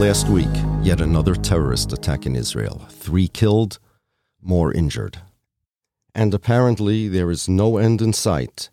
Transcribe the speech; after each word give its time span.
Last 0.00 0.30
week, 0.30 0.48
yet 0.80 1.02
another 1.02 1.34
terrorist 1.34 1.92
attack 1.92 2.24
in 2.24 2.34
Israel. 2.34 2.86
Three 2.88 3.28
killed, 3.28 3.78
more 4.40 4.72
injured. 4.72 5.18
And 6.14 6.32
apparently, 6.32 7.06
there 7.06 7.30
is 7.30 7.50
no 7.50 7.76
end 7.76 8.00
in 8.00 8.14
sight. 8.14 8.70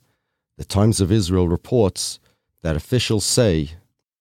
The 0.58 0.64
Times 0.64 1.02
of 1.02 1.12
Israel 1.12 1.50
reports 1.50 2.20
that 2.64 2.78
officials 2.78 3.26
say 3.26 3.72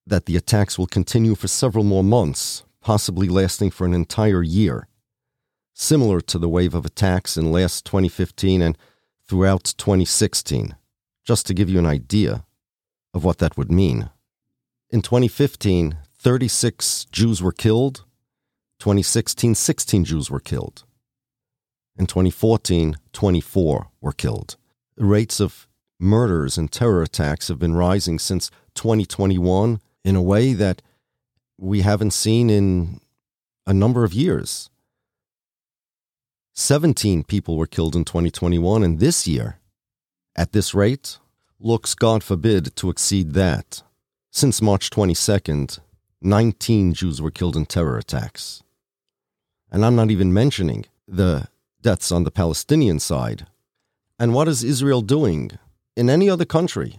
that 0.05 0.27
the 0.27 0.37
attacks 0.37 0.81
will 0.81 0.89
continue 0.89 1.37
for 1.37 1.47
several 1.47 1.85
more 1.85 2.03
months, 2.03 2.65
possibly 2.81 3.29
lasting 3.29 3.71
for 3.71 3.87
an 3.87 3.95
entire 3.95 4.43
year, 4.43 4.89
similar 5.75 6.21
to 6.23 6.41
the 6.41 6.49
wave 6.49 6.75
of 6.75 6.85
attacks 6.85 7.37
in 7.37 7.53
last 7.53 7.85
2015 7.85 8.61
and 8.61 8.77
throughout 9.29 9.75
2016, 9.79 10.75
just 11.25 11.47
to 11.47 11.55
give 11.55 11.71
you 11.71 11.79
an 11.79 11.87
idea 11.87 12.45
of 13.15 13.23
what 13.23 13.39
that 13.39 13.57
would 13.57 13.71
mean. 13.71 14.11
In 14.91 15.03
2015, 15.03 15.99
36 16.27 17.05
Jews 17.13 17.41
were 17.41 17.53
killed. 17.53 18.03
2016, 18.81 19.55
16 19.55 20.05
Jews 20.05 20.29
were 20.29 20.41
killed. 20.41 20.83
In 21.97 22.09
2014, 22.09 22.97
24 23.13 23.91
were 24.01 24.13
killed. 24.13 24.57
The 24.97 25.05
rates 25.05 25.39
of 25.39 25.69
murders 26.01 26.59
and 26.59 26.69
terror 26.69 27.01
attacks 27.01 27.47
have 27.47 27.61
been 27.61 27.77
rising 27.77 28.19
since 28.19 28.51
2021 28.75 29.81
in 30.05 30.17
a 30.17 30.21
way 30.21 30.53
that 30.53 30.83
we 31.59 31.83
haven't 31.83 32.11
seen 32.11 32.51
in 32.51 33.01
a 33.65 33.73
number 33.73 34.03
of 34.03 34.13
years. 34.13 34.69
17 36.55 37.23
people 37.23 37.57
were 37.57 37.69
killed 37.69 37.95
in 37.95 38.05
2021, 38.05 38.83
and 38.83 38.99
this 38.99 39.29
year, 39.29 39.61
at 40.35 40.51
this 40.51 40.75
rate, 40.75 41.19
looks, 41.61 41.95
God 41.95 42.25
forbid, 42.25 42.75
to 42.75 42.91
exceed 42.91 43.35
that. 43.35 43.85
Since 44.33 44.61
March 44.61 44.91
22nd, 44.91 45.79
19 46.23 46.95
Jews 46.95 47.21
were 47.21 47.31
killed 47.31 47.57
in 47.57 47.67
terror 47.67 47.99
attacks. 47.99 48.63
And 49.71 49.85
I'm 49.85 49.97
not 49.97 50.11
even 50.11 50.33
mentioning 50.33 50.87
the 51.07 51.49
deaths 51.83 52.11
on 52.11 52.25
the 52.25 52.31
Palestinian 52.31 52.99
side. 52.99 53.47
And 54.19 54.33
what 54.33 54.49
is 54.49 54.65
Israel 54.65 55.03
doing 55.03 55.53
in 55.97 56.09
any 56.09 56.31
other 56.31 56.45
country? 56.45 56.99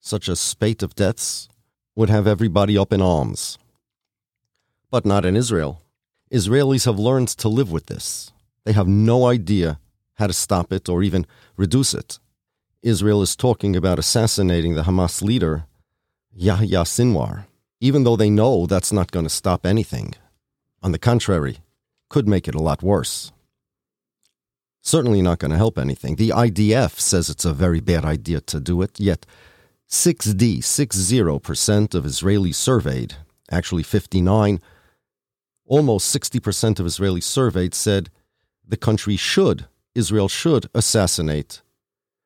Such 0.00 0.28
a 0.28 0.36
spate 0.36 0.82
of 0.82 0.94
deaths 0.94 1.48
would 1.94 2.08
have 2.08 2.26
everybody 2.26 2.78
up 2.78 2.92
in 2.92 3.02
arms. 3.02 3.58
But 4.90 5.04
not 5.04 5.26
in 5.26 5.36
Israel. 5.36 5.82
Israelis 6.32 6.86
have 6.86 6.98
learned 6.98 7.28
to 7.28 7.48
live 7.48 7.70
with 7.70 7.86
this. 7.86 8.32
They 8.64 8.72
have 8.72 8.88
no 8.88 9.26
idea 9.26 9.78
how 10.14 10.26
to 10.26 10.32
stop 10.32 10.72
it 10.72 10.88
or 10.88 11.02
even 11.02 11.26
reduce 11.56 11.94
it. 11.94 12.18
Israel 12.82 13.22
is 13.22 13.36
talking 13.36 13.74
about 13.76 13.98
assassinating 13.98 14.74
the 14.74 14.84
Hamas 14.84 15.22
leader 15.22 15.66
Yahya 16.34 16.84
Sinwar, 16.84 17.46
even 17.80 18.04
though 18.04 18.16
they 18.16 18.30
know 18.30 18.66
that's 18.66 18.92
not 18.92 19.10
going 19.10 19.24
to 19.24 19.30
stop 19.30 19.64
anything. 19.64 20.14
On 20.82 20.92
the 20.92 20.98
contrary, 20.98 21.58
could 22.08 22.28
make 22.28 22.48
it 22.48 22.54
a 22.54 22.62
lot 22.62 22.82
worse. 22.82 23.32
Certainly 24.80 25.22
not 25.22 25.38
going 25.38 25.50
to 25.50 25.56
help 25.56 25.78
anything. 25.78 26.16
The 26.16 26.30
IDF 26.30 26.98
says 26.98 27.28
it's 27.28 27.44
a 27.44 27.52
very 27.52 27.80
bad 27.80 28.04
idea 28.04 28.40
to 28.42 28.60
do 28.60 28.80
it, 28.82 28.98
yet 28.98 29.26
6D, 29.88 30.58
60% 30.58 31.94
of 31.94 32.04
Israelis 32.04 32.54
surveyed, 32.54 33.16
actually 33.50 33.82
59, 33.82 34.60
almost 35.66 36.14
60% 36.14 36.80
of 36.80 36.86
Israelis 36.86 37.24
surveyed 37.24 37.74
said 37.74 38.10
the 38.66 38.76
country 38.76 39.16
should, 39.16 39.66
Israel 39.94 40.28
should 40.28 40.68
assassinate 40.74 41.62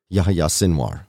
Yahya 0.09 0.45
Sinwar. 0.45 1.01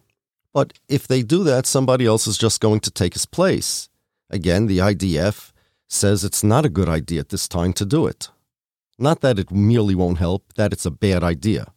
But 0.53 0.73
if 0.89 1.08
they 1.08 1.23
do 1.23 1.45
that, 1.45 1.67
somebody 1.67 2.06
else 2.06 2.27
is 2.27 2.39
just 2.39 2.61
going 2.61 2.81
to 2.81 2.91
take 2.91 3.14
his 3.14 3.27
place. 3.27 3.89
Again, 4.34 4.67
the 4.67 4.78
IDF 4.78 5.52
says 5.86 6.24
it's 6.24 6.42
not 6.42 6.67
a 6.67 6.68
good 6.78 6.89
idea 6.89 7.20
at 7.20 7.28
this 7.28 7.46
time 7.46 7.72
to 7.74 7.84
do 7.84 8.08
it. 8.08 8.30
Not 8.98 9.20
that 9.20 9.39
it 9.39 9.52
merely 9.52 9.95
won't 9.95 10.18
help, 10.18 10.52
that 10.55 10.72
it's 10.72 10.84
a 10.84 10.90
bad 10.90 11.22
idea. 11.22 11.72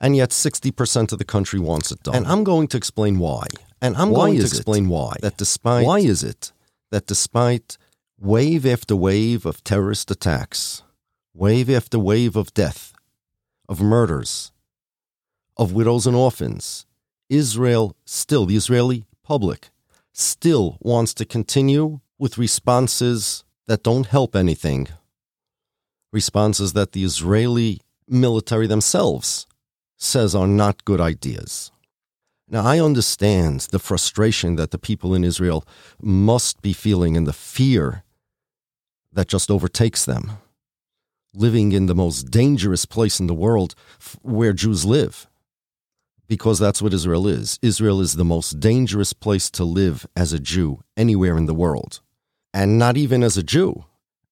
And 0.00 0.16
yet 0.16 0.30
60% 0.30 1.12
of 1.12 1.18
the 1.18 1.24
country 1.24 1.60
wants 1.60 1.92
it 1.92 2.02
done. 2.02 2.16
And 2.16 2.26
I'm 2.26 2.42
going 2.42 2.66
to 2.68 2.76
explain 2.76 3.20
why. 3.20 3.46
And 3.80 3.96
I'm 3.96 4.10
why 4.10 4.18
going 4.18 4.38
to 4.40 4.46
explain 4.46 4.88
why. 4.88 5.14
That 5.22 5.36
despite 5.36 5.86
Why 5.86 6.00
is 6.00 6.24
it 6.24 6.52
that 6.90 7.06
despite 7.06 7.78
wave 8.18 8.66
after 8.66 8.96
wave 8.96 9.46
of 9.46 9.62
terrorist 9.62 10.10
attacks, 10.10 10.82
wave 11.32 11.70
after 11.70 12.00
wave 12.00 12.34
of 12.34 12.52
death, 12.52 12.92
of 13.68 13.80
murders, 13.80 14.50
of 15.56 15.72
widows 15.72 16.04
and 16.04 16.16
orphans, 16.16 16.84
Israel 17.28 17.94
still, 18.04 18.44
the 18.44 18.56
Israeli 18.56 19.06
public, 19.22 19.70
still 20.12 20.76
wants 20.80 21.14
to 21.14 21.24
continue 21.24 22.00
with 22.18 22.38
responses 22.38 23.44
that 23.66 23.82
don't 23.82 24.06
help 24.06 24.34
anything. 24.34 24.88
Responses 26.12 26.72
that 26.72 26.92
the 26.92 27.04
Israeli 27.04 27.80
military 28.08 28.66
themselves 28.66 29.46
says 29.96 30.34
are 30.34 30.46
not 30.46 30.84
good 30.84 31.00
ideas. 31.00 31.70
Now, 32.48 32.64
I 32.64 32.80
understand 32.80 33.60
the 33.70 33.78
frustration 33.78 34.56
that 34.56 34.72
the 34.72 34.78
people 34.78 35.14
in 35.14 35.22
Israel 35.22 35.64
must 36.02 36.60
be 36.62 36.72
feeling 36.72 37.16
and 37.16 37.26
the 37.26 37.32
fear 37.32 38.02
that 39.12 39.28
just 39.28 39.50
overtakes 39.50 40.04
them, 40.04 40.32
living 41.32 41.70
in 41.70 41.86
the 41.86 41.94
most 41.94 42.30
dangerous 42.30 42.86
place 42.86 43.20
in 43.20 43.28
the 43.28 43.34
world 43.34 43.76
where 44.22 44.52
Jews 44.52 44.84
live 44.84 45.28
because 46.30 46.60
that's 46.60 46.80
what 46.80 46.94
Israel 46.94 47.26
is. 47.26 47.58
Israel 47.60 48.00
is 48.00 48.14
the 48.14 48.24
most 48.24 48.60
dangerous 48.60 49.12
place 49.12 49.50
to 49.50 49.64
live 49.64 50.06
as 50.14 50.32
a 50.32 50.38
Jew 50.38 50.80
anywhere 50.96 51.36
in 51.36 51.46
the 51.46 51.60
world. 51.64 52.00
And 52.54 52.78
not 52.78 52.96
even 52.96 53.24
as 53.24 53.36
a 53.36 53.42
Jew. 53.42 53.84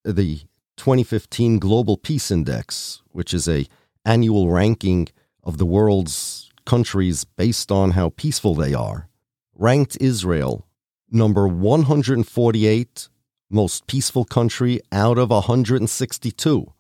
The 0.05 0.43
2015 0.77 1.59
Global 1.59 1.97
Peace 1.97 2.31
Index, 2.31 3.03
which 3.11 3.35
is 3.35 3.49
a 3.49 3.67
annual 4.05 4.49
ranking 4.49 5.09
of 5.43 5.59
the 5.59 5.67
world's 5.67 6.53
countries 6.65 7.25
based 7.25 7.73
on 7.73 7.91
how 7.91 8.11
peaceful 8.11 8.55
they 8.55 8.75
are, 8.75 9.09
ranked 9.57 9.99
Israel 10.01 10.69
number 11.11 11.49
148 11.49 13.09
most 13.51 13.89
peaceful 13.89 14.25
country 14.25 14.81
out 14.93 15.19
of 15.19 15.31
162. 15.31 16.73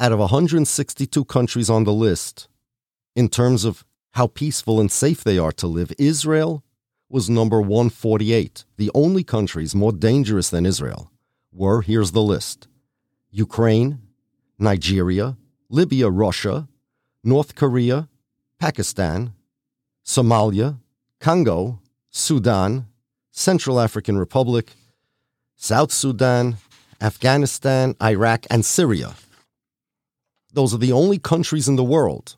Out 0.00 0.12
of 0.12 0.18
162 0.18 1.24
countries 1.26 1.70
on 1.70 1.84
the 1.84 1.92
list, 1.92 2.48
in 3.14 3.28
terms 3.28 3.64
of 3.64 3.84
how 4.16 4.26
peaceful 4.26 4.80
and 4.80 4.90
safe 4.90 5.22
they 5.22 5.36
are 5.36 5.52
to 5.52 5.66
live, 5.66 5.92
Israel 5.98 6.64
was 7.10 7.28
number 7.28 7.60
148. 7.60 8.64
The 8.78 8.90
only 8.94 9.22
countries 9.22 9.74
more 9.74 9.92
dangerous 9.92 10.48
than 10.48 10.64
Israel 10.64 11.10
were 11.52 11.82
here's 11.82 12.12
the 12.12 12.22
list 12.22 12.66
Ukraine, 13.30 14.00
Nigeria, 14.58 15.36
Libya, 15.68 16.08
Russia, 16.08 16.66
North 17.22 17.54
Korea, 17.54 18.08
Pakistan, 18.58 19.34
Somalia, 20.02 20.78
Congo, 21.20 21.82
Sudan, 22.08 22.86
Central 23.32 23.78
African 23.78 24.16
Republic, 24.16 24.72
South 25.56 25.92
Sudan, 25.92 26.56
Afghanistan, 27.02 27.94
Iraq, 28.02 28.46
and 28.48 28.64
Syria. 28.64 29.14
Those 30.54 30.72
are 30.72 30.78
the 30.78 30.92
only 30.92 31.18
countries 31.18 31.68
in 31.68 31.76
the 31.76 31.84
world 31.84 32.36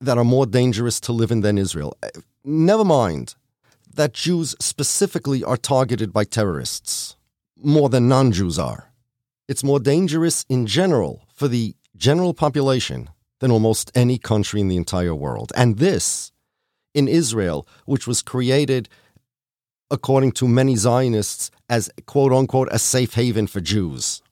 that 0.00 0.18
are 0.18 0.24
more 0.24 0.46
dangerous 0.46 1.00
to 1.00 1.12
live 1.12 1.30
in 1.30 1.40
than 1.40 1.58
Israel. 1.58 1.96
Uh, 2.02 2.08
never 2.44 2.84
mind 2.84 3.34
that 3.94 4.12
Jews 4.12 4.54
specifically 4.60 5.42
are 5.42 5.56
targeted 5.56 6.12
by 6.12 6.24
terrorists 6.24 7.16
more 7.56 7.88
than 7.88 8.08
non 8.08 8.32
Jews 8.32 8.58
are. 8.58 8.92
It's 9.48 9.64
more 9.64 9.80
dangerous 9.80 10.44
in 10.48 10.66
general 10.66 11.22
for 11.32 11.48
the 11.48 11.74
general 11.96 12.34
population 12.34 13.08
than 13.40 13.50
almost 13.50 13.90
any 13.94 14.18
country 14.18 14.60
in 14.60 14.68
the 14.68 14.76
entire 14.76 15.14
world. 15.14 15.52
And 15.54 15.78
this, 15.78 16.32
in 16.94 17.08
Israel, 17.08 17.66
which 17.84 18.06
was 18.06 18.22
created, 18.22 18.88
according 19.90 20.32
to 20.32 20.48
many 20.48 20.76
Zionists, 20.76 21.50
as 21.68 21.90
quote 22.06 22.32
unquote 22.32 22.68
a 22.70 22.78
safe 22.78 23.14
haven 23.14 23.46
for 23.46 23.60
Jews. 23.60 24.22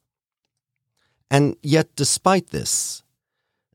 And 1.31 1.57
yet, 1.63 1.95
despite 1.97 2.51
this, 2.51 3.04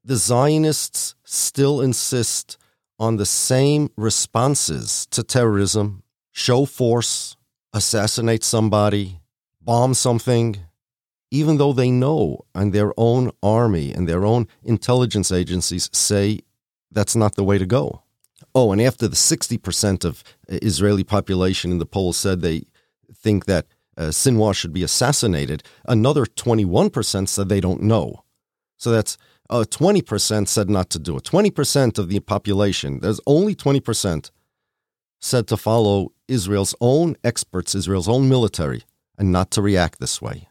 the 0.10 0.16
Zionists 0.16 1.14
still 1.24 1.82
insist 1.82 2.58
on 2.98 3.18
the 3.18 3.28
same 3.28 3.92
responses 3.96 5.06
to 5.12 5.22
terrorism 5.22 6.02
show 6.32 6.66
force, 6.66 7.38
assassinate 7.74 8.44
somebody, 8.44 9.20
bomb 9.62 9.94
something, 9.94 10.58
even 11.30 11.58
though 11.58 11.74
they 11.74 11.92
know 11.92 12.44
and 12.56 12.74
their 12.74 12.92
own 12.98 13.30
army 13.44 13.94
and 13.94 14.10
their 14.10 14.26
own 14.26 14.48
intelligence 14.64 15.32
agencies 15.32 15.92
say 15.94 16.40
that's 16.90 17.16
not 17.16 17.36
the 17.36 17.44
way 17.44 17.60
to 17.60 17.68
go. 17.68 18.02
Oh, 18.56 18.72
and 18.72 18.82
after 18.82 19.08
the 19.08 19.16
60% 19.16 20.04
of 20.04 20.24
Israeli 20.48 21.04
population 21.04 21.72
in 21.72 21.78
the 21.78 21.86
poll 21.86 22.14
said 22.14 22.42
they 22.42 22.64
think 23.14 23.46
that 23.46 23.68
uh, 23.96 24.06
Sinwar 24.06 24.56
should 24.56 24.74
be 24.74 24.82
assassinated, 24.82 25.62
another 25.86 26.26
21% 26.26 27.28
said 27.28 27.48
they 27.48 27.62
don't 27.62 27.84
know. 27.84 28.24
So 28.80 28.92
that's 28.92 29.18
uh, 29.50 29.66
20% 29.70 30.48
said 30.48 30.70
not 30.70 30.90
to 30.92 31.00
do 31.00 31.18
it. 31.18 31.24
20% 31.24 32.00
of 32.00 32.10
the 32.10 32.20
population, 32.22 33.00
there's 33.02 33.20
only 33.28 33.54
20% 33.54 34.31
said 35.20 35.48
to 35.48 35.58
follow 35.58 36.14
Israel's 36.30 36.74
own 36.80 37.18
experts, 37.24 37.76
Israel's 37.76 38.08
own 38.08 38.30
military, 38.30 38.84
and 39.18 39.31
not 39.31 39.52
to 39.52 39.62
react 39.62 40.00
this 40.00 40.22
way. 40.22 40.48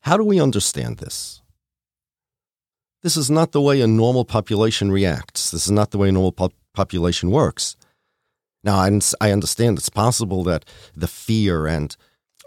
How 0.00 0.16
do 0.16 0.24
we 0.24 0.40
understand 0.40 0.98
this? 0.98 1.40
This 3.02 3.16
is 3.16 3.30
not 3.30 3.52
the 3.52 3.60
way 3.60 3.80
a 3.80 3.86
normal 3.86 4.24
population 4.24 4.90
reacts. 4.90 5.52
This 5.52 5.66
is 5.66 5.70
not 5.70 5.92
the 5.92 5.98
way 5.98 6.08
a 6.08 6.12
normal 6.12 6.32
po- 6.32 6.52
population 6.74 7.30
works. 7.30 7.76
Now, 8.64 8.76
I 9.20 9.30
understand 9.30 9.78
it's 9.78 9.88
possible 9.88 10.42
that 10.44 10.64
the 10.94 11.08
fear 11.08 11.66
and 11.66 11.96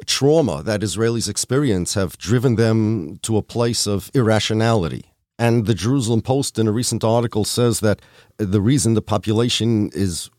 trauma 0.06 0.64
that 0.64 0.82
Israelis 0.82 1.30
experience 1.30 1.94
have 1.94 2.18
driven 2.18 2.56
them 2.56 3.18
to 3.22 3.38
a 3.38 3.42
place 3.42 3.88
of 3.88 4.12
irrationality. 4.14 5.06
And 5.40 5.66
the 5.66 5.74
Jerusalem 5.74 6.22
Post, 6.22 6.60
in 6.60 6.68
a 6.68 6.72
recent 6.72 7.04
article, 7.04 7.46
says 7.46 7.80
that 7.80 8.02
the 8.38 8.62
reason 8.62 8.94
the 8.94 9.02
population 9.02 9.90
is 9.94 10.30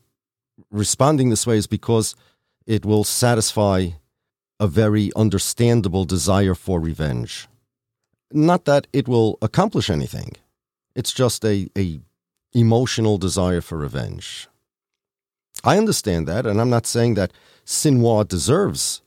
responding 0.71 1.29
this 1.29 1.45
way 1.45 1.57
is 1.57 1.67
because 1.67 2.15
it 2.65 2.85
will 2.85 3.03
satisfy 3.03 3.89
a 4.59 4.67
very 4.67 5.11
understandable 5.15 6.05
desire 6.05 6.55
for 6.55 6.79
revenge. 6.79 7.47
Not 8.31 8.65
that 8.65 8.87
it 8.93 9.07
will 9.07 9.37
accomplish 9.41 9.89
anything. 9.89 10.31
It's 10.95 11.11
just 11.11 11.43
a, 11.43 11.67
a 11.77 11.99
emotional 12.53 13.17
desire 13.17 13.61
for 13.61 13.77
revenge. 13.77 14.47
I 15.63 15.77
understand 15.77 16.27
that, 16.27 16.45
and 16.45 16.61
I'm 16.61 16.69
not 16.69 16.85
saying 16.85 17.15
that 17.15 17.33
Sinwar 17.65 18.27
deserves 18.27 19.01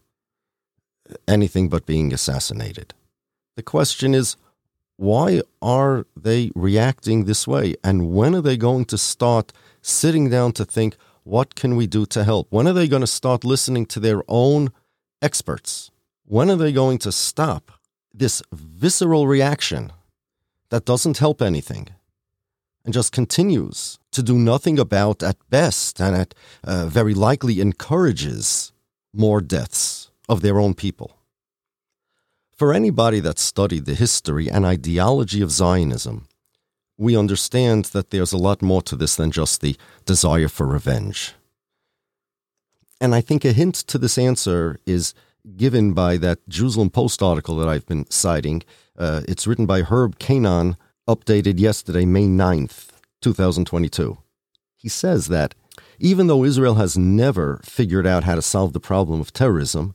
anything 1.26 1.68
but 1.68 1.86
being 1.86 2.12
assassinated. 2.12 2.94
The 3.56 3.62
question 3.62 4.14
is, 4.14 4.36
why 4.96 5.42
are 5.62 6.06
they 6.16 6.50
reacting 6.54 7.24
this 7.24 7.46
way? 7.46 7.76
And 7.84 8.12
when 8.12 8.34
are 8.34 8.40
they 8.40 8.56
going 8.56 8.84
to 8.86 8.98
start 8.98 9.52
sitting 9.80 10.28
down 10.28 10.52
to 10.52 10.64
think, 10.64 10.96
what 11.24 11.54
can 11.54 11.76
we 11.76 11.86
do 11.86 12.06
to 12.06 12.24
help? 12.24 12.48
When 12.50 12.66
are 12.66 12.72
they 12.72 12.88
going 12.88 13.02
to 13.02 13.06
start 13.06 13.44
listening 13.44 13.86
to 13.86 14.00
their 14.00 14.22
own 14.28 14.70
experts? 15.22 15.90
When 16.24 16.50
are 16.50 16.56
they 16.56 16.72
going 16.72 16.98
to 16.98 17.12
stop 17.12 17.72
this 18.12 18.42
visceral 18.52 19.26
reaction 19.26 19.92
that 20.70 20.84
doesn't 20.84 21.18
help 21.18 21.40
anything 21.40 21.88
and 22.84 22.94
just 22.94 23.12
continues 23.12 23.98
to 24.12 24.22
do 24.22 24.38
nothing 24.38 24.78
about 24.78 25.22
at 25.22 25.36
best 25.50 26.00
and 26.00 26.16
at 26.16 26.34
uh, 26.64 26.86
very 26.86 27.14
likely 27.14 27.60
encourages 27.60 28.72
more 29.12 29.40
deaths 29.40 29.97
of 30.28 30.40
their 30.40 30.58
own 30.58 30.74
people? 30.74 31.16
For 32.52 32.74
anybody 32.74 33.20
that 33.20 33.38
studied 33.38 33.84
the 33.84 33.94
history 33.94 34.50
and 34.50 34.66
ideology 34.66 35.40
of 35.40 35.50
Zionism, 35.50 36.26
we 36.96 37.16
understand 37.16 37.86
that 37.86 38.10
there's 38.10 38.32
a 38.32 38.38
lot 38.38 38.60
more 38.60 38.82
to 38.82 38.96
this 38.96 39.14
than 39.14 39.30
just 39.30 39.60
the 39.60 39.76
desire 40.04 40.48
for 40.48 40.66
revenge. 40.66 41.34
And 43.00 43.14
I 43.14 43.20
think 43.20 43.44
a 43.44 43.52
hint 43.52 43.76
to 43.76 43.98
this 43.98 44.18
answer 44.18 44.80
is 44.84 45.14
given 45.56 45.92
by 45.92 46.16
that 46.16 46.46
Jerusalem 46.48 46.90
Post 46.90 47.22
article 47.22 47.56
that 47.56 47.68
I've 47.68 47.86
been 47.86 48.10
citing. 48.10 48.62
Uh, 48.98 49.22
it's 49.28 49.46
written 49.46 49.66
by 49.66 49.82
Herb 49.82 50.18
Keinon, 50.18 50.76
updated 51.08 51.60
yesterday, 51.60 52.04
May 52.04 52.24
9th, 52.24 52.88
2022. 53.22 54.18
He 54.76 54.88
says 54.88 55.28
that 55.28 55.54
even 56.00 56.26
though 56.26 56.44
Israel 56.44 56.74
has 56.74 56.98
never 56.98 57.60
figured 57.64 58.06
out 58.06 58.24
how 58.24 58.34
to 58.34 58.42
solve 58.42 58.72
the 58.72 58.80
problem 58.80 59.20
of 59.20 59.32
terrorism, 59.32 59.94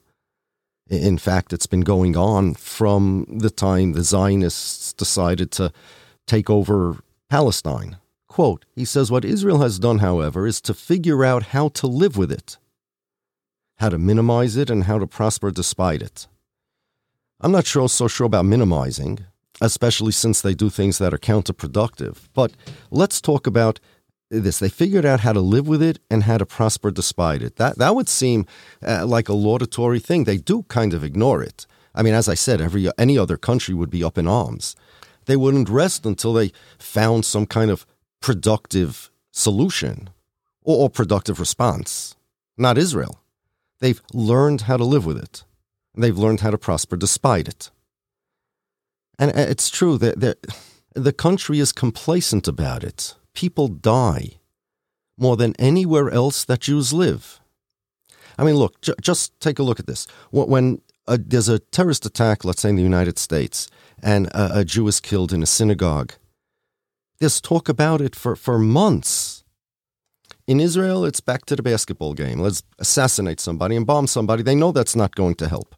in 0.93 1.17
fact, 1.17 1.53
it's 1.53 1.67
been 1.67 1.81
going 1.81 2.15
on 2.15 2.53
from 2.53 3.25
the 3.29 3.49
time 3.49 3.93
the 3.93 4.03
Zionists 4.03 4.93
decided 4.93 5.51
to 5.51 5.71
take 6.27 6.49
over 6.49 6.97
Palestine. 7.29 7.97
Quote, 8.27 8.65
he 8.75 8.85
says, 8.85 9.11
What 9.11 9.25
Israel 9.25 9.61
has 9.61 9.79
done, 9.79 9.99
however, 9.99 10.47
is 10.47 10.61
to 10.61 10.73
figure 10.73 11.23
out 11.23 11.47
how 11.47 11.69
to 11.69 11.87
live 11.87 12.17
with 12.17 12.31
it 12.31 12.57
how 13.77 13.89
to 13.89 13.97
minimize 13.97 14.55
it, 14.55 14.69
and 14.69 14.85
how 14.85 14.97
to 14.97 15.07
prosper 15.07 15.51
despite 15.51 16.01
it. 16.01 16.27
I'm 17.41 17.51
not 17.51 17.65
sure 17.65 17.89
so 17.89 18.07
sure 18.07 18.27
about 18.27 18.45
minimizing, 18.45 19.19
especially 19.59 20.13
since 20.13 20.41
they 20.41 20.53
do 20.53 20.69
things 20.69 20.99
that 20.99 21.13
are 21.13 21.17
counterproductive. 21.17 22.29
But 22.33 22.53
let's 22.91 23.19
talk 23.19 23.45
about 23.45 23.79
this. 24.41 24.59
They 24.59 24.69
figured 24.69 25.05
out 25.05 25.21
how 25.21 25.33
to 25.33 25.39
live 25.39 25.67
with 25.67 25.81
it 25.81 25.99
and 26.09 26.23
how 26.23 26.37
to 26.37 26.45
prosper 26.45 26.91
despite 26.91 27.41
it. 27.41 27.57
That 27.57 27.77
that 27.77 27.95
would 27.95 28.09
seem 28.09 28.45
uh, 28.85 29.05
like 29.05 29.29
a 29.29 29.33
laudatory 29.33 29.99
thing. 29.99 30.23
They 30.23 30.37
do 30.37 30.63
kind 30.63 30.93
of 30.93 31.03
ignore 31.03 31.43
it. 31.43 31.65
I 31.95 32.01
mean, 32.01 32.13
as 32.13 32.27
I 32.27 32.33
said, 32.35 32.61
every 32.61 32.89
any 32.97 33.17
other 33.17 33.37
country 33.37 33.73
would 33.73 33.89
be 33.89 34.03
up 34.03 34.17
in 34.17 34.27
arms. 34.27 34.75
They 35.25 35.37
wouldn't 35.37 35.69
rest 35.69 36.05
until 36.05 36.33
they 36.33 36.51
found 36.77 37.25
some 37.25 37.45
kind 37.45 37.71
of 37.71 37.85
productive 38.21 39.09
solution 39.31 40.09
or, 40.63 40.83
or 40.83 40.89
productive 40.89 41.39
response. 41.39 42.15
Not 42.57 42.77
Israel. 42.77 43.19
They've 43.79 44.01
learned 44.13 44.61
how 44.61 44.77
to 44.77 44.85
live 44.85 45.05
with 45.05 45.17
it. 45.17 45.43
They've 45.95 46.17
learned 46.17 46.41
how 46.41 46.51
to 46.51 46.57
prosper 46.57 46.97
despite 46.97 47.47
it. 47.47 47.69
And 49.19 49.31
uh, 49.31 49.45
it's 49.49 49.69
true 49.69 49.97
that 49.99 50.37
the 50.95 51.13
country 51.13 51.59
is 51.59 51.71
complacent 51.71 52.47
about 52.47 52.83
it. 52.83 53.15
People 53.33 53.67
die 53.67 54.39
more 55.17 55.37
than 55.37 55.53
anywhere 55.59 56.09
else 56.09 56.45
that 56.45 56.61
Jews 56.61 56.93
live. 56.93 57.39
I 58.37 58.43
mean, 58.43 58.55
look, 58.55 58.81
ju- 58.81 58.95
just 59.01 59.39
take 59.39 59.59
a 59.59 59.63
look 59.63 59.79
at 59.79 59.87
this. 59.87 60.07
When 60.31 60.81
there's 61.07 61.49
a 61.49 61.59
terrorist 61.59 62.05
attack, 62.05 62.43
let's 62.43 62.61
say 62.61 62.69
in 62.69 62.75
the 62.75 62.83
United 62.83 63.19
States, 63.19 63.69
and 64.01 64.27
a, 64.27 64.59
a 64.59 64.65
Jew 64.65 64.87
is 64.87 64.99
killed 64.99 65.31
in 65.31 65.43
a 65.43 65.47
synagogue, 65.47 66.13
there's 67.19 67.39
talk 67.39 67.69
about 67.69 68.01
it 68.01 68.15
for, 68.15 68.35
for 68.35 68.57
months. 68.57 69.43
In 70.45 70.59
Israel, 70.59 71.05
it's 71.05 71.21
back 71.21 71.45
to 71.45 71.55
the 71.55 71.63
basketball 71.63 72.13
game. 72.13 72.39
Let's 72.39 72.63
assassinate 72.79 73.39
somebody 73.39 73.75
and 73.75 73.85
bomb 73.87 74.07
somebody. 74.07 74.43
They 74.43 74.55
know 74.55 74.71
that's 74.71 74.95
not 74.95 75.15
going 75.15 75.35
to 75.35 75.47
help. 75.47 75.75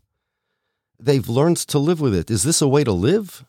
They've 1.00 1.28
learned 1.28 1.58
to 1.58 1.78
live 1.78 2.00
with 2.00 2.16
it. 2.16 2.32
Is 2.32 2.44
this 2.44 2.62
a 2.62 2.68
way 2.68 2.84
to 2.84 2.92
live? 2.92 3.46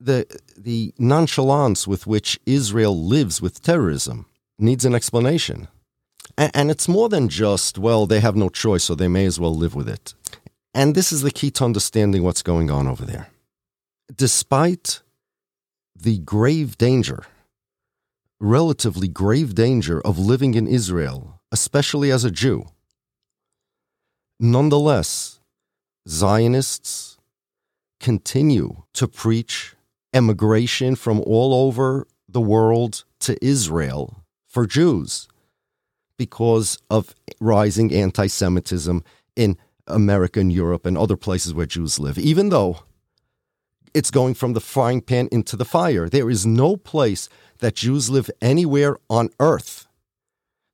The, 0.00 0.26
the 0.56 0.92
nonchalance 0.98 1.86
with 1.86 2.06
which 2.06 2.38
Israel 2.46 2.96
lives 3.04 3.40
with 3.40 3.62
terrorism 3.62 4.26
needs 4.58 4.84
an 4.84 4.94
explanation. 4.94 5.68
And, 6.36 6.50
and 6.54 6.70
it's 6.70 6.88
more 6.88 7.08
than 7.08 7.28
just, 7.28 7.78
well, 7.78 8.06
they 8.06 8.20
have 8.20 8.36
no 8.36 8.48
choice, 8.48 8.84
so 8.84 8.94
they 8.94 9.08
may 9.08 9.24
as 9.24 9.40
well 9.40 9.54
live 9.54 9.74
with 9.74 9.88
it. 9.88 10.14
And 10.74 10.94
this 10.94 11.12
is 11.12 11.22
the 11.22 11.30
key 11.30 11.50
to 11.52 11.64
understanding 11.64 12.22
what's 12.22 12.42
going 12.42 12.70
on 12.70 12.86
over 12.86 13.04
there. 13.04 13.28
Despite 14.14 15.00
the 15.96 16.18
grave 16.18 16.76
danger 16.76 17.24
relatively 18.44 19.08
grave 19.08 19.54
danger 19.54 20.00
of 20.02 20.18
living 20.18 20.54
in 20.54 20.66
Israel, 20.66 21.40
especially 21.50 22.10
as 22.10 22.24
a 22.24 22.30
Jew. 22.30 22.66
Nonetheless, 24.38 25.40
Zionists 26.08 27.16
continue 28.00 28.82
to 28.92 29.08
preach 29.08 29.73
emigration 30.14 30.96
from 30.96 31.20
all 31.20 31.52
over 31.52 32.06
the 32.28 32.40
world 32.40 33.04
to 33.20 33.36
Israel 33.44 34.22
for 34.48 34.66
Jews 34.66 35.28
because 36.16 36.78
of 36.88 37.14
rising 37.40 37.92
anti 37.92 38.28
Semitism 38.28 39.04
in 39.36 39.58
America 39.86 40.40
and 40.40 40.52
Europe 40.52 40.86
and 40.86 40.96
other 40.96 41.16
places 41.16 41.52
where 41.52 41.66
Jews 41.66 41.98
live, 41.98 42.16
even 42.16 42.48
though 42.48 42.84
it's 43.92 44.10
going 44.10 44.34
from 44.34 44.54
the 44.54 44.60
frying 44.60 45.00
pan 45.00 45.28
into 45.30 45.56
the 45.56 45.64
fire. 45.64 46.08
There 46.08 46.30
is 46.30 46.46
no 46.46 46.76
place 46.76 47.28
that 47.58 47.76
Jews 47.76 48.10
live 48.10 48.30
anywhere 48.40 48.96
on 49.08 49.28
earth 49.38 49.86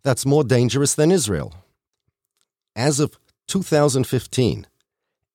that's 0.02 0.26
more 0.26 0.44
dangerous 0.44 0.94
than 0.94 1.10
Israel. 1.10 1.54
As 2.74 3.00
of 3.00 3.18
2015, 3.48 4.66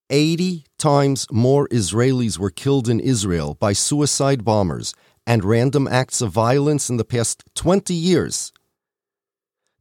80 0.09 0.65
times 0.77 1.25
more 1.31 1.67
Israelis 1.69 2.37
were 2.37 2.51
killed 2.51 2.87
in 2.87 2.99
Israel 2.99 3.55
by 3.55 3.73
suicide 3.73 4.45
bombers 4.45 4.93
and 5.25 5.43
random 5.43 5.87
acts 5.87 6.21
of 6.21 6.31
violence 6.31 6.89
in 6.89 6.97
the 6.97 7.05
past 7.05 7.43
20 7.55 7.93
years 7.93 8.53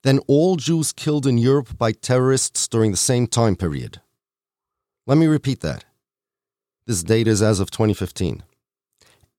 than 0.03 0.19
all 0.27 0.57
Jews 0.57 0.93
killed 0.93 1.27
in 1.27 1.39
Europe 1.39 1.77
by 1.77 1.93
terrorists 1.93 2.69
during 2.69 2.91
the 2.91 2.97
same 2.97 3.27
time 3.27 3.57
period. 3.57 4.01
Let 5.07 5.19
me 5.19 5.27
repeat 5.27 5.61
that. 5.61 5.85
This 6.87 7.03
data 7.03 7.31
is 7.31 7.43
as 7.43 7.61
of 7.61 7.71
2015. 7.71 8.43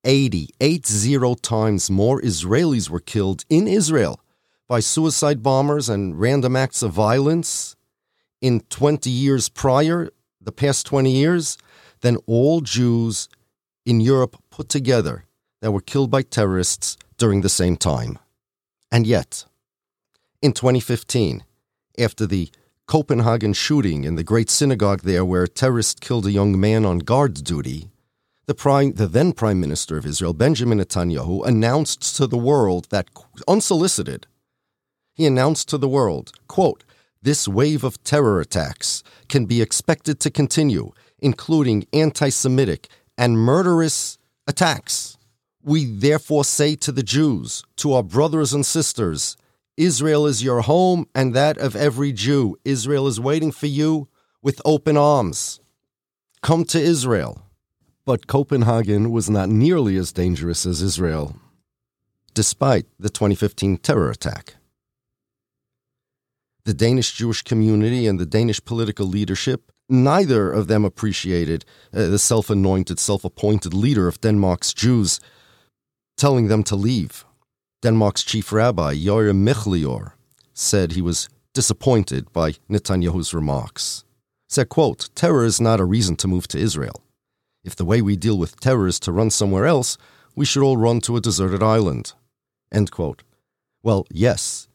80, 0.03 0.49
80 0.61 1.35
times 1.41 1.89
more 1.89 2.21
Israelis 2.21 2.89
were 2.89 2.99
killed 2.99 3.43
in 3.49 3.67
Israel 3.67 4.19
by 4.67 4.79
suicide 4.79 5.41
bombers 5.41 5.89
and 5.89 6.19
random 6.19 6.55
acts 6.55 6.83
of 6.83 6.91
violence 6.91 7.75
in 8.41 8.61
20 8.69 9.09
years 9.09 9.49
prior, 9.49 10.09
the 10.45 10.51
past 10.51 10.85
20 10.85 11.11
years, 11.11 11.57
than 12.01 12.17
all 12.25 12.61
Jews 12.61 13.29
in 13.85 13.99
Europe 13.99 14.37
put 14.49 14.69
together 14.69 15.25
that 15.61 15.71
were 15.71 15.81
killed 15.81 16.11
by 16.11 16.21
terrorists 16.21 16.97
during 17.17 17.41
the 17.41 17.49
same 17.49 17.77
time. 17.77 18.19
And 18.91 19.07
yet, 19.07 19.45
in 20.41 20.53
2015, 20.53 21.43
after 21.97 22.25
the 22.25 22.49
Copenhagen 22.87 23.53
shooting 23.53 24.03
in 24.03 24.15
the 24.15 24.23
Great 24.23 24.49
Synagogue 24.49 25.01
there, 25.01 25.25
where 25.25 25.43
a 25.43 25.47
terrorist 25.47 26.01
killed 26.01 26.27
a 26.27 26.31
young 26.31 26.59
man 26.59 26.85
on 26.85 26.99
guard 26.99 27.43
duty, 27.43 27.89
the, 28.45 28.53
prime, 28.53 28.93
the 28.93 29.07
then 29.07 29.33
Prime 29.33 29.59
Minister 29.59 29.97
of 29.97 30.05
Israel, 30.05 30.33
Benjamin 30.33 30.79
Netanyahu, 30.79 31.45
announced 31.47 32.15
to 32.17 32.27
the 32.27 32.37
world 32.37 32.87
that, 32.91 33.07
unsolicited, 33.47 34.27
he 35.15 35.25
announced 35.25 35.67
to 35.69 35.77
the 35.79 35.87
world, 35.87 36.33
quote, 36.47 36.83
this 37.25 37.47
wave 37.47 37.83
of 37.83 38.01
terror 38.03 38.39
attacks 38.39 39.03
can 39.29 39.47
be 39.47 39.59
expected 39.59 40.19
to 40.19 40.29
continue, 40.29 40.91
including 41.17 41.87
anti 41.91 42.29
Semitic 42.29 42.87
and 43.17 43.39
murderous 43.39 44.19
attacks. 44.47 45.17
We 45.63 45.85
therefore 45.85 46.45
say 46.45 46.75
to 46.75 46.91
the 46.91 47.01
Jews, 47.01 47.63
to 47.77 47.93
our 47.93 48.03
brothers 48.03 48.53
and 48.53 48.63
sisters, 48.63 49.37
Israel 49.75 50.27
is 50.27 50.43
your 50.43 50.61
home 50.61 51.07
and 51.15 51.33
that 51.33 51.57
of 51.57 51.75
every 51.75 52.11
Jew. 52.11 52.57
Israel 52.63 53.07
is 53.07 53.19
waiting 53.19 53.51
for 53.51 53.65
you 53.65 54.07
with 54.43 54.61
open 54.63 54.95
arms. 54.95 55.59
Come 56.43 56.63
to 56.65 56.79
Israel. 56.79 57.41
But 58.05 58.27
Copenhagen 58.27 59.09
was 59.09 59.31
not 59.31 59.49
nearly 59.49 59.97
as 59.97 60.13
dangerous 60.13 60.67
as 60.67 60.83
Israel, 60.83 61.35
despite 62.35 62.85
the 62.99 63.09
2015 63.09 63.77
terror 63.77 64.11
attack. 64.11 64.57
The 66.65 66.73
Danish 66.73 67.13
Jewish 67.13 67.43
community 67.43 68.07
and 68.07 68.19
the 68.19 68.25
Danish 68.25 68.63
political 68.63 69.05
leadership, 69.05 69.71
neither 69.87 70.51
of 70.51 70.67
them 70.67 70.83
appreciated 70.83 71.63
uh, 71.93 72.07
the 72.07 72.19
self 72.19 72.49
anointed, 72.49 72.99
self 72.99 73.23
appointed 73.23 73.73
leader 73.73 74.07
of 74.07 74.19
Denmark's 74.21 74.73
Jews 74.73 75.19
telling 76.17 76.47
them 76.47 76.63
to 76.63 76.75
leave. 76.75 77.25
Denmark's 77.83 78.23
chief 78.23 78.51
rabbi, 78.51 78.95
Yair 78.95 79.35
Melchior, 79.35 80.13
said 80.53 80.91
he 80.91 81.01
was 81.01 81.29
disappointed 81.53 82.31
by 82.33 82.53
Netanyahu's 82.69 83.33
remarks. 83.33 84.03
Said, 84.49 84.69
quote, 84.69 85.09
Terror 85.15 85.45
is 85.45 85.61
not 85.61 85.79
a 85.79 85.85
reason 85.85 86.15
to 86.17 86.27
move 86.27 86.47
to 86.49 86.59
Israel. 86.59 87.03
If 87.63 87.75
the 87.75 87.85
way 87.85 88.01
we 88.01 88.15
deal 88.15 88.37
with 88.37 88.59
terror 88.59 88.87
is 88.87 88.99
to 89.01 89.11
run 89.11 89.29
somewhere 89.29 89.65
else, 89.65 89.97
we 90.35 90.45
should 90.45 90.63
all 90.63 90.77
run 90.77 91.01
to 91.01 91.17
a 91.17 91.21
deserted 91.21 91.63
island. 91.63 92.13
End 92.71 92.91
quote. 92.91 93.23
Well, 93.83 94.05
yes. 94.11 94.67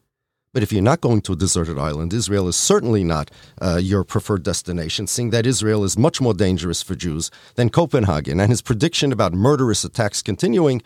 But 0.53 0.65
if 0.65 0.73
you're 0.73 0.83
not 0.83 1.01
going 1.01 1.21
to 1.23 1.33
a 1.33 1.37
deserted 1.37 1.79
island, 1.79 2.13
Israel 2.13 2.49
is 2.49 2.57
certainly 2.57 3.05
not 3.05 3.31
uh, 3.61 3.79
your 3.81 4.03
preferred 4.03 4.43
destination, 4.43 5.07
seeing 5.07 5.31
that 5.31 5.47
Israel 5.47 5.85
is 5.85 5.97
much 5.97 6.21
more 6.21 6.35
dangerous 6.35 6.83
for 6.83 6.97
Jews 6.97 7.31
than 7.55 7.71
Copenhagen. 7.71 8.41
And 8.41 8.51
his 8.51 8.63
prediction 8.63 9.13
about 9.13 9.33
murderous 9.33 9.85
attacks 9.85 10.23
continuing, 10.23 10.83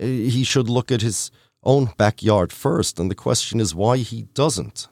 uh, 0.00 0.04
he 0.04 0.42
should 0.42 0.68
look 0.68 0.90
at 0.90 1.00
his 1.02 1.30
own 1.62 1.90
backyard 1.96 2.52
first. 2.52 2.98
And 2.98 3.08
the 3.08 3.14
question 3.14 3.60
is 3.60 3.74
why 3.74 3.98
he 3.98 4.22
doesn't. 4.34 4.88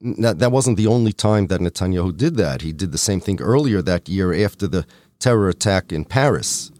Now, 0.00 0.32
that 0.32 0.52
wasn't 0.52 0.76
the 0.76 0.86
only 0.86 1.12
time 1.12 1.48
that 1.48 1.60
Netanyahu 1.60 2.16
did 2.16 2.36
that. 2.36 2.62
He 2.62 2.72
did 2.72 2.92
the 2.92 2.98
same 2.98 3.20
thing 3.20 3.40
earlier 3.40 3.82
that 3.82 4.08
year 4.08 4.32
after 4.32 4.68
the 4.68 4.86
terror 5.18 5.48
attack 5.48 5.92
in 5.92 6.04
Paris. 6.04 6.70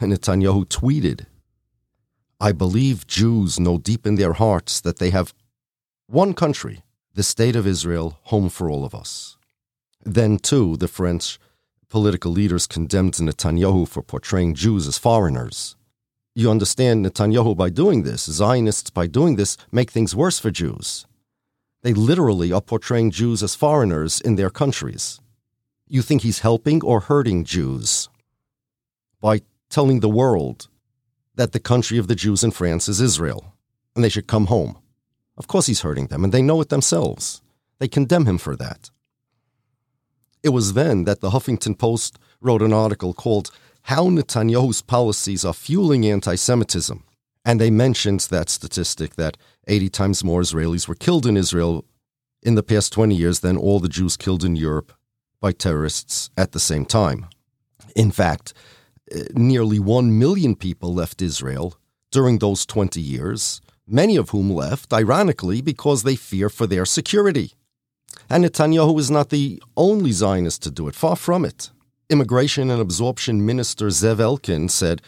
And 0.00 0.12
Netanyahu 0.12 0.64
tweeted, 0.66 1.26
I 2.40 2.52
believe 2.52 3.06
Jews 3.08 3.58
know 3.58 3.78
deep 3.78 4.06
in 4.06 4.14
their 4.14 4.34
hearts 4.34 4.80
that 4.80 5.00
they 5.00 5.10
have 5.10 5.34
one 6.10 6.32
country, 6.32 6.82
the 7.12 7.22
State 7.22 7.54
of 7.54 7.66
Israel, 7.66 8.18
home 8.22 8.48
for 8.48 8.70
all 8.70 8.82
of 8.86 8.94
us. 8.94 9.36
Then, 10.04 10.38
too, 10.38 10.78
the 10.78 10.88
French 10.88 11.38
political 11.90 12.32
leaders 12.32 12.66
condemned 12.66 13.12
Netanyahu 13.12 13.86
for 13.86 14.02
portraying 14.02 14.54
Jews 14.54 14.88
as 14.88 14.96
foreigners. 14.96 15.76
You 16.34 16.50
understand 16.50 17.04
Netanyahu 17.04 17.54
by 17.54 17.68
doing 17.68 18.04
this, 18.04 18.24
Zionists 18.24 18.88
by 18.88 19.06
doing 19.06 19.36
this, 19.36 19.58
make 19.70 19.90
things 19.90 20.16
worse 20.16 20.38
for 20.38 20.50
Jews. 20.50 21.06
They 21.82 21.92
literally 21.92 22.52
are 22.52 22.62
portraying 22.62 23.10
Jews 23.10 23.42
as 23.42 23.54
foreigners 23.54 24.18
in 24.18 24.36
their 24.36 24.50
countries. 24.50 25.20
You 25.88 26.00
think 26.00 26.22
he's 26.22 26.38
helping 26.38 26.82
or 26.82 27.00
hurting 27.00 27.44
Jews 27.44 28.08
by 29.20 29.42
telling 29.68 30.00
the 30.00 30.08
world 30.08 30.68
that 31.34 31.52
the 31.52 31.60
country 31.60 31.98
of 31.98 32.08
the 32.08 32.14
Jews 32.14 32.42
in 32.42 32.50
France 32.50 32.88
is 32.88 32.98
Israel 32.98 33.52
and 33.94 34.02
they 34.02 34.08
should 34.08 34.26
come 34.26 34.46
home. 34.46 34.78
Of 35.38 35.46
course, 35.46 35.66
he's 35.66 35.80
hurting 35.82 36.08
them, 36.08 36.24
and 36.24 36.32
they 36.32 36.42
know 36.42 36.60
it 36.60 36.68
themselves. 36.68 37.40
They 37.78 37.88
condemn 37.88 38.26
him 38.26 38.38
for 38.38 38.56
that. 38.56 38.90
It 40.42 40.50
was 40.50 40.74
then 40.74 41.04
that 41.04 41.20
the 41.20 41.30
Huffington 41.30 41.78
Post 41.78 42.18
wrote 42.40 42.62
an 42.62 42.72
article 42.72 43.14
called 43.14 43.50
how 43.82 44.08
Netanyahu's 44.08 44.82
policies 44.82 45.44
are 45.44 45.54
fueling 45.54 46.04
anti 46.04 46.34
Semitism. 46.34 47.04
And 47.44 47.60
they 47.60 47.70
mentioned 47.70 48.20
that 48.30 48.50
statistic 48.50 49.14
that 49.14 49.38
80 49.68 49.88
times 49.88 50.24
more 50.24 50.42
Israelis 50.42 50.86
were 50.86 50.94
killed 50.94 51.24
in 51.24 51.36
Israel 51.36 51.84
in 52.42 52.56
the 52.56 52.62
past 52.62 52.92
20 52.92 53.14
years 53.14 53.40
than 53.40 53.56
all 53.56 53.80
the 53.80 53.88
Jews 53.88 54.16
killed 54.16 54.44
in 54.44 54.56
Europe 54.56 54.92
by 55.40 55.52
terrorists 55.52 56.30
at 56.36 56.52
the 56.52 56.60
same 56.60 56.84
time. 56.84 57.26
In 57.96 58.10
fact, 58.10 58.52
eh, 59.10 59.24
nearly 59.34 59.78
1 59.78 60.18
million 60.18 60.56
people 60.56 60.92
left 60.92 61.22
Israel 61.22 61.76
during 62.10 62.38
those 62.38 62.66
20 62.66 63.00
years, 63.00 63.60
many 63.88 64.16
of 64.16 64.30
whom 64.30 64.50
left, 64.50 64.92
ironically, 64.92 65.60
because 65.60 66.02
they 66.02 66.16
fear 66.16 66.48
for 66.48 66.66
their 66.66 66.84
security. 66.84 67.52
And 68.30 68.44
Netanyahu 68.44 68.98
is 68.98 69.10
not 69.10 69.30
the 69.30 69.62
only 69.76 70.12
Zionist 70.12 70.62
to 70.62 70.70
do 70.70 70.88
it, 70.88 70.94
far 70.94 71.16
from 71.16 71.44
it. 71.44 71.70
Immigration 72.10 72.70
and 72.70 72.80
Absorption 72.80 73.44
Minister 73.44 73.86
Zev 73.86 74.20
Elkin 74.20 74.68
said 74.68 75.02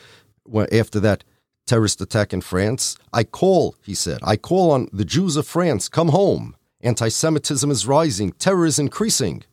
after 0.73 1.01
that 1.01 1.25
terrorist 1.67 2.01
attack 2.01 2.33
in 2.33 2.41
France, 2.41 2.97
I 3.13 3.25
call, 3.25 3.77
he 3.83 3.95
said, 3.95 4.19
I 4.23 4.37
call 4.37 4.71
on 4.71 4.89
the 4.93 5.05
Jews 5.05 5.37
of 5.37 5.47
France, 5.47 5.89
come 5.89 6.09
home. 6.09 6.57
Anti 6.81 7.09
Semitism 7.09 7.71
is 7.71 7.87
rising, 7.87 8.33
terror 8.33 8.67
is 8.67 8.79
increasing. 8.79 9.45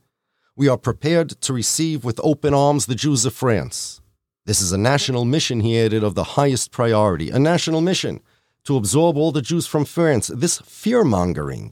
We 0.56 0.68
are 0.68 0.78
prepared 0.78 1.30
to 1.42 1.54
receive 1.54 2.04
with 2.04 2.20
open 2.24 2.54
arms 2.54 2.86
the 2.86 2.96
Jews 2.96 3.26
of 3.26 3.34
France. 3.34 4.02
This 4.46 4.62
is 4.62 4.72
a 4.72 4.78
national 4.78 5.26
mission, 5.26 5.60
he 5.60 5.80
added, 5.80 6.04
of 6.04 6.16
the 6.16 6.24
highest 6.24 6.72
priority. 6.72 7.30
A 7.30 7.38
national 7.38 7.82
mission 7.82 8.22
to 8.68 8.76
absorb 8.76 9.16
all 9.16 9.32
the 9.32 9.42
Jews 9.42 9.66
from 9.66 9.86
France. 9.86 10.28
This 10.28 10.60
fear 10.60 11.06
mongering. 11.06 11.72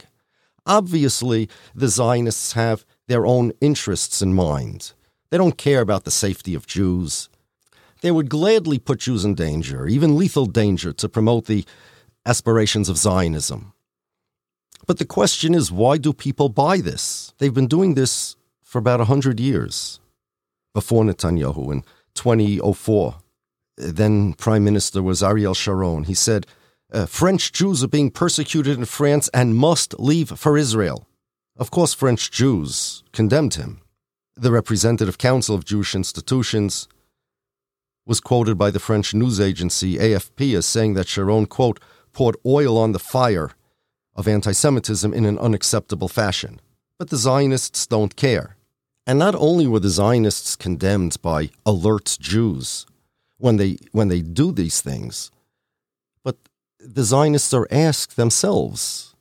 Obviously, 0.64 1.46
the 1.74 1.88
Zionists 1.88 2.54
have 2.54 2.86
their 3.06 3.26
own 3.26 3.52
interests 3.60 4.22
in 4.22 4.32
mind. 4.32 4.94
They 5.28 5.36
don't 5.36 5.58
care 5.58 5.82
about 5.82 6.04
the 6.04 6.10
safety 6.10 6.54
of 6.54 6.66
Jews. 6.66 7.28
They 8.00 8.10
would 8.10 8.30
gladly 8.30 8.78
put 8.78 9.00
Jews 9.00 9.26
in 9.26 9.34
danger, 9.34 9.86
even 9.86 10.16
lethal 10.16 10.46
danger, 10.46 10.90
to 10.94 11.06
promote 11.06 11.44
the 11.44 11.66
aspirations 12.24 12.88
of 12.88 12.96
Zionism. 12.96 13.74
But 14.86 14.96
the 14.96 15.04
question 15.04 15.54
is 15.54 15.70
why 15.70 15.98
do 15.98 16.14
people 16.14 16.48
buy 16.48 16.78
this? 16.78 17.34
They've 17.36 17.52
been 17.52 17.66
doing 17.66 17.92
this 17.92 18.36
for 18.62 18.78
about 18.78 19.00
100 19.00 19.38
years. 19.38 20.00
Before 20.72 21.04
Netanyahu 21.04 21.72
in 21.72 21.84
2004, 22.14 23.16
then 23.76 24.32
Prime 24.32 24.64
Minister 24.64 25.02
was 25.02 25.22
Ariel 25.22 25.52
Sharon. 25.52 26.04
He 26.04 26.14
said, 26.14 26.46
uh, 26.92 27.06
French 27.06 27.52
Jews 27.52 27.82
are 27.82 27.88
being 27.88 28.10
persecuted 28.10 28.78
in 28.78 28.84
France 28.84 29.28
and 29.34 29.56
must 29.56 29.98
leave 29.98 30.30
for 30.30 30.56
Israel. 30.56 31.06
Of 31.56 31.70
course, 31.70 31.94
French 31.94 32.30
Jews 32.30 33.02
condemned 33.12 33.54
him 33.54 33.80
the 34.36 34.52
representative 34.52 35.16
council 35.16 35.54
of 35.54 35.64
Jewish 35.64 35.94
institutions, 35.94 36.88
was 38.04 38.20
quoted 38.20 38.56
by 38.58 38.70
the 38.70 38.78
French 38.78 39.14
news 39.14 39.40
agency 39.40 39.96
AFP 39.96 40.56
as 40.56 40.66
saying 40.66 40.94
that 40.94 41.08
Sharon, 41.08 41.46
quote, 41.46 41.80
poured 42.12 42.36
oil 42.44 42.76
on 42.76 42.92
the 42.92 42.98
fire 42.98 43.52
of 44.14 44.28
anti 44.28 44.52
Semitism 44.52 45.12
in 45.12 45.24
an 45.24 45.38
unacceptable 45.38 46.08
fashion. 46.08 46.60
But 46.98 47.10
the 47.10 47.16
Zionists 47.16 47.86
don't 47.86 48.14
care. 48.16 48.56
And 49.06 49.18
not 49.18 49.34
only 49.34 49.66
were 49.66 49.80
the 49.80 49.88
Zionists 49.88 50.56
condemned 50.56 51.20
by 51.22 51.50
alert 51.64 52.16
Jews 52.20 52.86
when 53.38 53.56
they, 53.56 53.78
when 53.92 54.08
they 54.08 54.20
do 54.20 54.52
these 54.52 54.80
things, 54.80 55.30
the 56.94 57.02
Zionists 57.02 57.52
are 57.52 57.66
asked 57.70 58.16
themselves 58.16 59.14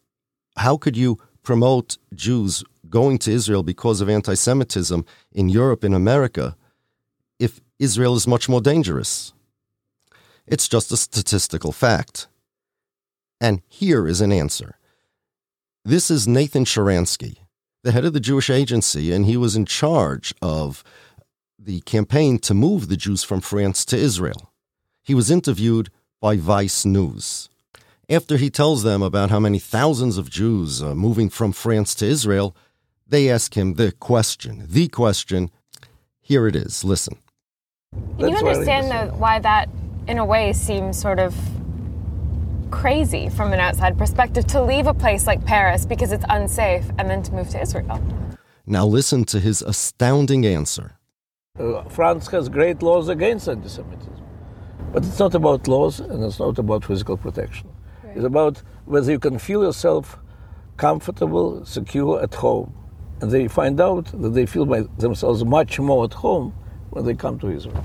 how 0.58 0.78
could 0.78 0.96
you 0.96 1.18
promote 1.44 1.98
Jews 2.14 2.64
going 2.90 3.18
to 3.20 3.32
Israel 3.32 3.64
because 3.64 4.02
of 4.02 4.10
anti 4.10 4.36
Semitism 4.36 5.06
in 5.32 5.50
Europe 5.50 5.84
and 5.84 5.94
America 5.94 6.56
if 7.40 7.60
Israel 7.80 8.16
is 8.16 8.28
much 8.28 8.48
more 8.48 8.62
dangerous? 8.62 9.34
It's 10.48 10.68
just 10.68 10.92
a 10.92 10.98
statistical 10.98 11.72
fact. 11.72 12.28
And 13.42 13.62
here 13.68 14.08
is 14.08 14.22
an 14.22 14.32
answer. 14.32 14.78
This 15.84 16.10
is 16.10 16.28
Nathan 16.28 16.66
Sharansky, 16.66 17.38
the 17.84 17.92
head 17.92 18.06
of 18.06 18.14
the 18.14 18.20
Jewish 18.20 18.50
Agency, 18.50 19.12
and 19.12 19.26
he 19.26 19.38
was 19.38 19.56
in 19.56 19.66
charge 19.66 20.34
of 20.42 20.84
the 21.60 21.82
campaign 21.82 22.40
to 22.40 22.54
move 22.54 22.88
the 22.88 22.98
Jews 22.98 23.24
from 23.24 23.42
France 23.42 23.84
to 23.86 23.98
Israel. 23.98 24.52
He 25.04 25.14
was 25.14 25.30
interviewed 25.30 25.90
by 26.22 26.38
Vice 26.38 26.86
News. 26.86 27.50
After 28.08 28.38
he 28.38 28.52
tells 28.52 28.84
them 28.84 29.02
about 29.02 29.32
how 29.32 29.40
many 29.40 29.58
thousands 29.58 30.20
of 30.20 30.30
Jews 30.30 30.82
are 30.84 30.94
moving 30.94 31.28
from 31.30 31.52
France 31.52 31.96
to 31.96 32.06
Israel, 32.06 32.56
they 33.08 33.30
ask 33.30 33.56
him 33.58 33.76
the 33.76 33.92
question, 33.92 34.64
the 34.68 34.88
question. 34.88 35.50
Here 36.22 36.46
it 36.48 36.56
is. 36.56 36.84
Listen. 36.84 37.18
Can 38.20 38.30
you 38.30 38.36
understand 38.36 38.92
though 38.92 39.16
why 39.18 39.40
that, 39.40 39.70
in 40.08 40.20
a 40.20 40.26
way, 40.26 40.54
seems 40.54 41.00
sort 41.00 41.18
of 41.18 41.36
crazy 42.70 43.30
from 43.30 43.54
an 43.54 43.60
outside 43.60 43.98
perspective 43.98 44.46
to 44.48 44.62
leave 44.62 44.86
a 44.86 44.94
place 44.94 45.26
like 45.26 45.44
Paris 45.46 45.86
because 45.86 46.12
it's 46.12 46.26
unsafe 46.30 46.86
and 47.00 47.10
then 47.10 47.24
to 47.24 47.32
move 47.32 47.50
to 47.50 47.62
Israel? 47.62 48.00
Now 48.68 48.86
listen 48.86 49.26
to 49.26 49.40
his 49.40 49.64
astounding 49.64 50.46
answer. 50.46 51.00
Uh, 51.60 51.84
France 51.86 52.28
has 52.28 52.50
great 52.50 52.84
laws 52.84 53.10
against 53.10 53.48
anti-Semitism, 53.48 54.22
but 54.92 55.06
it's 55.06 55.18
not 55.18 55.34
about 55.34 55.68
laws 55.68 56.00
and 56.00 56.24
it's 56.24 56.40
not 56.40 56.60
about 56.60 56.84
physical 56.86 57.18
protection. 57.18 57.70
It's 58.16 58.24
about 58.24 58.62
whether 58.86 59.12
you 59.12 59.20
can 59.20 59.38
feel 59.38 59.62
yourself 59.62 60.18
comfortable, 60.78 61.66
secure 61.66 62.24
at 62.24 62.34
home. 62.36 62.74
And 63.22 63.30
they 63.30 63.48
find 63.48 63.80
out 63.82 64.06
that 64.22 64.30
they 64.30 64.46
feel 64.46 64.66
by 64.66 64.84
themselves 64.98 65.44
much 65.44 65.80
more 65.80 66.06
at 66.06 66.14
home 66.14 66.54
when 66.92 67.06
they 67.06 67.14
come 67.14 67.38
to 67.40 67.50
Israel. 67.50 67.84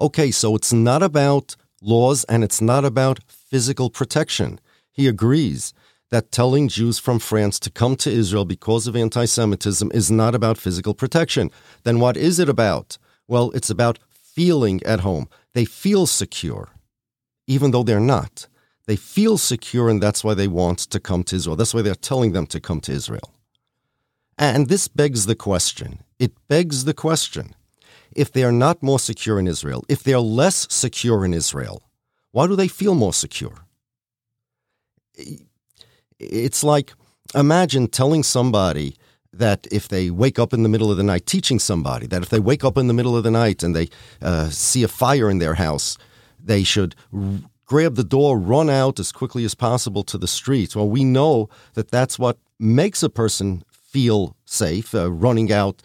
Okay, 0.00 0.30
so 0.32 0.56
it's 0.56 0.72
not 0.72 1.02
about 1.02 1.56
laws 1.80 2.24
and 2.24 2.42
it's 2.42 2.60
not 2.60 2.84
about 2.84 3.20
physical 3.28 3.90
protection. 3.90 4.60
He 4.90 5.06
agrees 5.06 5.72
that 6.10 6.32
telling 6.32 6.66
Jews 6.66 6.98
from 6.98 7.20
France 7.20 7.60
to 7.60 7.70
come 7.70 7.94
to 7.96 8.10
Israel 8.10 8.44
because 8.44 8.88
of 8.88 8.96
anti 8.96 9.24
Semitism 9.24 9.90
is 9.94 10.10
not 10.10 10.34
about 10.34 10.58
physical 10.58 10.94
protection. 10.94 11.50
Then 11.84 12.00
what 12.00 12.16
is 12.16 12.40
it 12.40 12.48
about? 12.48 12.98
Well, 13.28 13.52
it's 13.52 13.70
about 13.70 14.00
feeling 14.10 14.82
at 14.84 15.00
home. 15.00 15.28
They 15.54 15.64
feel 15.64 16.06
secure, 16.06 16.70
even 17.46 17.70
though 17.70 17.84
they're 17.84 18.00
not. 18.00 18.48
They 18.86 18.96
feel 18.96 19.38
secure, 19.38 19.88
and 19.88 20.02
that's 20.02 20.24
why 20.24 20.34
they 20.34 20.48
want 20.48 20.78
to 20.78 21.00
come 21.00 21.22
to 21.24 21.36
Israel. 21.36 21.56
That's 21.56 21.74
why 21.74 21.82
they're 21.82 21.94
telling 21.94 22.32
them 22.32 22.46
to 22.48 22.60
come 22.60 22.80
to 22.82 22.92
Israel. 22.92 23.32
And 24.38 24.68
this 24.68 24.88
begs 24.88 25.26
the 25.26 25.34
question 25.34 26.00
it 26.18 26.32
begs 26.48 26.84
the 26.84 26.94
question 26.94 27.54
if 28.12 28.32
they 28.32 28.44
are 28.44 28.52
not 28.52 28.82
more 28.82 28.98
secure 28.98 29.38
in 29.38 29.46
Israel, 29.46 29.84
if 29.88 30.02
they 30.02 30.12
are 30.12 30.20
less 30.20 30.66
secure 30.70 31.24
in 31.24 31.32
Israel, 31.32 31.82
why 32.32 32.46
do 32.46 32.56
they 32.56 32.68
feel 32.68 32.94
more 32.94 33.14
secure? 33.14 33.66
It's 36.18 36.62
like 36.64 36.92
imagine 37.34 37.88
telling 37.88 38.22
somebody 38.22 38.96
that 39.32 39.66
if 39.70 39.88
they 39.88 40.10
wake 40.10 40.38
up 40.38 40.52
in 40.52 40.62
the 40.62 40.68
middle 40.68 40.90
of 40.90 40.96
the 40.96 41.02
night, 41.02 41.26
teaching 41.26 41.58
somebody 41.58 42.06
that 42.06 42.22
if 42.22 42.28
they 42.28 42.40
wake 42.40 42.64
up 42.64 42.76
in 42.76 42.88
the 42.88 42.94
middle 42.94 43.16
of 43.16 43.24
the 43.24 43.30
night 43.30 43.62
and 43.62 43.74
they 43.74 43.88
uh, 44.20 44.48
see 44.50 44.82
a 44.82 44.88
fire 44.88 45.30
in 45.30 45.38
their 45.38 45.54
house, 45.54 45.96
they 46.42 46.62
should 46.64 46.94
grab 47.70 47.94
the 47.94 48.02
door, 48.18 48.36
run 48.36 48.68
out 48.68 48.98
as 48.98 49.12
quickly 49.12 49.44
as 49.44 49.54
possible 49.54 50.02
to 50.02 50.18
the 50.18 50.26
street. 50.26 50.74
Well, 50.74 50.90
we 50.90 51.04
know 51.04 51.48
that 51.74 51.92
that's 51.92 52.18
what 52.18 52.36
makes 52.58 53.00
a 53.04 53.08
person 53.08 53.62
feel 53.70 54.34
safe, 54.44 54.92
uh, 54.92 55.08
running 55.08 55.52
out 55.52 55.80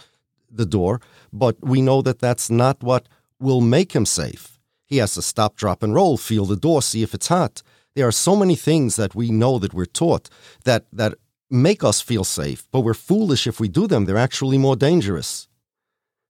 the 0.49 0.65
door, 0.65 0.99
but 1.31 1.55
we 1.61 1.83
know 1.83 2.01
that 2.01 2.17
that's 2.17 2.49
not 2.49 2.81
what 2.81 3.07
will 3.39 3.61
make 3.61 3.91
him 3.91 4.03
safe. 4.03 4.57
He 4.87 4.97
has 4.97 5.13
to 5.13 5.21
stop, 5.21 5.57
drop, 5.57 5.83
and 5.83 5.93
roll, 5.93 6.17
feel 6.17 6.45
the 6.45 6.55
door, 6.55 6.81
see 6.81 7.03
if 7.03 7.13
it's 7.13 7.27
hot. 7.27 7.61
There 7.93 8.07
are 8.07 8.23
so 8.27 8.35
many 8.35 8.55
things 8.55 8.95
that 8.95 9.13
we 9.13 9.29
know 9.29 9.59
that 9.59 9.75
we're 9.75 9.85
taught 9.85 10.27
that, 10.63 10.85
that 10.91 11.13
make 11.51 11.83
us 11.83 12.01
feel 12.01 12.23
safe, 12.23 12.65
but 12.71 12.79
we're 12.79 12.95
foolish 12.95 13.45
if 13.45 13.59
we 13.59 13.67
do 13.67 13.85
them. 13.85 14.05
They're 14.05 14.17
actually 14.17 14.57
more 14.57 14.75
dangerous. 14.75 15.47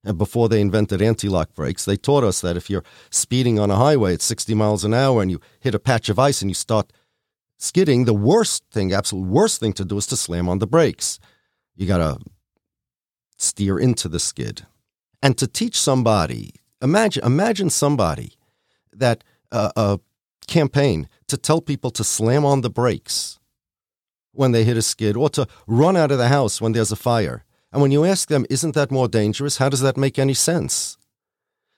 And 0.06 0.16
before 0.16 0.48
they 0.48 0.60
invented 0.60 1.02
anti 1.02 1.28
lock 1.28 1.52
brakes, 1.52 1.84
they 1.84 1.96
taught 1.96 2.22
us 2.22 2.40
that 2.40 2.56
if 2.56 2.70
you're 2.70 2.84
speeding 3.10 3.58
on 3.58 3.72
a 3.72 3.76
highway 3.76 4.14
at 4.14 4.22
60 4.22 4.54
miles 4.54 4.84
an 4.84 4.94
hour 4.94 5.20
and 5.20 5.32
you 5.32 5.40
hit 5.58 5.74
a 5.74 5.80
patch 5.80 6.08
of 6.08 6.16
ice 6.16 6.40
and 6.40 6.50
you 6.50 6.54
start 6.54 6.92
skidding, 7.58 8.04
the 8.04 8.14
worst 8.14 8.62
thing, 8.70 8.92
absolute 8.92 9.26
worst 9.26 9.58
thing 9.58 9.72
to 9.72 9.84
do 9.84 9.96
is 9.96 10.06
to 10.06 10.16
slam 10.16 10.48
on 10.48 10.60
the 10.60 10.66
brakes. 10.66 11.18
You 11.74 11.88
got 11.88 11.98
to 11.98 12.18
steer 13.36 13.80
into 13.80 14.08
the 14.08 14.20
skid. 14.20 14.64
And 15.22 15.36
to 15.38 15.48
teach 15.48 15.80
somebody, 15.80 16.52
imagine, 16.80 17.24
imagine 17.24 17.68
somebody 17.68 18.34
that 18.92 19.24
uh, 19.50 19.72
a 19.74 19.98
campaign 20.46 21.08
to 21.26 21.36
tell 21.36 21.60
people 21.60 21.90
to 21.90 22.04
slam 22.04 22.44
on 22.44 22.60
the 22.60 22.70
brakes 22.70 23.40
when 24.30 24.52
they 24.52 24.62
hit 24.62 24.76
a 24.76 24.82
skid 24.82 25.16
or 25.16 25.28
to 25.30 25.48
run 25.66 25.96
out 25.96 26.12
of 26.12 26.18
the 26.18 26.28
house 26.28 26.60
when 26.60 26.70
there's 26.72 26.92
a 26.92 26.96
fire. 26.96 27.44
And 27.72 27.82
when 27.82 27.90
you 27.90 28.04
ask 28.04 28.28
them, 28.28 28.46
isn't 28.48 28.74
that 28.74 28.90
more 28.90 29.08
dangerous? 29.08 29.58
How 29.58 29.68
does 29.68 29.80
that 29.80 29.96
make 29.96 30.18
any 30.18 30.34
sense? 30.34 30.96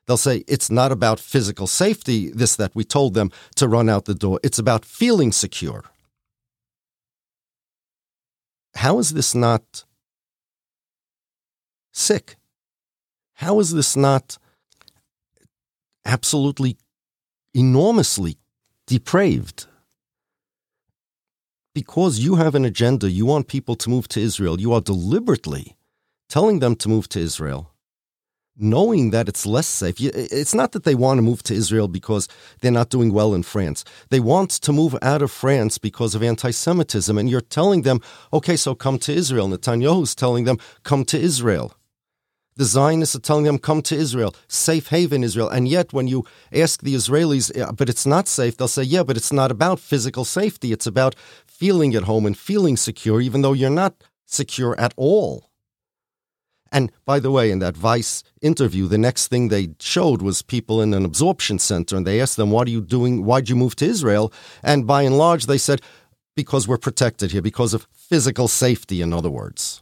They'll 0.07 0.17
say, 0.17 0.45
it's 0.49 0.71
not 0.71 0.91
about 0.91 1.21
physical 1.21 1.67
safety, 1.67 2.31
this 2.31 2.57
that 2.57 2.75
we 2.75 2.85
told 2.85 3.15
them 3.15 3.31
to 3.57 3.69
run 3.69 3.89
out 3.89 4.07
the 4.07 4.15
door. 4.15 4.41
It's 4.43 4.59
about 4.59 4.85
feeling 4.85 5.33
secure. 5.33 5.85
How 8.75 8.99
is 8.99 9.13
this 9.13 9.35
not 9.35 9.85
sick? 11.93 12.37
How 13.35 13.61
is 13.61 13.73
this 13.73 13.97
not 13.97 14.39
absolutely 16.05 16.77
enormously 17.55 18.39
depraved? 18.87 19.67
Because 21.75 22.19
you 22.19 22.37
have 22.37 22.55
an 22.55 22.65
agenda, 22.65 23.11
you 23.11 23.27
want 23.27 23.47
people 23.47 23.75
to 23.77 23.91
move 23.91 24.09
to 24.09 24.21
Israel, 24.21 24.61
you 24.61 24.73
are 24.73 24.81
deliberately 24.81 25.77
telling 26.29 26.59
them 26.59 26.77
to 26.77 26.89
move 26.89 27.09
to 27.11 27.21
Israel, 27.21 27.71
knowing 28.57 29.11
that 29.11 29.29
it's 29.29 29.47
less 29.47 29.67
safe. 29.67 29.97
It's 30.01 30.55
not 30.55 30.73
that 30.73 30.85
they 30.85 30.95
want 30.95 31.19
to 31.19 31.23
move 31.23 31.43
to 31.45 31.55
Israel 31.55 31.89
because 31.89 32.29
they're 32.61 32.71
not 32.71 32.91
doing 32.91 33.13
well 33.13 33.35
in 33.35 33.43
France. 33.43 33.85
They 34.11 34.21
want 34.21 34.51
to 34.51 34.73
move 34.73 34.97
out 35.01 35.23
of 35.23 35.31
France 35.31 35.79
because 35.79 36.15
of 36.15 36.23
anti 36.23 36.51
Semitism. 36.51 37.17
And 37.17 37.31
you're 37.31 37.41
telling 37.41 37.83
them, 37.83 38.01
okay, 38.33 38.57
so 38.57 38.75
come 38.75 38.99
to 39.01 39.13
Israel. 39.13 39.49
Netanyahu's 39.49 40.15
telling 40.15 40.45
them, 40.45 40.59
come 40.83 41.05
to 41.07 41.19
Israel. 41.19 41.75
The 42.57 42.65
Zionists 42.65 43.15
are 43.15 43.21
telling 43.21 43.45
them, 43.45 43.59
come 43.59 43.83
to 43.83 43.95
Israel, 43.95 44.35
safe 44.49 44.89
haven 44.89 45.23
Israel. 45.23 45.49
And 45.49 45.69
yet, 45.69 45.93
when 45.93 46.09
you 46.09 46.25
ask 46.53 46.83
the 46.83 46.95
Israelis, 46.95 47.53
but 47.77 47.89
it's 47.89 48.05
not 48.05 48.27
safe, 48.27 48.57
they'll 48.57 48.67
say, 48.67 48.83
yeah, 48.83 49.05
but 49.05 49.17
it's 49.17 49.33
not 49.33 49.53
about 49.53 49.79
physical 49.79 50.25
safety. 50.25 50.73
It's 50.73 50.87
about 50.87 51.15
feeling 51.47 51.95
at 51.95 52.03
home 52.03 52.27
and 52.27 52.37
feeling 52.37 52.77
secure, 52.77 53.21
even 53.21 53.43
though 53.43 53.53
you're 53.53 53.71
not 53.71 53.95
secure 54.27 54.75
at 54.77 54.93
all. 54.97 55.49
And 56.71 56.93
by 57.05 57.19
the 57.19 57.31
way, 57.31 57.51
in 57.51 57.61
that 57.61 57.77
Vice 57.77 58.23
interview, 58.43 58.87
the 58.87 58.99
next 58.99 59.29
thing 59.29 59.49
they 59.49 59.71
showed 59.81 60.23
was 60.23 60.43
people 60.43 60.83
in 60.83 60.93
an 60.93 61.05
absorption 61.05 61.59
center, 61.59 61.97
and 61.97 62.07
they 62.07 62.21
asked 62.21 62.37
them, 62.37 62.51
What 62.51 62.69
are 62.69 62.71
you 62.71 62.83
doing? 62.83 63.25
Why'd 63.25 63.49
you 63.49 63.57
move 63.57 63.77
to 63.77 63.87
Israel? 63.87 64.33
And 64.63 64.87
by 64.87 65.03
and 65.03 65.17
large, 65.17 65.47
they 65.47 65.59
said, 65.59 65.81
Because 66.37 66.69
we're 66.69 66.79
protected 66.79 67.33
here, 67.33 67.43
because 67.43 67.75
of 67.75 67.87
physical 67.93 68.49
safety, 68.49 69.01
in 69.01 69.13
other 69.13 69.31
words. 69.31 69.81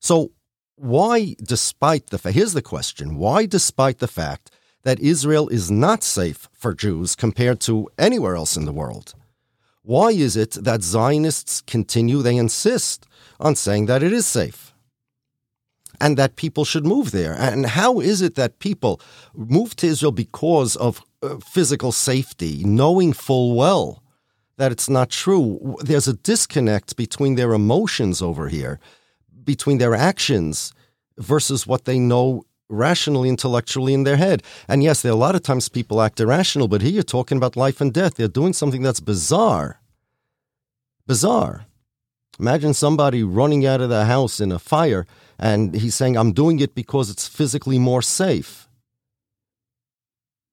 So, 0.00 0.32
why, 0.76 1.36
despite 1.42 2.08
the 2.08 2.18
fact, 2.18 2.34
here's 2.34 2.54
the 2.54 2.62
question 2.62 3.16
why, 3.16 3.46
despite 3.46 3.98
the 3.98 4.08
fact 4.08 4.50
that 4.84 4.98
Israel 4.98 5.48
is 5.48 5.70
not 5.70 6.02
safe 6.02 6.48
for 6.52 6.74
Jews 6.74 7.14
compared 7.14 7.60
to 7.60 7.88
anywhere 7.98 8.34
else 8.34 8.56
in 8.56 8.64
the 8.64 8.72
world, 8.72 9.14
why 9.82 10.10
is 10.10 10.36
it 10.36 10.52
that 10.52 10.82
Zionists 10.82 11.60
continue, 11.60 12.22
they 12.22 12.36
insist 12.36 13.06
on 13.38 13.54
saying 13.54 13.86
that 13.86 14.02
it 14.02 14.12
is 14.12 14.26
safe 14.26 14.71
and 16.00 16.16
that 16.16 16.36
people 16.36 16.64
should 16.64 16.86
move 16.86 17.10
there? 17.10 17.34
And 17.38 17.66
how 17.66 18.00
is 18.00 18.22
it 18.22 18.34
that 18.34 18.58
people 18.58 19.00
move 19.34 19.76
to 19.76 19.86
Israel 19.86 20.12
because 20.12 20.76
of 20.76 21.02
uh, 21.22 21.36
physical 21.38 21.92
safety, 21.92 22.62
knowing 22.64 23.12
full 23.12 23.54
well 23.56 24.02
that 24.56 24.72
it's 24.72 24.88
not 24.88 25.10
true? 25.10 25.76
There's 25.80 26.08
a 26.08 26.14
disconnect 26.14 26.96
between 26.96 27.34
their 27.36 27.52
emotions 27.52 28.22
over 28.22 28.48
here 28.48 28.78
between 29.44 29.78
their 29.78 29.94
actions 29.94 30.72
versus 31.18 31.66
what 31.66 31.84
they 31.84 31.98
know 31.98 32.44
rationally, 32.68 33.28
intellectually 33.28 33.92
in 33.92 34.04
their 34.04 34.16
head. 34.16 34.42
And 34.68 34.82
yes, 34.82 35.02
there 35.02 35.12
are 35.12 35.14
a 35.14 35.18
lot 35.18 35.34
of 35.34 35.42
times 35.42 35.68
people 35.68 36.00
act 36.00 36.20
irrational, 36.20 36.68
but 36.68 36.80
here 36.80 36.92
you're 36.92 37.02
talking 37.02 37.36
about 37.36 37.56
life 37.56 37.80
and 37.80 37.92
death. 37.92 38.14
They're 38.14 38.28
doing 38.28 38.52
something 38.52 38.82
that's 38.82 39.00
bizarre. 39.00 39.80
Bizarre. 41.06 41.66
Imagine 42.38 42.72
somebody 42.72 43.22
running 43.22 43.66
out 43.66 43.82
of 43.82 43.90
the 43.90 44.06
house 44.06 44.40
in 44.40 44.50
a 44.52 44.58
fire 44.58 45.06
and 45.38 45.74
he's 45.74 45.94
saying, 45.94 46.16
I'm 46.16 46.32
doing 46.32 46.60
it 46.60 46.74
because 46.74 47.10
it's 47.10 47.26
physically 47.28 47.78
more 47.78 48.02
safe. 48.02 48.68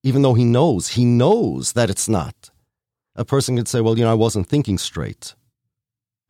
Even 0.03 0.21
though 0.21 0.33
he 0.33 0.45
knows, 0.45 0.89
he 0.89 1.05
knows 1.05 1.73
that 1.73 1.89
it's 1.89 2.07
not. 2.07 2.49
A 3.15 3.25
person 3.25 3.57
could 3.57 3.67
say, 3.67 3.81
Well, 3.81 3.97
you 3.97 4.05
know, 4.05 4.11
I 4.11 4.15
wasn't 4.15 4.47
thinking 4.47 4.77
straight. 4.77 5.35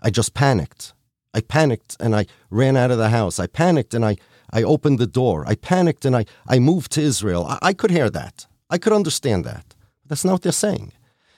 I 0.01 0.09
just 0.09 0.33
panicked. 0.33 0.93
I 1.33 1.41
panicked 1.41 1.95
and 1.99 2.15
I 2.15 2.25
ran 2.49 2.75
out 2.75 2.91
of 2.91 2.97
the 2.97 3.09
house. 3.09 3.39
I 3.39 3.47
panicked 3.47 3.93
and 3.93 4.03
I, 4.03 4.17
I 4.51 4.63
opened 4.63 4.97
the 4.97 5.05
door. 5.05 5.43
I 5.45 5.55
panicked 5.55 6.05
and 6.05 6.15
I, 6.15 6.25
I 6.47 6.57
moved 6.57 6.91
to 6.93 7.01
Israel. 7.01 7.45
I, 7.45 7.59
I 7.61 7.73
could 7.73 7.91
hear 7.91 8.09
that. 8.09 8.47
I 8.69 8.79
could 8.79 8.93
understand 8.93 9.45
that. 9.45 9.75
That's 10.05 10.25
not 10.25 10.33
what 10.33 10.41
they're 10.41 10.51
saying. 10.51 10.93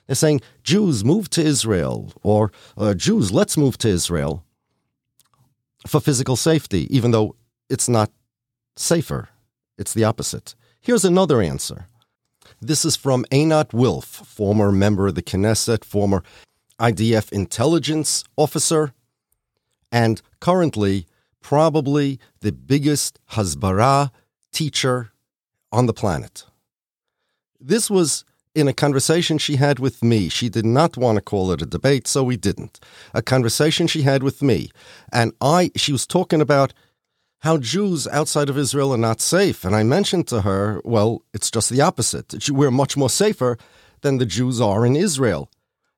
They're 0.08 0.15
saying, 0.15 0.41
Jews, 0.63 1.04
move 1.04 1.30
to 1.32 1.41
Israel, 1.41 2.13
or 2.24 2.52
uh, 2.78 2.93
Jews, 2.93 3.32
let's 3.32 3.58
move 3.58 3.78
to 3.80 3.89
Israel 3.89 4.45
for 5.88 6.00
physical 6.00 6.36
safety, 6.36 6.88
even 6.96 7.12
though 7.12 7.36
it's 7.70 7.89
not 7.89 8.12
safer. 8.76 9.30
It's 9.78 9.94
the 9.94 10.04
opposite. 10.04 10.56
Here's 10.80 11.06
another 11.06 11.41
answer. 11.41 11.88
This 12.62 12.86
is 12.86 12.96
from 12.96 13.26
Einat 13.32 13.74
Wilf, 13.74 14.06
former 14.06 14.72
member 14.72 15.08
of 15.08 15.15
the 15.15 15.24
Knesset, 15.24 15.84
former 15.84 16.24
IDF 16.80 17.32
intelligence 17.32 18.24
officer, 18.36 18.94
and 19.91 20.22
currently 20.39 21.08
probably 21.41 22.20
the 22.41 22.52
biggest 22.52 23.20
Hasbara 23.32 24.12
teacher 24.52 25.12
on 25.72 25.86
the 25.86 25.94
planet. 25.94 26.46
This 27.60 27.89
was 27.89 28.26
in 28.54 28.68
a 28.68 28.74
conversation 28.74 29.38
she 29.38 29.56
had 29.56 29.80
with 29.80 30.04
me. 30.04 30.30
She 30.30 30.50
did 30.50 30.66
not 30.66 30.98
want 30.98 31.18
to 31.18 31.22
call 31.22 31.52
it 31.52 31.62
a 31.62 31.66
debate, 31.66 32.08
so 32.08 32.24
we 32.24 32.38
didn't. 32.38 32.80
A 33.14 33.22
conversation 33.22 33.88
she 33.88 34.02
had 34.02 34.24
with 34.24 34.42
me. 34.42 34.70
And 35.12 35.34
I 35.40 35.72
she 35.76 35.92
was 35.92 36.06
talking 36.06 36.42
about 36.42 36.74
how 37.40 37.58
Jews 37.58 38.08
outside 38.08 38.50
of 38.50 38.58
Israel 38.58 38.94
are 38.94 38.98
not 38.98 39.20
safe. 39.20 39.66
And 39.66 39.76
I 39.76 39.84
mentioned 39.84 40.28
to 40.28 40.42
her, 40.42 40.80
well, 40.84 41.24
it's 41.34 41.50
just 41.50 41.70
the 41.70 41.82
opposite. 41.82 42.50
We're 42.50 42.72
much 42.72 42.96
more 42.96 43.10
safer 43.10 43.58
than 44.02 44.18
the 44.18 44.28
Jews 44.28 44.62
are 44.62 44.86
in 44.86 44.96
Israel. 44.96 45.50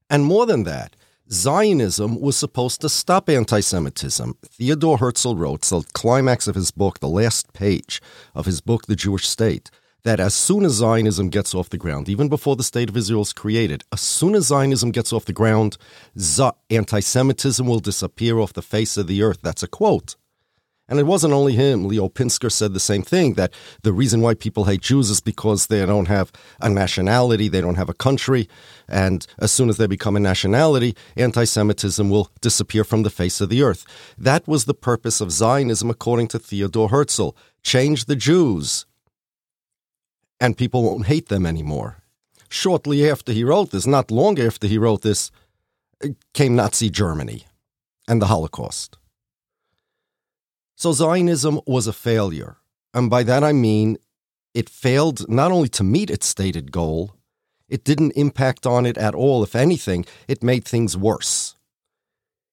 And 0.09 0.25
more 0.25 0.45
than 0.45 0.63
that, 0.63 0.95
Zionism 1.31 2.19
was 2.21 2.37
supposed 2.37 2.81
to 2.81 2.89
stop 2.89 3.29
anti 3.29 3.59
Semitism. 3.59 4.37
Theodore 4.45 4.99
Herzl 4.99 5.35
wrote, 5.35 5.61
the 5.63 5.83
climax 5.93 6.47
of 6.47 6.55
his 6.55 6.71
book, 6.71 6.99
the 6.99 7.07
last 7.07 7.53
page 7.53 8.01
of 8.35 8.45
his 8.45 8.61
book, 8.61 8.85
The 8.85 8.95
Jewish 8.95 9.27
State, 9.27 9.71
that 10.03 10.19
as 10.19 10.33
soon 10.33 10.65
as 10.65 10.73
Zionism 10.73 11.29
gets 11.29 11.55
off 11.55 11.69
the 11.69 11.77
ground, 11.77 12.09
even 12.09 12.27
before 12.29 12.55
the 12.55 12.63
State 12.63 12.89
of 12.89 12.97
Israel 12.97 13.21
is 13.21 13.33
created, 13.33 13.83
as 13.91 14.01
soon 14.01 14.35
as 14.35 14.47
Zionism 14.47 14.91
gets 14.91 15.13
off 15.13 15.25
the 15.25 15.33
ground, 15.33 15.77
anti 16.69 16.99
Semitism 16.99 17.65
will 17.65 17.79
disappear 17.79 18.39
off 18.39 18.53
the 18.53 18.61
face 18.61 18.97
of 18.97 19.07
the 19.07 19.23
earth. 19.23 19.39
That's 19.41 19.63
a 19.63 19.67
quote. 19.67 20.15
And 20.89 20.99
it 20.99 21.03
wasn't 21.03 21.33
only 21.33 21.53
him. 21.53 21.87
Leo 21.87 22.09
Pinsker 22.09 22.51
said 22.51 22.73
the 22.73 22.79
same 22.79 23.03
thing 23.03 23.35
that 23.35 23.53
the 23.83 23.93
reason 23.93 24.19
why 24.19 24.33
people 24.33 24.65
hate 24.65 24.81
Jews 24.81 25.09
is 25.09 25.21
because 25.21 25.67
they 25.67 25.85
don't 25.85 26.09
have 26.09 26.31
a 26.59 26.69
nationality, 26.69 27.47
they 27.47 27.61
don't 27.61 27.75
have 27.75 27.89
a 27.89 27.93
country. 27.93 28.49
And 28.89 29.25
as 29.39 29.53
soon 29.53 29.69
as 29.69 29.77
they 29.77 29.87
become 29.87 30.17
a 30.17 30.19
nationality, 30.19 30.95
anti 31.15 31.45
Semitism 31.45 32.09
will 32.09 32.29
disappear 32.41 32.83
from 32.83 33.03
the 33.03 33.09
face 33.09 33.39
of 33.39 33.47
the 33.47 33.63
earth. 33.63 33.85
That 34.17 34.45
was 34.45 34.65
the 34.65 34.73
purpose 34.73 35.21
of 35.21 35.31
Zionism, 35.31 35.89
according 35.89 36.27
to 36.29 36.39
Theodore 36.39 36.89
Herzl 36.89 37.29
change 37.63 38.05
the 38.05 38.15
Jews, 38.17 38.85
and 40.43 40.57
people 40.57 40.83
won't 40.83 41.05
hate 41.05 41.29
them 41.29 41.45
anymore. 41.45 42.03
Shortly 42.49 43.09
after 43.09 43.31
he 43.31 43.45
wrote 43.45 43.71
this, 43.71 43.87
not 43.87 44.11
long 44.11 44.37
after 44.37 44.67
he 44.67 44.77
wrote 44.77 45.01
this, 45.01 45.31
came 46.33 46.53
Nazi 46.57 46.89
Germany 46.89 47.47
and 48.09 48.21
the 48.21 48.25
Holocaust. 48.25 48.97
So 50.75 50.91
Zionism 50.91 51.61
was 51.65 51.87
a 51.87 51.93
failure. 51.93 52.57
And 52.93 53.09
by 53.09 53.23
that 53.23 53.41
I 53.41 53.53
mean 53.53 53.97
it 54.53 54.69
failed 54.69 55.29
not 55.29 55.53
only 55.53 55.69
to 55.69 55.83
meet 55.83 56.09
its 56.09 56.27
stated 56.27 56.73
goal, 56.73 57.15
it 57.69 57.85
didn't 57.85 58.11
impact 58.17 58.65
on 58.65 58.85
it 58.85 58.97
at 58.97 59.15
all. 59.15 59.43
If 59.43 59.55
anything, 59.55 60.05
it 60.27 60.43
made 60.43 60.65
things 60.65 60.97
worse. 60.97 61.55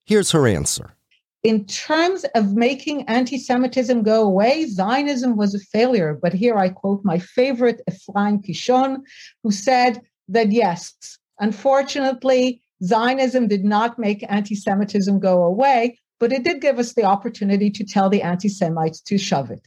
Here's 0.05 0.31
her 0.31 0.47
answer. 0.47 0.95
In 1.43 1.65
terms 1.65 2.25
of 2.35 2.55
making 2.55 3.09
anti 3.09 3.39
Semitism 3.39 4.03
go 4.03 4.23
away, 4.23 4.67
Zionism 4.67 5.37
was 5.37 5.55
a 5.55 5.59
failure. 5.59 6.19
But 6.21 6.35
here 6.35 6.59
I 6.59 6.69
quote 6.69 7.03
my 7.03 7.19
favorite, 7.19 7.81
Ephraim 7.91 8.43
Kishon, 8.43 8.99
who 9.43 9.51
said 9.51 10.03
that 10.29 10.53
yes, 10.53 10.95
unfortunately, 11.39 12.61
Zionism 12.85 13.49
did 13.49 13.65
not 13.65 13.99
make 13.99 14.25
anti 14.29 14.55
Semitism 14.55 15.19
go 15.19 15.43
away, 15.43 15.99
but 16.19 16.31
it 16.31 16.45
did 16.45 16.61
give 16.61 16.79
us 16.79 16.93
the 16.93 17.05
opportunity 17.05 17.71
to 17.71 17.85
tell 17.85 18.11
the 18.11 18.23
anti 18.23 18.49
Semites 18.49 19.01
to 19.01 19.17
shove 19.17 19.51
it. 19.51 19.67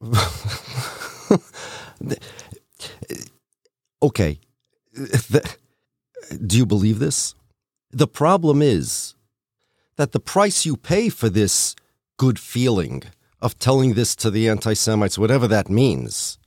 okay. 4.02 4.38
Do 6.46 6.56
you 6.56 6.66
believe 6.66 7.00
this? 7.00 7.34
The 7.90 8.06
problem 8.06 8.62
is 8.62 9.14
that 9.98 10.12
the 10.12 10.20
price 10.20 10.64
you 10.64 10.76
pay 10.76 11.10
for 11.10 11.28
this 11.28 11.74
good 12.16 12.38
feeling 12.38 13.02
of 13.40 13.58
telling 13.58 13.94
this 13.94 14.16
to 14.16 14.30
the 14.30 14.48
anti 14.48 14.72
Semites, 14.72 15.18
whatever 15.18 15.46
that 15.48 15.68
means, 15.68 16.38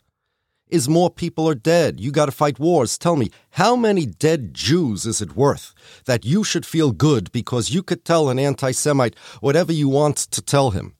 is 0.70 0.88
more 0.88 1.10
people 1.10 1.48
are 1.48 1.56
dead. 1.56 2.00
You 2.00 2.12
got 2.12 2.26
to 2.28 2.32
fight 2.32 2.60
wars. 2.60 2.98
Tell 2.98 3.18
me, 3.18 3.30
how 3.52 3.76
many 3.76 4.06
dead 4.06 4.54
Jews 4.54 5.06
is 5.06 5.22
it 5.22 5.36
worth 5.36 5.74
that 6.06 6.26
you 6.26 6.44
should 6.46 6.66
feel 6.66 6.92
good 6.92 7.32
because 7.34 7.72
you 7.72 7.84
could 7.84 8.06
tell 8.06 8.30
an 8.30 8.40
anti 8.40 8.72
Semite 8.72 9.18
whatever 9.42 9.74
you 9.74 9.90
want 9.90 10.18
to 10.18 10.42
tell 10.42 10.72
him? 10.72 10.96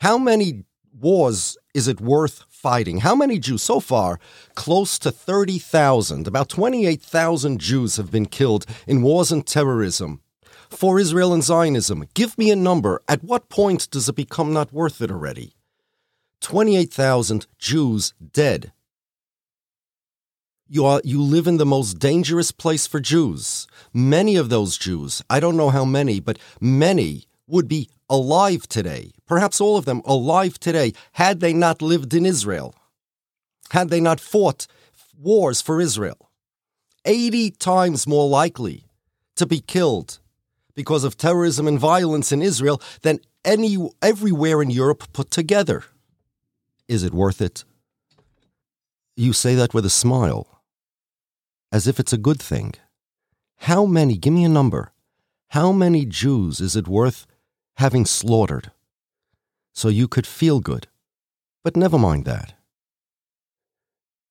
How 0.00 0.18
many 0.18 0.64
wars 0.92 1.56
is 1.72 1.86
it 1.86 2.00
worth 2.00 2.44
fighting? 2.48 2.98
How 2.98 3.14
many 3.14 3.38
Jews? 3.38 3.62
So 3.62 3.78
far, 3.78 4.18
close 4.56 4.98
to 4.98 5.12
30,000, 5.12 6.26
about 6.26 6.48
28,000 6.48 7.60
Jews 7.60 7.96
have 7.96 8.10
been 8.10 8.26
killed 8.26 8.66
in 8.88 9.02
wars 9.02 9.30
and 9.30 9.46
terrorism 9.46 10.20
for 10.76 10.98
Israel 10.98 11.32
and 11.32 11.42
Zionism. 11.42 12.04
Give 12.14 12.36
me 12.36 12.50
a 12.50 12.56
number. 12.56 13.02
At 13.08 13.24
what 13.24 13.48
point 13.48 13.90
does 13.90 14.08
it 14.08 14.14
become 14.14 14.52
not 14.52 14.72
worth 14.72 15.00
it 15.00 15.10
already? 15.10 15.54
28,000 16.40 17.46
Jews 17.58 18.12
dead. 18.32 18.72
You, 20.68 20.84
are, 20.86 21.00
you 21.04 21.20
live 21.20 21.46
in 21.46 21.58
the 21.58 21.66
most 21.66 21.98
dangerous 21.98 22.50
place 22.50 22.86
for 22.86 23.00
Jews. 23.00 23.66
Many 23.92 24.36
of 24.36 24.48
those 24.48 24.76
Jews, 24.76 25.22
I 25.30 25.40
don't 25.40 25.56
know 25.56 25.70
how 25.70 25.84
many, 25.84 26.20
but 26.20 26.38
many 26.60 27.26
would 27.46 27.68
be 27.68 27.88
alive 28.08 28.66
today, 28.66 29.12
perhaps 29.26 29.60
all 29.60 29.76
of 29.76 29.84
them 29.84 30.02
alive 30.04 30.58
today, 30.58 30.92
had 31.12 31.40
they 31.40 31.52
not 31.52 31.82
lived 31.82 32.14
in 32.14 32.26
Israel, 32.26 32.74
had 33.70 33.90
they 33.90 34.00
not 34.00 34.20
fought 34.20 34.66
wars 35.18 35.60
for 35.60 35.80
Israel. 35.80 36.30
80 37.04 37.50
times 37.52 38.06
more 38.06 38.28
likely 38.28 38.86
to 39.36 39.46
be 39.46 39.60
killed 39.60 40.18
because 40.74 41.04
of 41.04 41.16
terrorism 41.16 41.68
and 41.68 41.78
violence 41.78 42.32
in 42.32 42.42
Israel 42.42 42.80
than 43.02 43.20
any 43.44 43.76
everywhere 44.02 44.62
in 44.62 44.70
Europe 44.70 45.12
put 45.12 45.30
together. 45.30 45.84
Is 46.88 47.02
it 47.02 47.14
worth 47.14 47.40
it? 47.40 47.64
You 49.16 49.32
say 49.32 49.54
that 49.54 49.74
with 49.74 49.86
a 49.86 49.90
smile, 49.90 50.62
as 51.70 51.86
if 51.86 52.00
it's 52.00 52.12
a 52.12 52.18
good 52.18 52.40
thing. 52.40 52.74
How 53.58 53.86
many, 53.86 54.16
give 54.16 54.32
me 54.32 54.44
a 54.44 54.48
number, 54.48 54.92
how 55.48 55.72
many 55.72 56.04
Jews 56.04 56.60
is 56.60 56.74
it 56.74 56.88
worth 56.88 57.26
having 57.76 58.04
slaughtered 58.04 58.72
so 59.72 59.88
you 59.88 60.08
could 60.08 60.26
feel 60.26 60.60
good? 60.60 60.88
But 61.62 61.76
never 61.76 61.98
mind 61.98 62.24
that. 62.24 62.54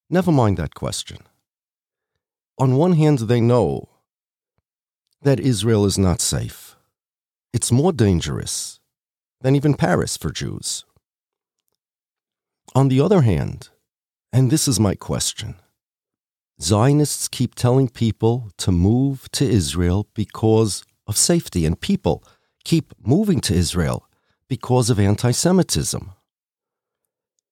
Never 0.10 0.32
mind 0.32 0.58
that 0.58 0.75
question. 0.75 1.19
On 2.60 2.75
one 2.75 2.93
hand, 2.93 3.19
they 3.19 3.41
know 3.41 3.89
that 5.24 5.40
Israel 5.40 5.86
is 5.86 5.98
not 5.98 6.22
safe. 6.22 6.76
It's 7.54 7.72
more 7.72 7.94
dangerous 7.94 8.80
than 9.42 9.56
even 9.56 9.74
Paris 9.74 10.18
for 10.18 10.32
Jews. 10.32 10.86
On 12.76 12.88
the 12.88 13.00
other 13.00 13.22
hand, 13.22 13.70
and 14.32 14.50
this 14.50 14.68
is 14.68 14.80
my 14.80 14.96
question, 14.96 15.56
Zionists 16.62 17.28
keep 17.28 17.56
telling 17.56 17.90
people 17.90 18.52
to 18.58 18.72
move 18.72 19.30
to 19.32 19.46
Israel 19.46 20.08
because 20.14 20.84
of 21.08 21.18
safety, 21.18 21.66
and 21.66 21.80
people 21.80 22.24
keep 22.64 22.94
moving 23.00 23.40
to 23.42 23.54
Israel 23.54 24.08
because 24.48 24.90
of 24.90 25.00
anti 25.00 25.32
Semitism. 25.32 26.12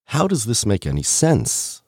How 0.05 0.27
does 0.27 0.45
this 0.45 0.65
make 0.65 0.85
any 0.85 1.03
sense? 1.03 1.81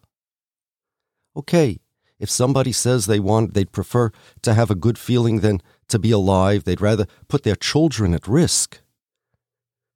Okay, 1.36 1.80
if 2.19 2.30
somebody 2.30 2.72
says 2.72 3.06
they 3.06 3.19
want, 3.19 3.54
they'd 3.54 3.72
prefer 3.72 4.12
to 4.43 4.54
have 4.54 4.72
a 4.72 4.76
good 4.76 4.98
feeling 4.98 5.39
than 5.39 5.62
to 5.89 6.00
be 6.00 6.12
alive, 6.12 6.63
they'd 6.63 6.82
rather 6.82 7.08
put 7.28 7.43
their 7.43 7.56
children 7.56 8.13
at 8.13 8.28
risk 8.28 8.80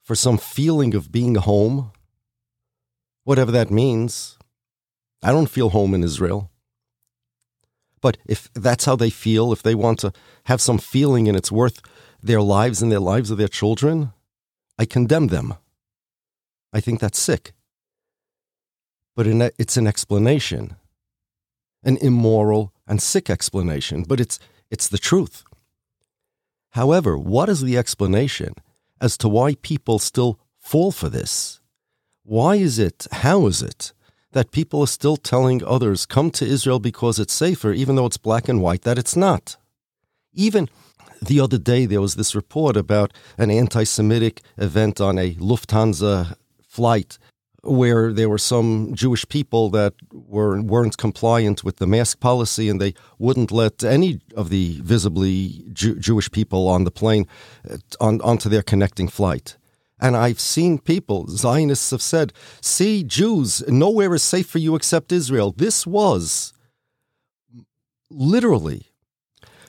for 0.04 0.16
some 0.16 0.38
feeling 0.38 0.94
of 0.96 1.12
being 1.12 1.36
home, 1.36 1.92
whatever 3.24 3.52
that 3.52 3.72
means. 3.72 4.38
I 5.22 5.32
don't 5.32 5.50
feel 5.50 5.70
home 5.70 5.94
in 5.94 6.04
Israel. 6.04 6.52
But 8.02 8.18
if 8.26 8.50
that's 8.54 8.86
how 8.86 8.96
they 8.96 9.10
feel, 9.10 9.52
if 9.52 9.64
they 9.64 9.76
want 9.76 10.00
to 10.00 10.14
have 10.46 10.62
some 10.62 10.78
feeling 10.78 11.28
and 11.28 11.36
it's 11.36 11.52
worth 11.52 11.82
their 12.22 12.42
lives 12.42 12.82
and 12.82 12.92
their 12.92 13.00
lives 13.00 13.32
of 13.32 13.38
their 13.38 13.48
children, 13.48 14.14
I 14.78 14.86
condemn 14.86 15.28
them. 15.28 15.56
I 16.72 16.80
think 16.80 17.00
that's 17.00 17.20
sick. 17.20 17.54
But 19.16 19.26
it's 19.28 19.78
an 19.78 19.88
explanation, 19.88 20.76
an 21.84 21.98
immoral 21.98 22.72
and 22.88 23.02
sick 23.02 23.30
explanation, 23.30 24.04
but 24.04 24.20
it's, 24.20 24.40
it's 24.70 24.88
the 24.88 25.00
truth. 25.00 25.44
However, 26.72 27.18
what 27.18 27.50
is 27.50 27.62
the 27.62 27.78
explanation 27.78 28.54
as 29.00 29.18
to 29.20 29.30
why 29.30 29.56
people 29.56 30.00
still 30.00 30.40
fall 30.60 30.92
for 30.92 31.10
this? 31.10 31.60
Why 32.24 32.56
is 32.56 32.78
it, 32.78 33.08
how 33.12 33.48
is 33.48 33.62
it, 33.62 33.94
that 34.34 34.52
people 34.52 34.82
are 34.82 34.88
still 34.88 35.18
telling 35.18 35.64
others, 35.64 36.06
come 36.06 36.30
to 36.32 36.46
Israel 36.46 36.80
because 36.80 37.20
it's 37.20 37.34
safer, 37.34 37.72
even 37.72 37.96
though 37.96 38.06
it's 38.06 38.18
black 38.18 38.50
and 38.50 38.62
white, 38.62 38.82
that 38.82 38.98
it's 38.98 39.16
not? 39.16 39.56
Even 40.34 40.70
the 41.22 41.40
other 41.40 41.58
day, 41.58 41.86
there 41.86 42.02
was 42.02 42.16
this 42.16 42.36
report 42.36 42.78
about 42.78 43.14
an 43.38 43.50
anti 43.50 43.84
Semitic 43.84 44.42
event 44.58 45.02
on 45.02 45.18
a 45.18 45.34
Lufthansa 45.36 46.36
flight 46.68 47.18
where 47.64 48.14
there 48.14 48.30
were 48.30 48.38
some 48.38 48.94
Jewish 48.94 49.28
people 49.28 49.70
that 49.72 49.94
were, 50.12 50.62
weren't 50.62 50.98
compliant 50.98 51.64
with 51.64 51.78
the 51.78 51.88
mask 51.88 52.20
policy 52.20 52.70
and 52.70 52.80
they 52.80 52.94
wouldn't 53.18 53.52
let 53.52 53.84
any 53.84 54.22
of 54.36 54.50
the 54.50 54.80
visibly 54.82 55.66
Jew, 55.74 55.96
Jewish 55.96 56.32
people 56.32 56.68
on 56.68 56.84
the 56.84 56.92
plane 56.92 57.28
uh, 57.70 57.78
on, 58.00 58.22
onto 58.22 58.50
their 58.50 58.64
connecting 58.64 59.08
flight. 59.08 59.58
And 60.00 60.16
I've 60.16 60.40
seen 60.40 60.78
people, 60.78 61.28
Zionists 61.28 61.90
have 61.90 62.04
said, 62.04 62.32
see, 62.62 63.04
Jews, 63.04 63.64
nowhere 63.68 64.14
is 64.14 64.22
safe 64.22 64.48
for 64.48 64.60
you 64.60 64.76
except 64.76 65.12
Israel. 65.12 65.52
This 65.52 65.88
was 65.88 66.54
literally 68.12 68.92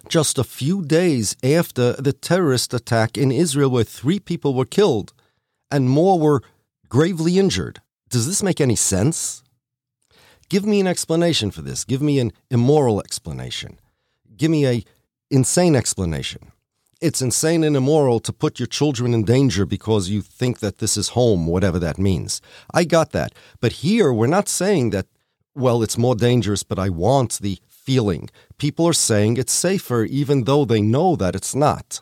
just 0.09 0.39
a 0.39 0.45
few 0.45 0.85
days 0.85 1.37
after 1.43 1.93
the 1.93 2.13
terrorist 2.13 2.75
attack 2.75 3.17
in 3.17 3.33
Israel, 3.33 3.71
where 3.71 3.85
three 3.85 4.19
people 4.19 4.55
were 4.55 4.67
killed 4.67 5.13
and 5.71 5.89
more 5.89 6.19
were 6.19 6.43
gravely 6.89 7.39
injured. 7.39 7.81
Does 8.09 8.27
this 8.27 8.43
make 8.43 8.61
any 8.61 8.77
sense? 8.77 9.43
Give 10.49 10.65
me 10.65 10.81
an 10.81 10.87
explanation 10.87 11.51
for 11.51 11.63
this. 11.63 11.85
Give 11.85 12.01
me 12.01 12.19
an 12.19 12.33
immoral 12.51 13.01
explanation. 13.01 13.79
Give 14.37 14.51
me 14.51 14.67
a 14.67 14.85
insane 15.31 15.77
explanation. 15.77 16.53
it's 17.01 17.23
insane 17.23 17.63
and 17.63 17.77
immoral 17.77 18.19
to 18.21 18.33
put 18.33 18.59
your 18.59 18.67
children 18.67 19.15
in 19.15 19.23
danger 19.25 19.65
because 19.65 20.09
you 20.09 20.21
think 20.21 20.59
that 20.59 20.79
this 20.79 20.97
is 20.97 21.11
home, 21.11 21.47
whatever 21.47 21.79
that 21.79 21.99
means. 21.99 22.41
I 22.75 22.85
got 22.85 23.13
that. 23.13 23.35
But 23.61 23.73
here, 23.85 24.13
we're 24.13 24.27
not 24.27 24.49
saying 24.49 24.91
that, 24.91 25.07
well, 25.55 25.83
it's 25.83 25.97
more 25.99 26.17
dangerous, 26.17 26.65
but 26.65 26.79
I 26.79 26.89
want 26.89 27.39
the 27.39 27.59
feeling. 27.69 28.31
People 28.59 28.87
are 28.87 28.93
saying 28.93 29.37
it's 29.37 29.53
safer 29.53 30.05
even 30.05 30.45
though 30.45 30.65
they 30.65 30.81
know 30.81 31.17
that 31.17 31.37
it's 31.37 31.55
not. 31.55 32.01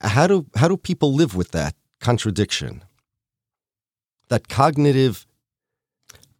How 0.00 0.26
do, 0.26 0.46
how 0.56 0.68
do 0.68 0.76
people 0.76 1.14
live 1.14 1.36
with 1.36 1.50
that 1.52 1.74
contradiction? 2.00 2.82
That 4.30 4.48
cognitive 4.48 5.26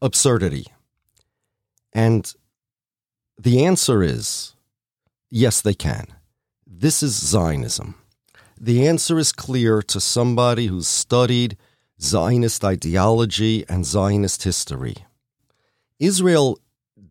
absurdity. 0.01 0.67
And 1.93 2.33
the 3.39 3.65
answer 3.65 4.03
is 4.03 4.55
yes, 5.31 5.61
they 5.61 5.75
can. 5.75 6.07
This 6.67 7.03
is 7.03 7.15
Zionism. 7.15 7.97
The 8.59 8.87
answer 8.87 9.19
is 9.19 9.33
clear 9.33 9.83
to 9.83 10.01
somebody 10.01 10.67
who's 10.67 10.89
studied 10.89 11.57
Zionist 12.01 12.65
ideology 12.65 13.65
and 13.69 13.85
Zionist 13.85 14.45
history. 14.45 14.97
Israel 15.99 16.59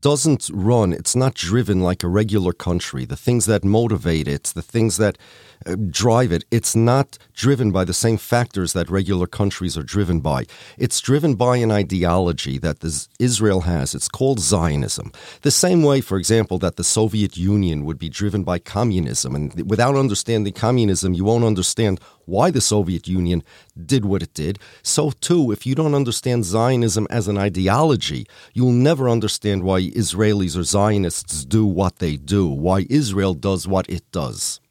doesn't 0.01 0.49
run, 0.53 0.93
it's 0.93 1.15
not 1.15 1.33
driven 1.33 1.81
like 1.81 2.03
a 2.03 2.07
regular 2.07 2.53
country. 2.53 3.05
The 3.05 3.17
things 3.17 3.45
that 3.45 3.63
motivate 3.63 4.27
it, 4.27 4.43
the 4.55 4.61
things 4.61 4.97
that 4.97 5.17
Uh, 5.65 5.75
drive 5.89 6.31
it, 6.31 6.45
it's 6.51 6.73
not 6.73 7.17
driven 7.33 7.69
by 7.71 7.83
the 7.83 7.93
same 7.93 8.17
factors 8.17 8.71
that 8.71 8.89
regular 8.89 9.27
countries 9.27 9.77
are 9.77 9.83
driven 9.83 10.21
by. 10.21 10.45
It's 10.77 11.01
driven 11.01 11.35
by 11.35 11.57
an 11.57 11.69
ideology 11.69 12.57
that 12.59 12.77
Israel 13.19 13.61
has. 13.61 13.93
It's 13.93 14.07
called 14.07 14.39
Zionism. 14.39 15.11
The 15.41 15.51
same 15.51 15.83
way, 15.83 15.99
for 15.99 16.17
example, 16.17 16.59
that 16.59 16.77
the 16.77 16.83
Soviet 16.83 17.35
Union 17.35 17.83
would 17.83 17.99
be 17.99 18.07
driven 18.07 18.43
by 18.43 18.59
communism. 18.59 19.35
And 19.35 19.69
without 19.69 19.95
understanding 19.97 20.53
communism, 20.53 21.13
you 21.13 21.25
won't 21.25 21.43
understand 21.43 21.99
why 22.25 22.51
the 22.51 22.61
Soviet 22.61 23.07
Union 23.07 23.43
did 23.85 24.05
what 24.05 24.23
it 24.23 24.33
did. 24.33 24.59
So, 24.81 25.11
too, 25.11 25.51
if 25.51 25.65
you 25.65 25.75
don't 25.75 25.95
understand 25.95 26.45
Zionism 26.45 27.05
as 27.09 27.27
an 27.27 27.37
ideology, 27.37 28.25
you'll 28.53 28.71
never 28.71 29.09
understand 29.09 29.63
why 29.63 29.81
Israelis 29.81 30.57
or 30.57 30.63
Zionists 30.63 31.43
do 31.43 31.65
what 31.65 31.99
they 31.99 32.15
do, 32.15 32.47
why 32.47 32.85
Israel 32.89 33.33
does 33.33 33.67
what 33.67 33.89
it 33.89 34.09
does. 34.11 34.61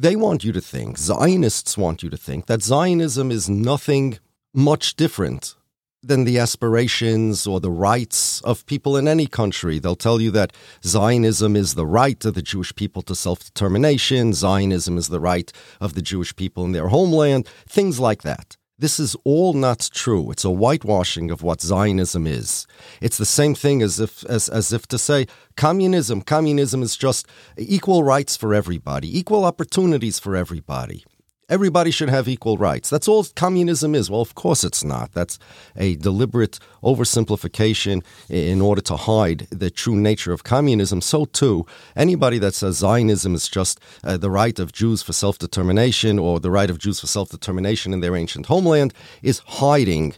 They 0.00 0.14
want 0.14 0.44
you 0.44 0.52
to 0.52 0.60
think, 0.60 0.96
Zionists 0.96 1.76
want 1.76 2.04
you 2.04 2.10
to 2.10 2.16
think, 2.16 2.46
that 2.46 2.62
Zionism 2.62 3.32
is 3.32 3.50
nothing 3.50 4.20
much 4.54 4.94
different 4.94 5.56
than 6.04 6.22
the 6.22 6.38
aspirations 6.38 7.48
or 7.48 7.58
the 7.58 7.72
rights 7.72 8.40
of 8.42 8.64
people 8.66 8.96
in 8.96 9.08
any 9.08 9.26
country. 9.26 9.80
They'll 9.80 9.96
tell 9.96 10.20
you 10.20 10.30
that 10.30 10.52
Zionism 10.84 11.56
is 11.56 11.74
the 11.74 11.84
right 11.84 12.24
of 12.24 12.34
the 12.34 12.42
Jewish 12.42 12.72
people 12.76 13.02
to 13.02 13.16
self 13.16 13.40
determination, 13.42 14.34
Zionism 14.34 14.98
is 14.98 15.08
the 15.08 15.18
right 15.18 15.52
of 15.80 15.94
the 15.94 16.02
Jewish 16.02 16.36
people 16.36 16.64
in 16.64 16.70
their 16.70 16.86
homeland, 16.86 17.48
things 17.66 17.98
like 17.98 18.22
that. 18.22 18.56
This 18.80 19.00
is 19.00 19.16
all 19.24 19.54
not 19.54 19.90
true. 19.92 20.30
It's 20.30 20.44
a 20.44 20.50
whitewashing 20.50 21.32
of 21.32 21.42
what 21.42 21.60
Zionism 21.60 22.28
is. 22.28 22.64
It's 23.00 23.18
the 23.18 23.26
same 23.26 23.56
thing 23.56 23.82
as 23.82 23.98
if 23.98 24.24
as, 24.26 24.48
as 24.48 24.72
if 24.72 24.86
to 24.88 24.98
say 24.98 25.26
communism, 25.56 26.22
communism 26.22 26.84
is 26.84 26.96
just 26.96 27.26
equal 27.56 28.04
rights 28.04 28.36
for 28.36 28.54
everybody, 28.54 29.18
equal 29.18 29.44
opportunities 29.44 30.20
for 30.20 30.36
everybody. 30.36 31.04
Everybody 31.50 31.90
should 31.90 32.10
have 32.10 32.28
equal 32.28 32.58
rights. 32.58 32.90
That's 32.90 33.08
all 33.08 33.24
communism 33.24 33.94
is. 33.94 34.10
Well, 34.10 34.20
of 34.20 34.34
course 34.34 34.64
it's 34.64 34.84
not. 34.84 35.12
That's 35.12 35.38
a 35.76 35.96
deliberate 35.96 36.58
oversimplification 36.82 38.04
in 38.28 38.60
order 38.60 38.82
to 38.82 38.96
hide 38.96 39.46
the 39.50 39.70
true 39.70 39.96
nature 39.96 40.32
of 40.32 40.44
communism. 40.44 41.00
So, 41.00 41.24
too, 41.24 41.64
anybody 41.96 42.38
that 42.38 42.52
says 42.52 42.76
Zionism 42.76 43.34
is 43.34 43.48
just 43.48 43.80
uh, 44.04 44.18
the 44.18 44.30
right 44.30 44.58
of 44.58 44.72
Jews 44.72 45.02
for 45.02 45.14
self 45.14 45.38
determination 45.38 46.18
or 46.18 46.38
the 46.38 46.50
right 46.50 46.68
of 46.68 46.78
Jews 46.78 47.00
for 47.00 47.06
self 47.06 47.30
determination 47.30 47.94
in 47.94 48.00
their 48.00 48.14
ancient 48.14 48.46
homeland 48.46 48.92
is 49.22 49.38
hiding 49.46 50.14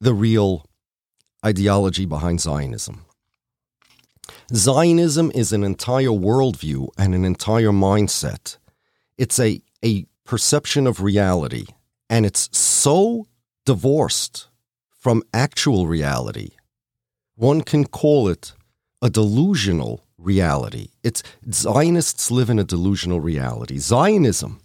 the 0.00 0.14
real 0.14 0.64
ideology 1.44 2.06
behind 2.06 2.40
Zionism. 2.40 3.04
Zionism 4.54 5.32
is 5.34 5.52
an 5.52 5.64
entire 5.64 6.08
worldview 6.08 6.88
and 6.96 7.16
an 7.16 7.24
entire 7.24 7.70
mindset. 7.70 8.58
It's 9.18 9.38
a, 9.40 9.60
a 9.84 10.06
perception 10.30 10.86
of 10.86 11.02
reality, 11.02 11.66
and 12.08 12.24
it's 12.24 12.48
so 12.56 13.26
divorced 13.66 14.46
from 14.88 15.24
actual 15.34 15.88
reality. 15.88 16.50
One 17.34 17.62
can 17.62 17.84
call 17.84 18.28
it 18.28 18.52
a 19.02 19.10
delusional 19.10 20.06
reality. 20.16 20.90
It's 21.02 21.24
Zionists 21.52 22.30
live 22.30 22.48
in 22.48 22.60
a 22.60 22.70
delusional 22.74 23.20
reality. 23.20 23.78
Zionism 23.78 24.60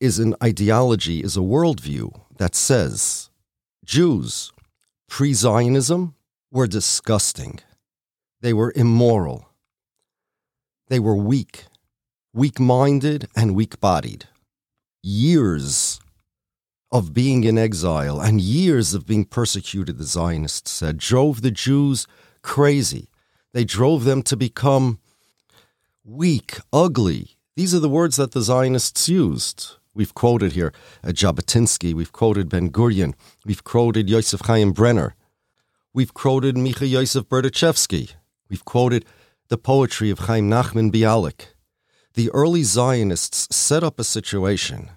is 0.00 0.18
an 0.18 0.36
ideology, 0.42 1.22
is 1.22 1.36
a 1.36 1.40
worldview 1.40 2.18
that 2.38 2.54
says 2.54 3.28
Jews 3.84 4.52
pre 5.06 5.34
Zionism 5.34 6.14
were 6.50 6.66
disgusting. 6.66 7.60
They 8.40 8.54
were 8.54 8.72
immoral. 8.74 9.50
They 10.88 10.98
were 10.98 11.14
weak, 11.14 11.66
weak 12.32 12.58
minded, 12.58 13.28
and 13.36 13.54
weak 13.54 13.80
bodied 13.80 14.24
years 15.02 16.00
of 16.92 17.14
being 17.14 17.44
in 17.44 17.56
exile 17.56 18.20
and 18.20 18.40
years 18.40 18.94
of 18.94 19.06
being 19.06 19.24
persecuted, 19.24 19.98
the 19.98 20.04
Zionists 20.04 20.70
said, 20.70 20.98
drove 20.98 21.42
the 21.42 21.50
Jews 21.50 22.06
crazy. 22.42 23.08
They 23.52 23.64
drove 23.64 24.04
them 24.04 24.22
to 24.22 24.36
become 24.36 24.98
weak, 26.04 26.58
ugly. 26.72 27.36
These 27.56 27.74
are 27.74 27.80
the 27.80 27.88
words 27.88 28.16
that 28.16 28.32
the 28.32 28.42
Zionists 28.42 29.08
used. 29.08 29.76
We've 29.94 30.14
quoted 30.14 30.52
here 30.52 30.72
uh, 31.02 31.08
Jabotinsky, 31.08 31.92
we've 31.92 32.12
quoted 32.12 32.48
Ben 32.48 32.70
Gurion, 32.70 33.14
we've 33.44 33.64
quoted 33.64 34.08
Yosef 34.08 34.40
Chaim 34.42 34.72
Brenner, 34.72 35.14
we've 35.92 36.14
quoted 36.14 36.54
Micha 36.54 36.88
Yosef 36.88 37.28
Berdichevsky, 37.28 38.12
we've 38.48 38.64
quoted 38.64 39.04
the 39.48 39.58
poetry 39.58 40.10
of 40.10 40.20
Chaim 40.20 40.48
Nachman 40.48 40.92
Bialik 40.92 41.48
the 42.14 42.30
early 42.30 42.62
Zionists 42.62 43.54
set 43.54 43.84
up 43.84 43.98
a 43.98 44.04
situation 44.04 44.90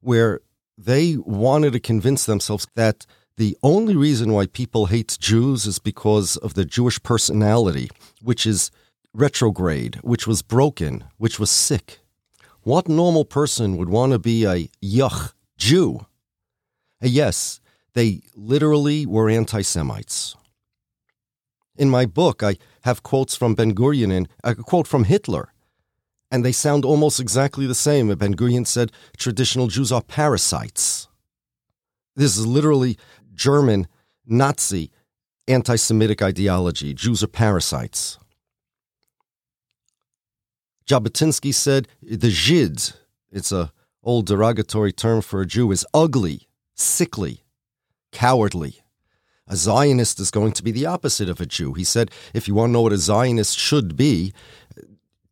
where 0.00 0.40
they 0.76 1.16
wanted 1.16 1.72
to 1.72 1.80
convince 1.80 2.24
themselves 2.24 2.66
that 2.74 3.06
the 3.36 3.56
only 3.62 3.96
reason 3.96 4.32
why 4.32 4.46
people 4.46 4.86
hate 4.86 5.16
Jews 5.20 5.66
is 5.66 5.78
because 5.78 6.36
of 6.36 6.54
the 6.54 6.64
Jewish 6.64 7.02
personality, 7.02 7.88
which 8.22 8.46
is 8.46 8.70
retrograde, 9.14 9.96
which 10.02 10.26
was 10.26 10.42
broken, 10.42 11.04
which 11.16 11.38
was 11.38 11.50
sick. 11.50 12.00
What 12.62 12.88
normal 12.88 13.24
person 13.24 13.76
would 13.76 13.88
want 13.88 14.12
to 14.12 14.18
be 14.18 14.44
a 14.44 14.68
yuck 14.82 15.32
Jew? 15.56 16.06
Uh, 17.02 17.08
yes, 17.08 17.60
they 17.94 18.20
literally 18.34 19.06
were 19.06 19.30
anti 19.30 19.62
Semites. 19.62 20.36
In 21.76 21.88
my 21.88 22.04
book, 22.04 22.42
I 22.42 22.56
have 22.82 23.02
quotes 23.02 23.34
from 23.34 23.54
Ben 23.54 23.74
Gurion 23.74 24.14
and 24.14 24.28
uh, 24.44 24.54
a 24.58 24.62
quote 24.62 24.86
from 24.86 25.04
Hitler 25.04 25.52
and 26.30 26.44
they 26.44 26.52
sound 26.52 26.84
almost 26.84 27.20
exactly 27.20 27.66
the 27.66 27.74
same. 27.74 28.14
Ben 28.14 28.34
Gurion 28.34 28.66
said 28.66 28.92
traditional 29.16 29.66
Jews 29.66 29.90
are 29.90 30.02
parasites. 30.02 31.08
This 32.16 32.36
is 32.36 32.46
literally 32.46 32.98
German 33.34 33.88
Nazi 34.26 34.90
anti 35.48 35.76
Semitic 35.76 36.22
ideology. 36.22 36.94
Jews 36.94 37.22
are 37.22 37.28
parasites. 37.28 38.18
Jabotinsky 40.86 41.54
said 41.54 41.88
the 42.02 42.28
Zhid, 42.28 42.94
it's 43.30 43.52
a 43.52 43.72
old 44.02 44.26
derogatory 44.26 44.92
term 44.92 45.20
for 45.20 45.40
a 45.40 45.46
Jew, 45.46 45.70
is 45.70 45.86
ugly, 45.94 46.48
sickly, 46.74 47.44
cowardly. 48.12 48.82
A 49.46 49.56
Zionist 49.56 50.20
is 50.20 50.30
going 50.30 50.52
to 50.52 50.62
be 50.62 50.70
the 50.70 50.86
opposite 50.86 51.28
of 51.28 51.40
a 51.40 51.46
Jew. 51.46 51.74
He 51.74 51.84
said, 51.84 52.10
if 52.32 52.46
you 52.46 52.54
want 52.54 52.70
to 52.70 52.72
know 52.72 52.82
what 52.82 52.92
a 52.92 52.98
Zionist 52.98 53.58
should 53.58 53.96
be, 53.96 54.32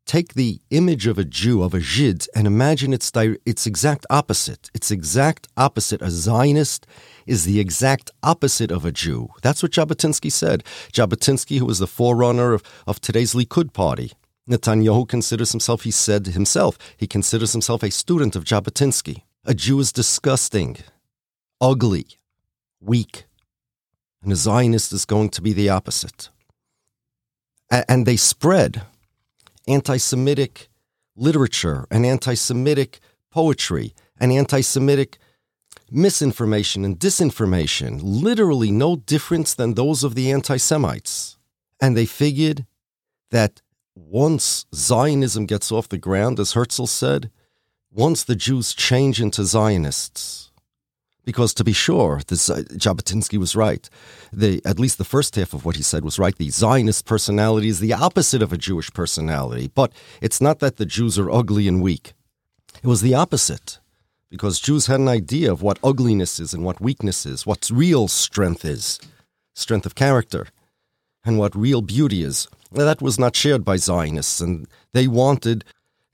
take 0.09 0.35
the 0.35 0.61
image 0.71 1.07
of 1.07 1.19
a 1.19 1.25
Jew, 1.25 1.63
of 1.63 1.75
a 1.75 1.79
Zhid, 1.79 2.27
and 2.35 2.47
imagine 2.47 2.93
its, 2.93 3.13
its 3.15 3.67
exact 3.67 4.07
opposite. 4.11 4.71
Its 4.75 4.91
exact 4.91 5.47
opposite. 5.57 6.03
A 6.03 6.11
Zionist 6.11 6.87
is 7.27 7.45
the 7.45 7.61
exact 7.61 8.11
opposite 8.23 8.71
of 8.71 8.85
a 8.85 8.91
Jew. 8.91 9.29
That's 9.43 9.63
what 9.63 9.73
Jabotinsky 9.73 10.33
said. 10.33 10.65
Jabotinsky, 10.93 11.59
who 11.59 11.67
was 11.67 11.79
the 11.79 11.87
forerunner 11.87 12.55
of, 12.55 12.63
of 12.87 13.01
today's 13.01 13.35
Likud 13.35 13.73
party. 13.73 14.13
Netanyahu 14.49 15.07
considers 15.07 15.53
himself, 15.53 15.83
he 15.83 15.91
said 15.91 16.29
himself, 16.29 16.79
he 16.97 17.07
considers 17.07 17.53
himself 17.53 17.83
a 17.83 17.91
student 17.91 18.35
of 18.35 18.45
Jabotinsky. 18.45 19.23
A 19.45 19.53
Jew 19.53 19.79
is 19.79 19.93
disgusting, 19.93 20.79
ugly, 21.61 22.07
weak. 22.81 23.27
And 24.23 24.33
a 24.33 24.37
Zionist 24.37 24.93
is 24.93 25.05
going 25.05 25.29
to 25.31 25.43
be 25.43 25.53
the 25.53 25.69
opposite. 25.69 26.31
and 27.71 28.07
they 28.07 28.17
spread 28.17 28.83
anti 29.69 29.97
Semitic 29.97 30.69
literature 31.17 31.87
and 31.91 32.07
anti 32.07 32.35
Semitic 32.35 33.01
poetry 33.31 33.95
and 34.19 34.33
anti 34.33 34.61
Semitic 34.61 35.19
misinformation 35.91 36.85
and 36.85 36.99
disinformation, 36.99 38.01
literally 38.03 38.71
no 38.71 38.97
difference 38.97 39.55
than 39.55 39.75
those 39.75 40.05
of 40.05 40.15
the 40.15 40.31
anti 40.31 40.57
Semites. 40.57 41.37
And 41.81 41.97
they 41.97 42.07
figured 42.07 42.67
that 43.31 43.63
once 43.95 44.67
Zionism 44.75 45.47
gets 45.47 45.71
off 45.71 45.89
the 45.89 45.99
ground, 45.99 46.41
as 46.41 46.53
Herzl 46.53 46.87
said, 46.87 47.31
once 47.91 48.25
the 48.25 48.37
Jews 48.37 48.75
change 48.75 49.21
into 49.21 49.45
Zionists, 49.45 50.48
because 51.29 51.53
to 51.53 51.63
be 51.63 51.75
sure, 51.75 52.23
this, 52.29 52.49
uh, 52.49 52.63
Jabotinsky 52.73 53.37
was 53.37 53.55
right. 53.55 53.91
The, 54.33 54.63
at 54.65 54.81
least 54.81 54.97
the 54.97 55.05
first 55.05 55.37
half 55.37 55.53
of 55.53 55.63
what 55.63 55.77
he 55.77 55.83
said 55.83 56.03
was 56.03 56.19
right. 56.19 56.35
The 56.35 56.49
Zionist 56.49 57.05
personality 57.05 57.69
is 57.69 57.81
the 57.81 57.93
opposite 57.93 58.41
of 58.41 58.51
a 58.51 58.57
Jewish 58.57 58.91
personality, 58.95 59.71
but 59.75 59.93
it's 60.23 60.41
not 60.41 60.61
that 60.61 60.79
the 60.79 60.87
Jews 60.87 61.19
are 61.19 61.31
ugly 61.31 61.69
and 61.69 61.83
weak. 61.83 62.15
It 62.83 62.87
was 62.87 63.03
the 63.03 63.13
opposite, 63.13 63.79
because 64.31 64.59
Jews 64.59 64.87
had 64.87 65.01
an 65.01 65.09
idea 65.09 65.53
of 65.53 65.61
what 65.61 65.79
ugliness 65.85 66.41
is 66.41 66.55
and 66.55 66.65
what 66.65 66.81
weakness 66.81 67.27
is, 67.27 67.45
what 67.45 67.71
real 67.71 68.09
strength 68.09 68.65
is, 68.65 68.99
strength 69.55 69.85
of 69.85 69.95
character, 69.95 70.47
and 71.27 71.39
what 71.39 71.55
real 71.55 71.83
beauty 71.83 72.23
is. 72.23 72.49
That 72.73 73.03
was 73.03 73.19
not 73.19 73.37
shared 73.37 73.67
by 73.67 73.77
Zionists, 73.77 74.41
and 74.41 74.67
they 74.95 75.07
wanted 75.07 75.63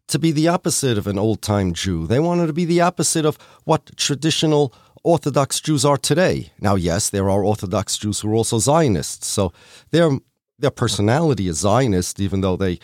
to 0.08 0.18
be 0.18 0.32
the 0.32 0.48
opposite 0.48 0.98
of 0.98 1.06
an 1.06 1.20
old 1.20 1.40
time 1.40 1.72
Jew. 1.72 2.08
They 2.08 2.18
wanted 2.18 2.48
to 2.48 2.52
be 2.52 2.64
the 2.64 2.80
opposite 2.80 3.24
of 3.24 3.38
what 3.62 3.96
traditional 3.96 4.74
Orthodox 5.04 5.60
Jews 5.60 5.84
are 5.84 5.98
today. 5.98 6.50
Now, 6.58 6.76
yes, 6.76 7.10
there 7.10 7.28
are 7.28 7.44
Orthodox 7.44 7.98
Jews 7.98 8.20
who 8.20 8.30
are 8.30 8.34
also 8.34 8.58
Zionists, 8.58 9.26
so 9.26 9.52
their 9.90 10.18
their 10.58 10.70
personality 10.70 11.46
is 11.46 11.58
Zionist, 11.58 12.18
even 12.20 12.40
though 12.40 12.56
they 12.56 12.78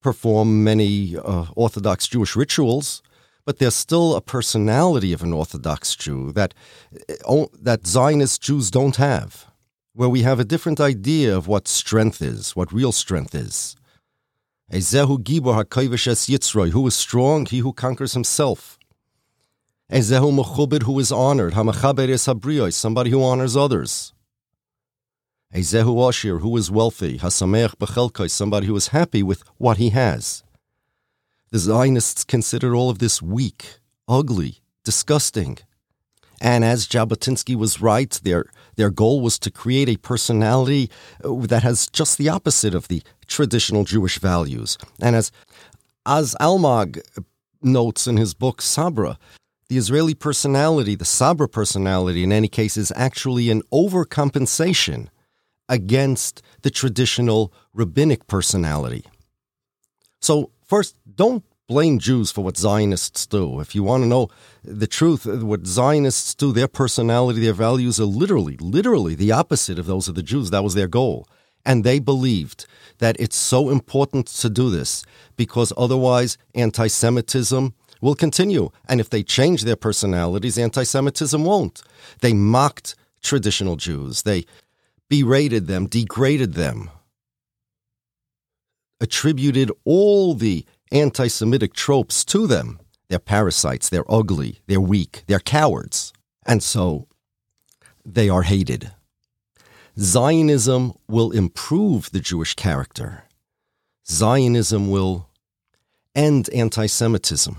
perform 0.00 0.64
many 0.64 1.16
uh, 1.16 1.46
Orthodox 1.54 2.06
Jewish 2.06 2.34
rituals. 2.34 3.02
But 3.44 3.58
there's 3.58 3.74
still 3.74 4.14
a 4.14 4.22
personality 4.22 5.12
of 5.12 5.22
an 5.22 5.34
Orthodox 5.34 5.94
Jew 5.96 6.32
that 6.32 6.54
uh, 7.28 7.44
that 7.60 7.86
Zionist 7.86 8.40
Jews 8.40 8.70
don't 8.70 8.96
have, 8.96 9.46
where 9.92 10.08
we 10.08 10.22
have 10.22 10.40
a 10.40 10.44
different 10.44 10.80
idea 10.80 11.36
of 11.36 11.46
what 11.46 11.68
strength 11.68 12.22
is, 12.22 12.56
what 12.56 12.72
real 12.72 12.92
strength 12.92 13.34
is. 13.34 13.76
Ezehu 14.72 15.18
gibor 15.18 15.62
hakoivish 15.62 16.06
es 16.06 16.26
yitzroi, 16.26 16.70
who 16.70 16.86
is 16.86 16.94
strong, 16.94 17.44
he 17.44 17.58
who 17.58 17.74
conquers 17.74 18.14
himself. 18.14 18.78
Ezehu 19.90 20.32
mechubed, 20.32 20.84
who 20.84 20.98
is 20.98 21.12
honored, 21.12 21.52
hamachaber 21.52 22.08
es 22.08 22.26
habrioi, 22.26 22.72
somebody 22.72 23.10
who 23.10 23.22
honors 23.22 23.56
others. 23.56 24.14
Ezehu 25.54 25.94
oshir, 25.96 26.40
who 26.40 26.56
is 26.56 26.70
wealthy, 26.70 27.18
hasameach 27.18 27.76
bechelkoi, 27.76 28.30
somebody 28.30 28.66
who 28.66 28.74
is 28.76 28.88
happy 28.88 29.22
with 29.22 29.42
what 29.58 29.76
he 29.76 29.90
has. 29.90 30.42
The 31.50 31.58
Zionists 31.58 32.24
considered 32.24 32.74
all 32.74 32.88
of 32.90 32.98
this 32.98 33.20
weak, 33.20 33.78
ugly, 34.08 34.62
disgusting. 34.84 35.58
And 36.40 36.64
as 36.64 36.88
Jabotinsky 36.88 37.54
was 37.54 37.80
right, 37.80 38.10
their, 38.24 38.46
their 38.76 38.90
goal 38.90 39.20
was 39.20 39.38
to 39.40 39.50
create 39.50 39.88
a 39.88 39.96
personality 39.98 40.90
uh, 41.22 41.34
that 41.46 41.62
has 41.62 41.86
just 41.88 42.18
the 42.18 42.28
opposite 42.28 42.74
of 42.74 42.88
the 42.88 43.02
traditional 43.26 43.84
Jewish 43.84 44.18
values. 44.18 44.76
And 45.00 45.14
as, 45.14 45.30
as 46.06 46.34
Almog 46.40 47.00
notes 47.62 48.06
in 48.06 48.16
his 48.16 48.34
book 48.34 48.60
Sabra, 48.60 49.18
the 49.68 49.76
Israeli 49.76 50.14
personality, 50.14 50.94
the 50.94 51.04
Sabra 51.04 51.48
personality, 51.48 52.22
in 52.22 52.32
any 52.32 52.48
case, 52.48 52.76
is 52.76 52.92
actually 52.96 53.50
an 53.50 53.62
overcompensation 53.72 55.08
against 55.68 56.42
the 56.62 56.70
traditional 56.70 57.52
rabbinic 57.72 58.26
personality. 58.26 59.04
So, 60.20 60.50
first, 60.66 60.96
don't 61.14 61.44
blame 61.66 61.98
Jews 61.98 62.30
for 62.30 62.44
what 62.44 62.56
Zionists 62.56 63.26
do. 63.26 63.60
If 63.60 63.74
you 63.74 63.82
want 63.82 64.02
to 64.02 64.08
know 64.08 64.28
the 64.62 64.86
truth, 64.86 65.24
what 65.26 65.66
Zionists 65.66 66.34
do, 66.34 66.52
their 66.52 66.68
personality, 66.68 67.40
their 67.40 67.54
values 67.54 67.98
are 67.98 68.04
literally, 68.04 68.56
literally 68.58 69.14
the 69.14 69.32
opposite 69.32 69.78
of 69.78 69.86
those 69.86 70.08
of 70.08 70.14
the 70.14 70.22
Jews. 70.22 70.50
That 70.50 70.64
was 70.64 70.74
their 70.74 70.88
goal. 70.88 71.26
And 71.64 71.82
they 71.82 71.98
believed 71.98 72.66
that 72.98 73.16
it's 73.18 73.36
so 73.36 73.70
important 73.70 74.26
to 74.26 74.50
do 74.50 74.68
this 74.68 75.04
because 75.36 75.72
otherwise 75.76 76.36
anti 76.54 76.86
Semitism 76.86 77.74
will 78.04 78.14
continue. 78.14 78.68
And 78.86 79.00
if 79.00 79.08
they 79.08 79.22
change 79.22 79.62
their 79.62 79.76
personalities, 79.76 80.58
anti 80.58 80.82
Semitism 80.82 81.42
won't. 81.42 81.82
They 82.20 82.34
mocked 82.34 82.94
traditional 83.22 83.76
Jews, 83.76 84.22
they 84.22 84.44
berated 85.08 85.66
them, 85.66 85.86
degraded 85.86 86.52
them, 86.52 86.90
attributed 89.00 89.72
all 89.84 90.34
the 90.34 90.66
anti 90.92 91.28
Semitic 91.28 91.72
tropes 91.72 92.26
to 92.26 92.46
them. 92.46 92.78
They're 93.08 93.18
parasites, 93.18 93.88
they're 93.88 94.10
ugly, 94.12 94.60
they're 94.66 94.80
weak, 94.80 95.24
they're 95.26 95.40
cowards. 95.40 96.12
And 96.44 96.62
so 96.62 97.08
they 98.04 98.28
are 98.28 98.42
hated. 98.42 98.92
Zionism 99.98 100.92
will 101.08 101.30
improve 101.30 102.10
the 102.10 102.20
Jewish 102.20 102.54
character. 102.54 103.24
Zionism 104.06 104.90
will 104.90 105.30
end 106.14 106.50
anti 106.50 106.84
Semitism. 106.84 107.56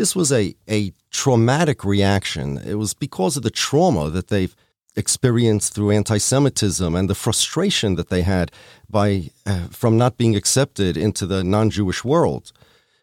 This 0.00 0.16
was 0.16 0.32
a, 0.32 0.54
a 0.66 0.94
traumatic 1.10 1.84
reaction. 1.84 2.56
It 2.56 2.76
was 2.76 2.94
because 2.94 3.36
of 3.36 3.42
the 3.42 3.50
trauma 3.50 4.08
that 4.08 4.28
they've 4.28 4.56
experienced 4.96 5.74
through 5.74 5.90
anti 5.90 6.16
Semitism 6.16 6.94
and 6.94 7.10
the 7.10 7.14
frustration 7.14 7.96
that 7.96 8.08
they 8.08 8.22
had 8.22 8.50
by, 8.88 9.28
uh, 9.44 9.66
from 9.66 9.98
not 9.98 10.16
being 10.16 10.34
accepted 10.34 10.96
into 10.96 11.26
the 11.26 11.44
non 11.44 11.68
Jewish 11.68 12.02
world. 12.02 12.50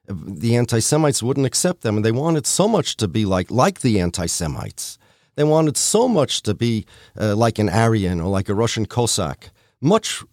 The 0.08 0.56
anti 0.58 0.80
Semites 0.80 1.22
wouldn't 1.22 1.46
accept 1.46 1.82
them, 1.82 1.98
and 1.98 2.04
they 2.04 2.12
wanted 2.12 2.48
so 2.48 2.68
much 2.68 2.98
to 2.98 3.08
be 3.08 3.26
like, 3.26 3.52
like 3.52 3.82
the 3.82 4.00
anti 4.00 4.26
Semites. 4.26 4.98
They 5.36 5.44
wanted 5.44 5.78
so 5.78 6.08
much 6.08 6.42
to 6.42 6.56
be 6.56 6.88
uh, 7.16 7.36
like 7.36 7.60
an 7.60 7.70
Aryan 7.70 8.20
or 8.20 8.30
like 8.30 8.50
a 8.50 8.56
Russian 8.56 8.88
Cossack, 8.88 9.52
much 9.80 10.24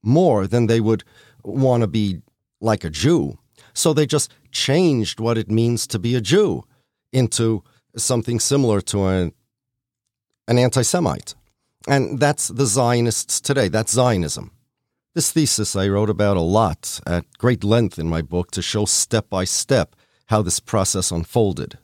more 0.00 0.46
than 0.46 0.68
they 0.68 0.78
would 0.78 1.02
want 1.42 1.80
to 1.80 1.88
be 1.88 2.22
like 2.60 2.84
a 2.84 2.90
Jew. 2.90 3.36
So 3.74 3.92
they 3.92 4.06
just 4.06 4.32
changed 4.50 5.20
what 5.20 5.36
it 5.36 5.50
means 5.50 5.86
to 5.88 5.98
be 5.98 6.14
a 6.14 6.20
Jew 6.20 6.64
into 7.12 7.62
something 7.96 8.40
similar 8.40 8.80
to 8.82 9.06
a, 9.06 9.32
an 10.48 10.58
anti 10.58 10.82
Semite. 10.82 11.34
And 11.86 12.18
that's 12.18 12.48
the 12.48 12.66
Zionists 12.66 13.40
today. 13.40 13.68
That's 13.68 13.92
Zionism. 13.92 14.52
This 15.14 15.30
thesis 15.30 15.76
I 15.76 15.88
wrote 15.88 16.10
about 16.10 16.36
a 16.36 16.40
lot 16.40 17.00
at 17.06 17.24
great 17.38 17.62
length 17.62 17.98
in 17.98 18.08
my 18.08 18.22
book 18.22 18.50
to 18.52 18.62
show 18.62 18.84
step 18.84 19.28
by 19.28 19.44
step 19.44 19.94
how 20.26 20.42
this 20.42 20.60
process 20.60 21.10
unfolded. 21.10 21.78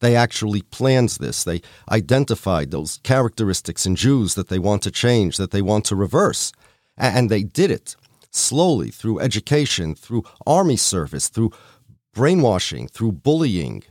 They 0.00 0.14
actually 0.14 0.62
planned 0.62 1.10
this. 1.10 1.42
They 1.42 1.62
identified 1.90 2.70
those 2.70 3.00
characteristics 3.02 3.86
in 3.86 3.96
Jews 3.96 4.34
that 4.34 4.48
they 4.48 4.58
want 4.58 4.82
to 4.82 4.90
change, 4.90 5.38
that 5.38 5.52
they 5.52 5.62
want 5.62 5.86
to 5.86 5.96
reverse. 5.96 6.52
And 6.98 7.30
they 7.30 7.44
did 7.44 7.70
it 7.70 7.96
slowly 8.36 8.90
through 8.90 9.20
education, 9.20 9.94
through 9.94 10.24
army 10.46 10.76
service, 10.76 11.28
through 11.28 11.52
brainwashing, 12.12 12.88
through 12.88 13.12
bullying, 13.12 13.82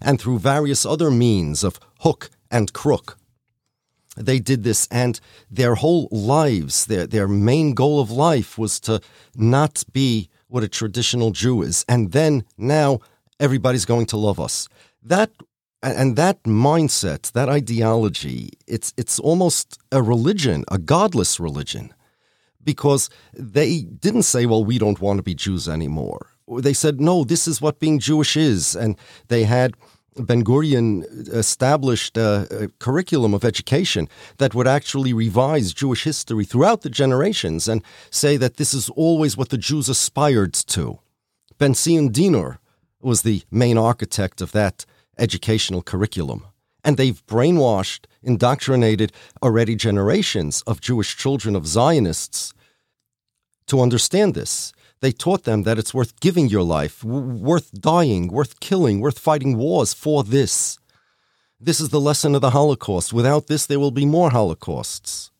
and 0.00 0.20
through 0.20 0.38
various 0.38 0.84
other 0.84 1.10
means 1.10 1.64
of 1.64 1.80
hook 2.00 2.30
and 2.50 2.72
crook. 2.72 3.18
They 4.16 4.38
did 4.38 4.62
this, 4.64 4.88
and 4.90 5.20
their 5.50 5.74
whole 5.74 6.08
lives, 6.10 6.86
their, 6.86 7.06
their 7.06 7.28
main 7.28 7.74
goal 7.74 8.00
of 8.00 8.10
life 8.10 8.56
was 8.56 8.80
to 8.80 9.00
not 9.34 9.84
be 9.92 10.30
what 10.48 10.64
a 10.64 10.68
traditional 10.68 11.32
Jew 11.32 11.62
is. 11.62 11.84
And 11.88 12.12
then 12.12 12.44
now 12.56 13.00
everybody's 13.38 13.84
going 13.84 14.06
to 14.06 14.16
love 14.16 14.40
us 14.40 14.68
that 15.06 15.30
and 15.82 16.16
that 16.16 16.42
mindset, 16.42 17.32
that 17.32 17.48
ideology, 17.48 18.50
it's 18.66 18.92
it's 18.96 19.18
almost 19.18 19.78
a 19.92 20.02
religion, 20.02 20.64
a 20.68 20.78
godless 20.78 21.38
religion, 21.38 21.94
because 22.66 23.08
they 23.32 23.80
didn't 23.80 24.24
say, 24.24 24.44
"Well, 24.44 24.64
we 24.64 24.76
don't 24.78 25.00
want 25.00 25.16
to 25.16 25.22
be 25.22 25.34
Jews 25.34 25.66
anymore." 25.68 26.26
They 26.46 26.74
said, 26.74 27.00
"No, 27.00 27.24
this 27.24 27.48
is 27.48 27.62
what 27.62 27.80
being 27.80 27.98
Jewish 27.98 28.36
is," 28.36 28.76
and 28.76 28.96
they 29.28 29.44
had 29.44 29.72
Ben 30.18 30.42
Gurion 30.44 31.04
established 31.32 32.16
a, 32.16 32.64
a, 32.64 32.68
curriculum 32.78 33.34
of 33.34 33.44
education 33.44 34.08
that 34.38 34.54
would 34.54 34.66
actually 34.66 35.12
revise 35.12 35.74
Jewish 35.74 36.04
history 36.04 36.44
throughout 36.44 36.82
the 36.82 36.90
generations 36.90 37.68
and 37.68 37.82
say 38.10 38.36
that 38.36 38.56
this 38.56 38.72
is 38.72 38.88
always 38.90 39.36
what 39.36 39.50
the 39.50 39.58
Jews 39.58 39.88
aspired 39.88 40.54
to. 40.54 41.00
Ben 41.58 41.74
Zion 41.74 42.10
Dinur 42.10 42.58
was 43.00 43.22
the 43.22 43.42
main 43.50 43.78
architect 43.78 44.40
of 44.40 44.52
that 44.52 44.86
educational 45.18 45.82
curriculum. 45.82 46.44
And 46.84 46.96
they've 46.96 47.24
brainwashed, 47.26 48.06
indoctrinated 48.22 49.12
already 49.42 49.74
generations 49.74 50.62
of 50.66 50.80
Jewish 50.80 51.16
children 51.16 51.56
of 51.56 51.66
Zionists 51.66 52.54
to 53.66 53.80
understand 53.80 54.34
this. 54.34 54.72
They 55.00 55.12
taught 55.12 55.44
them 55.44 55.64
that 55.64 55.78
it's 55.78 55.92
worth 55.92 56.18
giving 56.20 56.48
your 56.48 56.62
life, 56.62 57.04
worth 57.04 57.70
dying, 57.72 58.28
worth 58.28 58.60
killing, 58.60 59.00
worth 59.00 59.18
fighting 59.18 59.56
wars 59.58 59.92
for 59.92 60.24
this. 60.24 60.78
This 61.60 61.80
is 61.80 61.90
the 61.90 62.00
lesson 62.00 62.34
of 62.34 62.40
the 62.40 62.50
Holocaust. 62.50 63.12
Without 63.12 63.46
this, 63.46 63.66
there 63.66 63.80
will 63.80 63.90
be 63.90 64.06
more 64.06 64.30
Holocausts. 64.30 65.30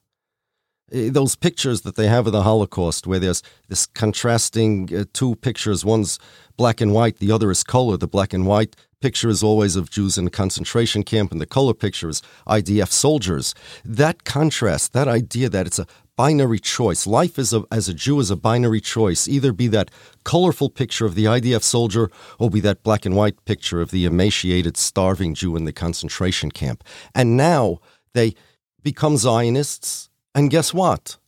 Those 0.91 1.35
pictures 1.35 1.81
that 1.83 1.97
they 1.97 2.07
have 2.07 2.27
of 2.27 2.33
the 2.33 2.45
Holocaust, 2.45 3.07
where 3.07 3.19
there's 3.19 3.43
this 3.69 3.87
contrasting 3.87 4.89
uh, 4.95 5.05
two 5.13 5.35
pictures, 5.37 5.85
one's 5.85 6.19
black 6.57 6.81
and 6.81 6.95
white, 6.95 7.19
the 7.19 7.33
other 7.33 7.51
is 7.51 7.65
color. 7.65 7.97
The 7.97 8.07
black 8.07 8.33
and 8.33 8.47
white 8.47 8.77
picture 9.01 9.29
is 9.29 9.43
always 9.43 9.77
of 9.77 9.91
Jews 9.91 10.17
in 10.17 10.27
a 10.27 10.31
concentration 10.31 11.03
camp, 11.03 11.33
and 11.33 11.41
the 11.41 11.47
color 11.47 11.75
picture 11.75 12.09
is 12.09 12.23
IDF 12.47 12.91
soldiers. 12.91 13.55
That 13.85 14.25
contrast, 14.25 14.93
that 14.93 15.09
idea 15.09 15.49
that 15.49 15.67
it's 15.67 15.79
a 15.79 15.87
binary 16.17 16.59
choice. 16.59 17.07
Life 17.07 17.39
is 17.39 17.53
a, 17.53 17.65
as 17.71 17.89
a 17.89 17.95
Jew 17.95 18.19
is 18.21 18.31
a 18.31 18.37
binary 18.37 18.81
choice. 18.81 19.29
Either 19.29 19.53
be 19.53 19.69
that 19.69 19.91
colorful 20.25 20.71
picture 20.71 21.07
of 21.07 21.15
the 21.15 21.27
IDF 21.27 21.63
soldier 21.63 22.11
or 22.39 22.51
be 22.51 22.61
that 22.61 22.83
black 22.83 23.05
and 23.05 23.15
white 23.15 23.45
picture 23.45 23.81
of 23.81 23.91
the 23.91 24.07
emaciated, 24.07 24.77
starving 24.77 25.35
Jew 25.35 25.57
in 25.57 25.65
the 25.65 25.73
concentration 25.73 26.51
camp. 26.51 26.83
And 27.15 27.37
now 27.37 27.79
they 28.15 28.35
become 28.83 29.17
Zionists, 29.17 30.09
and 30.35 30.51
guess 30.51 30.73
what? 30.73 31.19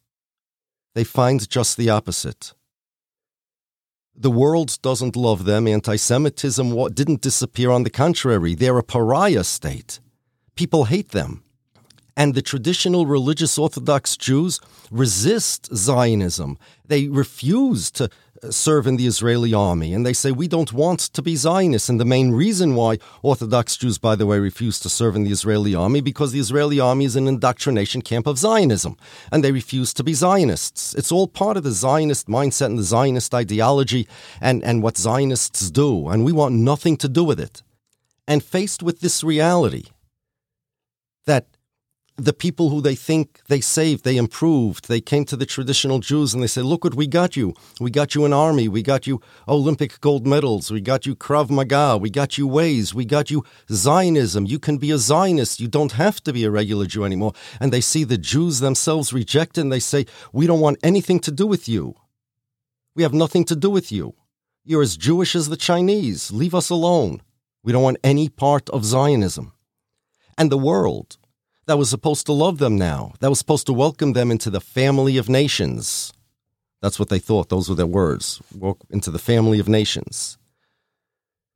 They 0.95 1.05
find 1.05 1.49
just 1.49 1.76
the 1.76 1.91
opposite. 1.91 2.55
The 4.20 4.30
world 4.30 4.78
doesn't 4.82 5.14
love 5.14 5.45
them. 5.45 5.68
Anti 5.68 5.97
Semitism 5.97 6.93
didn't 6.95 7.20
disappear. 7.20 7.70
On 7.70 7.84
the 7.84 7.91
contrary, 7.91 8.55
they're 8.55 8.78
a 8.78 8.82
pariah 8.82 9.45
state. 9.45 10.01
People 10.57 10.84
hate 10.86 11.11
them. 11.11 11.45
And 12.19 12.35
the 12.35 12.43
traditional 12.43 13.07
religious 13.07 13.57
Orthodox 13.57 14.16
Jews 14.16 14.59
resist 14.91 15.73
Zionism. 15.73 16.59
They 16.85 17.07
refuse 17.07 17.93
to 17.93 18.11
uh, 18.43 18.51
serve 18.51 18.89
in 18.89 18.97
the 18.97 19.07
Israeli 19.07 19.55
army, 19.55 19.95
and 19.95 20.05
they 20.05 20.12
say, 20.12 20.33
We 20.33 20.49
don't 20.49 20.73
want 20.73 20.99
to 20.99 21.23
be 21.23 21.37
Zionists. 21.37 21.89
And 21.89 22.01
the 22.01 22.05
main 22.05 22.33
reason 22.33 22.75
why 22.75 22.99
Orthodox 23.23 23.77
Jews, 23.77 23.99
by 23.99 24.16
the 24.16 24.27
way, 24.27 24.41
refuse 24.41 24.81
to 24.81 24.89
serve 24.89 25.14
in 25.14 25.23
the 25.23 25.31
Israeli 25.31 25.77
army, 25.77 26.01
because 26.01 26.33
the 26.33 26.41
Israeli 26.41 26.81
army 26.81 27.05
is 27.05 27.14
an 27.14 27.29
indoctrination 27.29 28.03
camp 28.03 28.27
of 28.27 28.37
Zionism, 28.37 28.97
and 29.31 29.45
they 29.45 29.53
refuse 29.53 29.95
to 29.95 30.03
be 30.03 30.12
Zionists. 30.12 30.97
It's 30.97 31.12
all 31.12 31.29
part 31.29 31.57
of 31.57 31.62
the 31.62 31.71
Zionist 31.71 32.27
mindset 32.27 32.66
and 32.66 32.81
the 32.81 32.83
Zionist 32.83 33.33
ideology 33.33 34.09
and, 34.41 34.64
and 34.64 34.83
what 34.83 34.99
Zionists 34.99 35.71
do, 35.71 36.09
and 36.09 36.25
we 36.25 36.33
want 36.33 36.57
nothing 36.57 36.97
to 36.97 37.09
do 37.09 37.23
with 37.23 37.39
it. 37.39 37.62
And 38.27 38.43
faced 38.43 38.83
with 38.83 38.99
this 38.99 39.23
reality, 39.23 39.85
that 41.25 41.47
the 42.19 42.33
people 42.33 42.69
who 42.69 42.81
they 42.81 42.97
think 42.97 43.41
they 43.47 43.61
saved, 43.61 44.05
they 44.05 44.16
improved. 44.16 44.89
They 44.89 45.01
came 45.01 45.25
to 45.27 45.37
the 45.37 45.47
traditional 45.47 46.01
Jews 46.01 46.35
and 46.35 46.43
they 46.43 46.49
said, 46.49 46.64
Look 46.64 46.83
what 46.83 46.95
we 46.95 47.07
got 47.07 47.37
you. 47.37 47.55
We 47.81 47.93
got 47.93 48.14
you 48.14 48.25
an 48.25 48.33
army. 48.33 48.66
We 48.66 48.83
got 48.83 49.07
you 49.07 49.21
Olympic 49.47 50.01
gold 50.01 50.27
medals. 50.27 50.71
We 50.71 50.81
got 50.81 51.07
you 51.07 51.14
Krav 51.14 51.49
Maga. 51.49 51.97
We 51.97 52.11
got 52.11 52.37
you 52.37 52.49
Waze. 52.49 52.93
We 52.93 53.05
got 53.05 53.31
you 53.31 53.45
Zionism. 53.71 54.47
You 54.47 54.59
can 54.59 54.79
be 54.79 54.91
a 54.91 54.99
Zionist. 54.99 55.61
You 55.61 55.69
don't 55.69 55.93
have 55.93 56.21
to 56.25 56.33
be 56.33 56.45
a 56.45 56.51
regular 56.51 56.87
Jew 56.87 57.05
anymore. 57.05 57.35
And 57.61 57.73
they 57.73 57.81
see 57.81 58.03
the 58.03 58.19
Jews 58.19 58.59
themselves 58.59 59.12
rejected 59.12 59.61
and 59.61 59.73
they 59.73 59.81
say, 59.81 60.05
We 60.33 60.49
don't 60.49 60.61
want 60.61 60.79
anything 60.83 61.21
to 61.21 61.31
do 61.31 61.47
with 61.47 61.69
you. 61.69 61.95
We 62.97 63.05
have 63.05 63.14
nothing 63.14 63.45
to 63.45 63.55
do 63.55 63.71
with 63.71 63.93
you. 63.93 64.14
You're 64.64 64.83
as 64.83 64.97
Jewish 64.97 65.37
as 65.37 65.49
the 65.49 65.57
Chinese. 65.57 66.33
Leave 66.33 66.55
us 66.55 66.69
alone. 66.69 67.23
We 67.62 67.73
don't 67.73 67.83
want 67.83 67.99
any 68.03 68.29
part 68.29 68.69
of 68.71 68.85
Zionism. 68.85 69.53
And 70.37 70.51
the 70.51 70.59
world, 70.59 71.16
that 71.69 71.77
was 71.77 71.91
supposed 71.91 72.25
to 72.27 72.33
love 72.33 72.59
them 72.59 72.77
now, 72.77 73.12
that 73.21 73.29
was 73.29 73.39
supposed 73.39 73.66
to 73.66 73.75
welcome 73.75 74.14
them 74.14 74.31
into 74.31 74.49
the 74.49 74.61
family 74.61 75.19
of 75.19 75.29
nations. 75.29 76.14
That's 76.81 76.99
what 76.99 77.11
they 77.11 77.19
thought. 77.19 77.51
Those 77.51 77.69
were 77.69 77.75
their 77.75 77.87
words. 77.87 78.41
Walk 78.57 78.79
into 78.89 79.11
the 79.11 79.19
family 79.19 79.61
of 79.61 79.69
nations. 79.69 80.39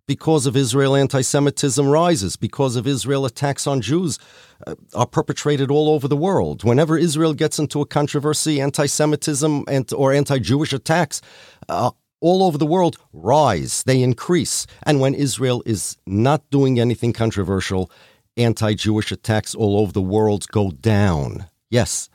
Because 0.07 0.45
of 0.45 0.55
Israel, 0.55 0.95
anti 0.95 1.23
Semitism 1.23 1.89
rises. 1.89 2.37
Because 2.37 2.77
of 2.77 2.87
Israel, 2.87 3.25
attacks 3.25 3.67
on 3.67 3.81
Jews 3.81 4.19
uh, 4.67 4.75
are 4.95 5.07
perpetrated 5.07 5.71
all 5.71 5.89
over 5.89 6.09
the 6.09 6.17
world. 6.17 6.63
Whenever 6.63 6.99
Israel 6.99 7.33
gets 7.33 7.59
into 7.59 7.81
a 7.81 7.87
controversy, 7.87 8.61
anti 8.61 8.85
Semitism 8.85 9.65
and, 9.67 9.91
or 9.95 10.13
anti 10.13 10.39
Jewish 10.41 10.75
attacks 10.75 11.23
uh, 11.71 11.91
all 12.21 12.43
over 12.43 12.59
the 12.59 12.67
world 12.67 12.99
rise, 13.15 13.83
they 13.85 14.03
increase. 14.03 14.67
And 14.83 15.01
when 15.01 15.15
Israel 15.15 15.63
is 15.65 15.97
not 16.07 16.51
doing 16.51 16.79
anything 16.79 17.15
controversial, 17.15 17.91
anti 18.37 18.75
Jewish 18.75 19.13
attacks 19.13 19.55
all 19.55 19.79
over 19.79 19.93
the 19.93 20.03
world 20.03 20.47
go 20.49 20.71
down. 20.71 21.47
Yes, 21.71 22.09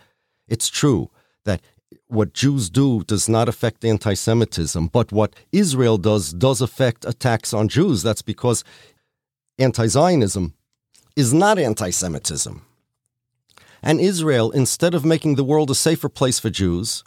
it's 0.48 0.70
true 0.70 1.10
that 1.46 1.62
what 2.08 2.34
Jews 2.34 2.70
do 2.70 3.04
does 3.04 3.28
not 3.28 3.50
affect 3.50 3.86
anti 3.86 4.14
Semitism, 4.14 4.88
but 4.88 5.12
what 5.12 5.36
Israel 5.52 5.98
does 5.98 6.34
does 6.34 6.62
affect 6.62 7.06
attacks 7.06 7.54
on 7.54 7.68
Jews. 7.68 8.04
That's 8.04 8.22
because 8.22 8.64
anti 9.58 9.88
Zionism 9.88 10.54
is 11.16 11.34
not 11.34 11.60
anti 11.60 11.90
Semitism. 11.90 12.62
And 13.84 14.00
Israel, 14.00 14.52
instead 14.52 14.94
of 14.94 15.06
making 15.06 15.36
the 15.36 15.44
world 15.44 15.70
a 15.70 15.76
safer 15.76 16.10
place 16.10 16.40
for 16.40 16.50
Jews, 16.50 17.04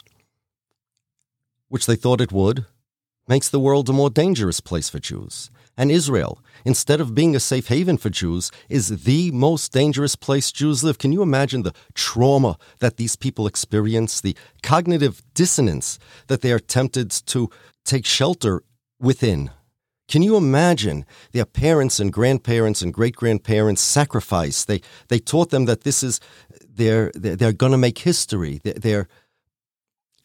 which 1.67 1.85
they 1.85 1.95
thought 1.95 2.21
it 2.21 2.31
would, 2.31 2.65
makes 3.27 3.49
the 3.49 3.59
world 3.59 3.89
a 3.89 3.93
more 3.93 4.09
dangerous 4.09 4.59
place 4.59 4.89
for 4.89 4.99
Jews. 4.99 5.49
And 5.77 5.89
Israel, 5.89 6.43
instead 6.65 6.99
of 6.99 7.15
being 7.15 7.35
a 7.35 7.39
safe 7.39 7.69
haven 7.69 7.97
for 7.97 8.09
Jews, 8.09 8.51
is 8.69 9.03
the 9.03 9.31
most 9.31 9.71
dangerous 9.71 10.15
place 10.15 10.51
Jews 10.51 10.83
live. 10.83 10.97
Can 10.97 11.11
you 11.11 11.21
imagine 11.21 11.63
the 11.63 11.73
trauma 11.93 12.57
that 12.79 12.97
these 12.97 13.15
people 13.15 13.47
experience, 13.47 14.21
the 14.21 14.35
cognitive 14.61 15.23
dissonance 15.33 15.97
that 16.27 16.41
they 16.41 16.51
are 16.51 16.59
tempted 16.59 17.09
to 17.27 17.49
take 17.85 18.05
shelter 18.05 18.63
within? 18.99 19.49
Can 20.07 20.21
you 20.21 20.35
imagine 20.35 21.05
their 21.31 21.45
parents 21.45 21.99
and 21.99 22.11
grandparents 22.11 22.81
and 22.81 22.93
great 22.93 23.15
grandparents 23.15 23.81
sacrifice? 23.81 24.65
They, 24.65 24.81
they 25.07 25.19
taught 25.19 25.51
them 25.51 25.65
that 25.65 25.81
this 25.81 26.03
is, 26.03 26.19
they're, 26.67 27.11
they're, 27.15 27.37
they're 27.37 27.53
going 27.53 27.71
to 27.71 27.77
make 27.77 27.99
history. 27.99 28.59
They're, 28.61 28.73
they're 28.73 29.07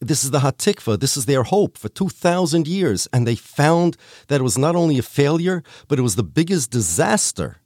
this 0.00 0.24
is 0.24 0.30
the 0.30 0.40
Hatikva. 0.40 1.00
This 1.00 1.16
is 1.16 1.26
their 1.26 1.42
hope 1.42 1.78
for 1.78 1.88
2,000 1.88 2.68
years. 2.68 3.08
And 3.12 3.26
they 3.26 3.34
found 3.34 3.96
that 4.28 4.40
it 4.40 4.44
was 4.44 4.58
not 4.58 4.76
only 4.76 4.98
a 4.98 5.02
failure, 5.02 5.62
but 5.88 5.98
it 5.98 6.02
was 6.02 6.16
the 6.16 6.22
biggest 6.22 6.70
disaster 6.70 7.56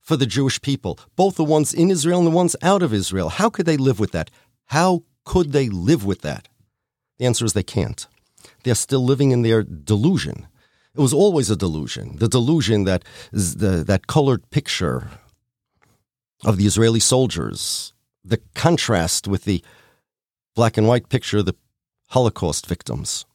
for 0.00 0.16
the 0.16 0.26
Jewish 0.26 0.60
people, 0.60 0.98
both 1.16 1.36
the 1.36 1.44
ones 1.44 1.74
in 1.74 1.90
Israel 1.90 2.18
and 2.18 2.26
the 2.26 2.36
ones 2.36 2.54
out 2.62 2.82
of 2.82 2.94
Israel. 2.94 3.28
How 3.28 3.50
could 3.50 3.66
they 3.66 3.76
live 3.76 3.98
with 3.98 4.12
that? 4.12 4.30
How 4.66 5.02
could 5.24 5.52
they 5.52 5.68
live 5.68 6.04
with 6.04 6.22
that? 6.22 6.48
The 7.18 7.26
answer 7.26 7.44
is 7.44 7.54
they 7.54 7.62
can't. 7.62 8.06
They're 8.62 8.74
still 8.74 9.04
living 9.04 9.32
in 9.32 9.42
their 9.42 9.62
delusion. 9.62 10.46
It 10.94 11.00
was 11.00 11.12
always 11.12 11.50
a 11.50 11.56
delusion. 11.56 12.16
The 12.16 12.28
delusion 12.28 12.84
that 12.84 13.04
the, 13.32 13.82
that 13.86 14.06
colored 14.06 14.48
picture 14.50 15.10
of 16.44 16.56
the 16.56 16.66
Israeli 16.66 17.00
soldiers, 17.00 17.92
the 18.24 18.40
contrast 18.54 19.26
with 19.26 19.44
the 19.44 19.62
black 20.56 20.78
and 20.78 20.88
white 20.88 21.08
picture 21.10 21.38
of 21.38 21.46
the 21.46 21.54
Holocaust 22.08 22.66
victims. 22.66 23.26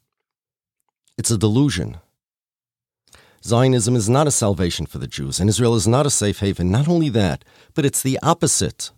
It's 1.17 1.31
a 1.31 1.37
delusion. 1.37 1.97
Zionism 3.45 3.95
is 3.95 4.09
not 4.09 4.27
a 4.27 4.31
salvation 4.31 4.87
for 4.87 4.97
the 4.97 5.07
Jews, 5.07 5.39
and 5.39 5.47
Israel 5.47 5.75
is 5.75 5.87
not 5.87 6.07
a 6.07 6.09
safe 6.09 6.39
haven. 6.39 6.71
Not 6.71 6.87
only 6.87 7.09
that, 7.09 7.45
but 7.75 7.85
it's 7.85 8.01
the 8.01 8.19
opposite. 8.23 8.89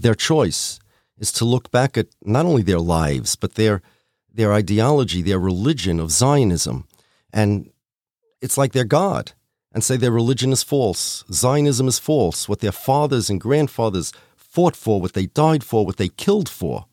Their 0.00 0.14
choice 0.14 0.78
is 1.18 1.32
to 1.32 1.44
look 1.44 1.72
back 1.72 1.98
at 1.98 2.06
not 2.22 2.46
only 2.46 2.62
their 2.62 2.78
lives, 2.78 3.34
but 3.34 3.54
their, 3.54 3.82
their 4.32 4.52
ideology, 4.52 5.20
their 5.20 5.40
religion 5.40 5.98
of 5.98 6.12
Zionism, 6.12 6.86
and 7.32 7.70
it's 8.40 8.56
like 8.56 8.72
their 8.72 8.84
God, 8.84 9.32
and 9.72 9.82
say 9.82 9.96
their 9.96 10.12
religion 10.12 10.52
is 10.52 10.62
false. 10.62 11.24
Zionism 11.32 11.88
is 11.88 11.98
false. 11.98 12.48
What 12.48 12.60
their 12.60 12.72
fathers 12.72 13.28
and 13.28 13.40
grandfathers 13.40 14.12
fought 14.36 14.76
for, 14.76 15.00
what 15.00 15.14
they 15.14 15.26
died 15.26 15.64
for, 15.64 15.84
what 15.84 15.96
they 15.96 16.08
killed 16.08 16.48
for 16.48 16.86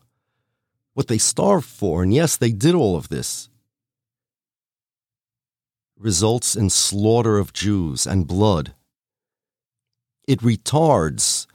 what 0.96 1.08
they 1.08 1.20
starved 1.20 1.68
for, 1.68 2.02
and 2.02 2.14
yes, 2.14 2.36
they 2.36 2.52
did 2.52 2.74
all 2.74 2.96
of 2.96 3.10
this, 3.10 3.50
results 6.00 6.56
in 6.56 6.70
slaughter 6.70 7.38
of 7.38 7.54
Jews 7.54 8.08
and 8.08 8.26
blood. 8.26 8.74
It 10.28 10.40
retards 10.40 11.46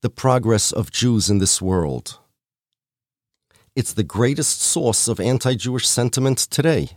the 0.00 0.10
progress 0.10 0.72
of 0.72 0.90
Jews 0.90 1.30
in 1.30 1.38
this 1.38 1.62
world. 1.62 2.18
It's 3.76 3.92
the 3.92 4.02
greatest 4.02 4.62
source 4.62 5.08
of 5.08 5.20
anti 5.20 5.54
Jewish 5.54 5.86
sentiment 5.86 6.38
today. 6.38 6.90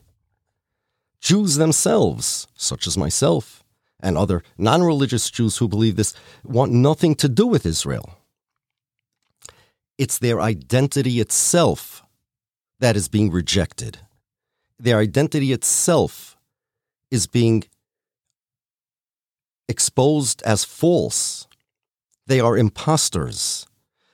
Jews 1.19 1.55
themselves, 1.55 2.47
such 2.55 2.87
as 2.87 2.97
myself 2.97 3.61
and 3.99 4.17
other 4.17 4.41
non 4.57 4.83
religious 4.83 5.29
Jews 5.29 5.57
who 5.57 5.67
believe 5.67 5.97
this, 5.97 6.13
want 6.45 6.71
nothing 6.71 7.13
to 7.15 7.27
do 7.27 7.45
with 7.45 7.65
Israel. 7.65 8.18
It's 9.99 10.17
their 10.17 10.39
identity 10.39 11.19
itself 11.19 12.03
that 12.79 12.95
is 12.95 13.09
being 13.09 13.31
rejected. 13.31 13.99
Their 14.79 14.97
identity 14.97 15.51
itself 15.51 16.37
is 17.11 17.27
being 17.27 17.65
exposed 19.67 20.41
as 20.43 20.63
false. 20.63 21.49
They 22.27 22.39
are 22.39 22.57
imposters. 22.57 23.67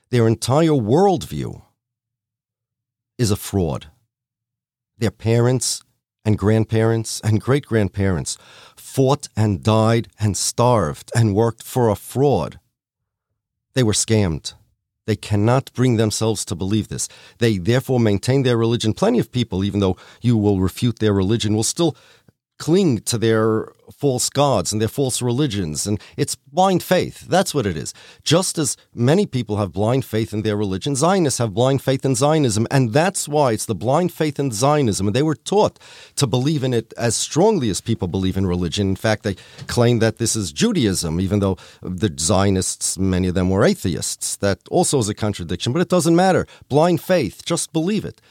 Their 0.09 0.27
entire 0.27 0.69
worldview 0.69 1.61
is 3.19 3.29
a 3.29 3.35
fraud. 3.35 3.91
Their 4.97 5.11
parents 5.11 5.83
and 6.25 6.35
grandparents 6.35 7.21
and 7.23 7.39
great 7.39 7.67
grandparents 7.67 8.39
fought 8.75 9.27
and 9.37 9.61
died 9.61 10.07
and 10.19 10.35
starved 10.35 11.11
and 11.15 11.35
worked 11.35 11.61
for 11.61 11.89
a 11.89 11.95
fraud. 11.95 12.59
They 13.75 13.83
were 13.83 13.93
scammed. 13.93 14.55
They 15.05 15.15
cannot 15.15 15.71
bring 15.73 15.97
themselves 15.97 16.43
to 16.45 16.55
believe 16.55 16.87
this. 16.87 17.07
They 17.37 17.57
therefore 17.57 17.99
maintain 17.99 18.43
their 18.43 18.57
religion. 18.57 18.93
Plenty 18.93 19.19
of 19.19 19.31
people, 19.31 19.63
even 19.63 19.79
though 19.79 19.97
you 20.21 20.35
will 20.35 20.59
refute 20.59 20.99
their 20.99 21.13
religion, 21.13 21.55
will 21.55 21.63
still 21.63 21.95
cling 22.57 22.99
to 22.99 23.17
their 23.17 23.69
false 23.91 24.29
gods 24.29 24.71
and 24.71 24.81
their 24.81 24.87
false 24.87 25.21
religions. 25.21 25.85
And 25.85 25.99
it's 26.17 26.35
blind 26.35 26.83
faith. 26.83 27.21
That's 27.27 27.53
what 27.53 27.65
it 27.65 27.77
is. 27.77 27.93
Just 28.23 28.57
as 28.57 28.77
many 28.93 29.25
people 29.25 29.57
have 29.57 29.71
blind 29.71 30.05
faith 30.05 30.33
in 30.33 30.41
their 30.41 30.57
religion, 30.57 30.95
Zionists 30.95 31.39
have 31.39 31.53
blind 31.53 31.81
faith 31.81 32.05
in 32.05 32.15
Zionism. 32.15 32.67
And 32.71 32.93
that's 32.93 33.27
why 33.27 33.51
it's 33.51 33.65
the 33.65 33.75
blind 33.75 34.13
faith 34.13 34.39
in 34.39 34.51
Zionism. 34.51 35.07
And 35.07 35.15
they 35.15 35.23
were 35.23 35.35
taught 35.35 35.79
to 36.15 36.27
believe 36.27 36.63
in 36.63 36.73
it 36.73 36.93
as 36.97 37.15
strongly 37.15 37.69
as 37.69 37.81
people 37.81 38.07
believe 38.07 38.37
in 38.37 38.47
religion. 38.47 38.89
In 38.89 38.95
fact, 38.95 39.23
they 39.23 39.35
claim 39.67 39.99
that 39.99 40.17
this 40.17 40.35
is 40.35 40.51
Judaism, 40.51 41.19
even 41.19 41.39
though 41.39 41.57
the 41.81 42.13
Zionists, 42.17 42.97
many 42.97 43.27
of 43.27 43.35
them 43.35 43.49
were 43.49 43.65
atheists. 43.65 44.35
That 44.37 44.59
also 44.69 44.99
is 44.99 45.09
a 45.09 45.13
contradiction, 45.13 45.73
but 45.73 45.81
it 45.81 45.89
doesn't 45.89 46.15
matter. 46.15 46.47
Blind 46.69 47.01
faith, 47.01 47.45
just 47.45 47.73
believe 47.73 48.05
it. 48.05 48.21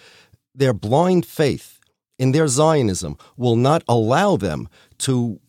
Their 0.54 0.72
blind 0.72 1.26
faith 1.26 1.74
in 2.18 2.32
their 2.32 2.48
Zionism 2.48 3.16
will 3.36 3.56
not 3.56 3.82
allow 3.88 4.36
them 4.36 4.68
to 4.98 5.40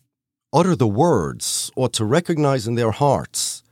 utter 0.52 0.74
the 0.74 0.86
words 0.86 1.70
or 1.76 1.88
to 1.90 2.04
recognize 2.04 2.66
in 2.66 2.74
their 2.74 2.90
hearts 2.90 3.62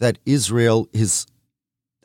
that 0.00 0.18
Israel 0.26 0.88
is 0.92 1.26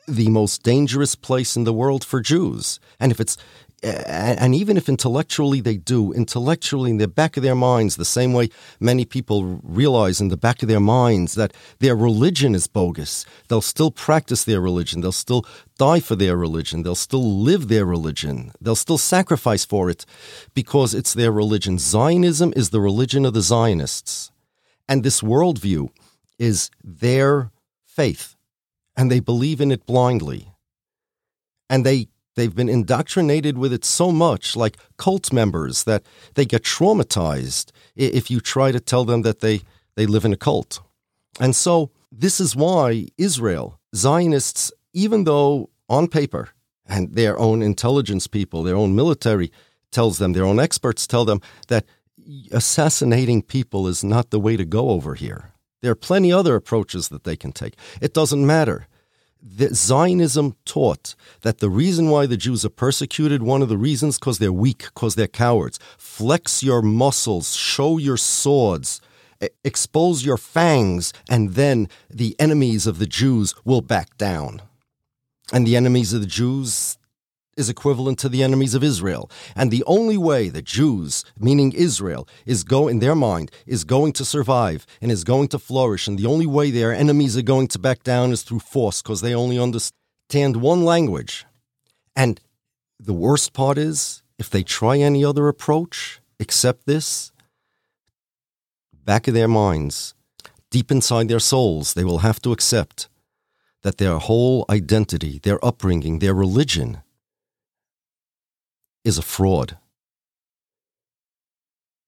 the 0.07 0.29
most 0.29 0.63
dangerous 0.63 1.15
place 1.15 1.55
in 1.55 1.63
the 1.63 1.73
world 1.73 2.03
for 2.03 2.21
Jews. 2.21 2.79
And 2.99 3.11
if 3.11 3.19
it's 3.19 3.37
and 3.83 4.53
even 4.53 4.77
if 4.77 4.87
intellectually 4.87 5.59
they 5.59 5.77
do, 5.77 6.13
intellectually 6.13 6.91
in 6.91 6.97
the 6.97 7.07
back 7.07 7.35
of 7.35 7.43
their 7.43 7.55
minds, 7.55 7.95
the 7.95 8.05
same 8.05 8.31
way 8.31 8.49
many 8.79 9.05
people 9.05 9.59
realize 9.63 10.21
in 10.21 10.27
the 10.27 10.37
back 10.37 10.61
of 10.61 10.69
their 10.69 10.79
minds 10.79 11.33
that 11.33 11.53
their 11.79 11.95
religion 11.95 12.53
is 12.53 12.67
bogus, 12.67 13.25
they'll 13.47 13.61
still 13.61 13.89
practice 13.89 14.43
their 14.43 14.61
religion, 14.61 15.01
they'll 15.01 15.11
still 15.11 15.45
die 15.79 15.99
for 15.99 16.15
their 16.15 16.37
religion, 16.37 16.83
they'll 16.83 16.93
still 16.93 17.41
live 17.41 17.69
their 17.69 17.85
religion, 17.85 18.51
they'll 18.61 18.75
still 18.75 18.99
sacrifice 18.99 19.65
for 19.65 19.89
it 19.89 20.05
because 20.53 20.93
it's 20.93 21.13
their 21.13 21.31
religion. 21.31 21.79
Zionism 21.79 22.53
is 22.55 22.69
the 22.69 22.81
religion 22.81 23.25
of 23.25 23.33
the 23.33 23.41
Zionists. 23.41 24.31
And 24.87 25.03
this 25.03 25.21
worldview 25.21 25.89
is 26.37 26.69
their 26.83 27.51
faith, 27.85 28.35
and 28.95 29.09
they 29.09 29.19
believe 29.19 29.59
in 29.59 29.71
it 29.71 29.85
blindly. 29.85 30.49
And 31.69 31.85
they 31.85 32.09
They've 32.35 32.55
been 32.55 32.69
indoctrinated 32.69 33.57
with 33.57 33.73
it 33.73 33.83
so 33.83 34.11
much, 34.11 34.55
like 34.55 34.77
cult 34.97 35.33
members, 35.33 35.83
that 35.83 36.03
they 36.35 36.45
get 36.45 36.63
traumatized 36.63 37.71
if 37.95 38.31
you 38.31 38.39
try 38.39 38.71
to 38.71 38.79
tell 38.79 39.03
them 39.03 39.23
that 39.23 39.41
they, 39.41 39.61
they 39.95 40.05
live 40.05 40.25
in 40.25 40.33
a 40.33 40.37
cult. 40.37 40.79
And 41.39 41.55
so, 41.55 41.91
this 42.11 42.39
is 42.39 42.55
why 42.55 43.07
Israel, 43.17 43.79
Zionists, 43.95 44.71
even 44.93 45.23
though 45.23 45.69
on 45.89 46.07
paper, 46.07 46.49
and 46.85 47.13
their 47.15 47.39
own 47.39 47.61
intelligence 47.61 48.27
people, 48.27 48.63
their 48.63 48.75
own 48.75 48.95
military 48.95 49.51
tells 49.91 50.17
them, 50.17 50.33
their 50.33 50.45
own 50.45 50.59
experts 50.59 51.07
tell 51.07 51.25
them 51.25 51.41
that 51.67 51.85
assassinating 52.51 53.41
people 53.41 53.87
is 53.87 54.03
not 54.03 54.29
the 54.29 54.39
way 54.39 54.57
to 54.57 54.65
go 54.65 54.89
over 54.89 55.15
here. 55.15 55.51
There 55.81 55.91
are 55.91 55.95
plenty 55.95 56.31
other 56.31 56.55
approaches 56.55 57.09
that 57.09 57.23
they 57.23 57.35
can 57.35 57.51
take. 57.51 57.75
It 58.01 58.13
doesn't 58.13 58.45
matter 58.45 58.87
Zionism 59.43 60.55
taught 60.65 61.15
that 61.41 61.59
the 61.59 61.69
reason 61.69 62.09
why 62.09 62.25
the 62.25 62.37
Jews 62.37 62.63
are 62.63 62.69
persecuted, 62.69 63.41
one 63.41 63.61
of 63.61 63.69
the 63.69 63.77
reasons, 63.77 64.19
because 64.19 64.39
they're 64.39 64.53
weak, 64.53 64.85
because 64.93 65.15
they're 65.15 65.27
cowards. 65.27 65.79
Flex 65.97 66.61
your 66.61 66.81
muscles, 66.81 67.55
show 67.55 67.97
your 67.97 68.17
swords, 68.17 69.01
expose 69.63 70.23
your 70.23 70.37
fangs, 70.37 71.11
and 71.29 71.55
then 71.55 71.89
the 72.09 72.35
enemies 72.39 72.85
of 72.85 72.99
the 72.99 73.07
Jews 73.07 73.55
will 73.65 73.81
back 73.81 74.15
down. 74.17 74.61
And 75.51 75.65
the 75.65 75.75
enemies 75.75 76.13
of 76.13 76.21
the 76.21 76.27
Jews, 76.27 76.97
is 77.57 77.69
equivalent 77.69 78.17
to 78.19 78.29
the 78.29 78.43
enemies 78.43 78.73
of 78.73 78.83
Israel. 78.83 79.29
And 79.55 79.71
the 79.71 79.83
only 79.85 80.17
way 80.17 80.49
that 80.49 80.65
Jews, 80.65 81.25
meaning 81.37 81.71
Israel, 81.73 82.27
is 82.45 82.63
go 82.63 82.87
in 82.87 82.99
their 82.99 83.15
mind 83.15 83.51
is 83.65 83.83
going 83.83 84.13
to 84.13 84.25
survive 84.25 84.85
and 85.01 85.11
is 85.11 85.23
going 85.23 85.49
to 85.49 85.59
flourish. 85.59 86.07
And 86.07 86.17
the 86.17 86.25
only 86.25 86.45
way 86.45 86.71
their 86.71 86.93
enemies 86.93 87.37
are 87.37 87.41
going 87.41 87.67
to 87.69 87.79
back 87.79 88.03
down 88.03 88.31
is 88.31 88.43
through 88.43 88.59
force 88.59 89.01
because 89.01 89.21
they 89.21 89.35
only 89.35 89.59
understand 89.59 90.57
one 90.57 90.85
language. 90.85 91.45
And 92.15 92.39
the 92.99 93.13
worst 93.13 93.53
part 93.53 93.77
is 93.77 94.23
if 94.37 94.49
they 94.49 94.63
try 94.63 94.97
any 94.97 95.23
other 95.23 95.47
approach 95.47 96.21
except 96.39 96.85
this, 96.85 97.31
back 99.05 99.27
of 99.27 99.33
their 99.33 99.47
minds, 99.47 100.13
deep 100.69 100.91
inside 100.91 101.27
their 101.27 101.39
souls, 101.39 101.93
they 101.93 102.03
will 102.03 102.19
have 102.19 102.41
to 102.41 102.51
accept 102.51 103.09
that 103.83 103.97
their 103.97 104.17
whole 104.17 104.65
identity, 104.69 105.39
their 105.39 105.63
upbringing, 105.65 106.19
their 106.19 106.33
religion, 106.33 107.01
is 109.03 109.17
a 109.17 109.21
fraud. 109.21 109.77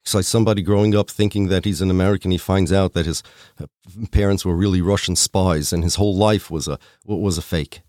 It's 0.04 0.14
like 0.14 0.26
somebody 0.26 0.62
growing 0.62 0.96
up 0.96 1.10
thinking 1.10 1.48
that 1.48 1.64
he's 1.64 1.82
an 1.82 1.89
American. 1.89 2.32
He 2.32 2.38
finds 2.38 2.74
out 2.74 2.94
that 2.94 3.06
his 3.06 3.24
uh, 3.60 3.68
parents 4.12 4.44
were 4.44 4.56
really 4.56 4.82
Russian 4.82 5.16
spies, 5.16 5.72
and 5.72 5.84
his 5.84 5.96
whole 5.96 6.16
life 6.16 6.52
was 6.52 6.68
a 6.68 6.78
was 7.06 7.38
a 7.38 7.41
fake. 7.41 7.82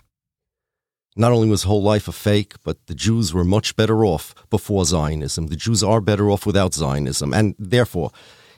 Not 1.17 1.33
only 1.33 1.49
was 1.49 1.65
whole 1.65 1.83
life 1.83 2.09
a 2.09 2.13
fake, 2.13 2.55
but 2.65 2.87
the 2.87 2.95
Jews 2.95 3.35
were 3.35 3.45
much 3.45 3.77
better 3.77 4.05
off 4.05 4.35
before 4.49 4.85
Zionism. 4.85 5.49
The 5.49 5.57
Jews 5.57 5.83
are 5.83 6.01
better 6.01 6.31
off 6.31 6.47
without 6.47 6.75
Zionism, 6.75 7.35
and 7.35 7.55
therefore, 7.59 8.11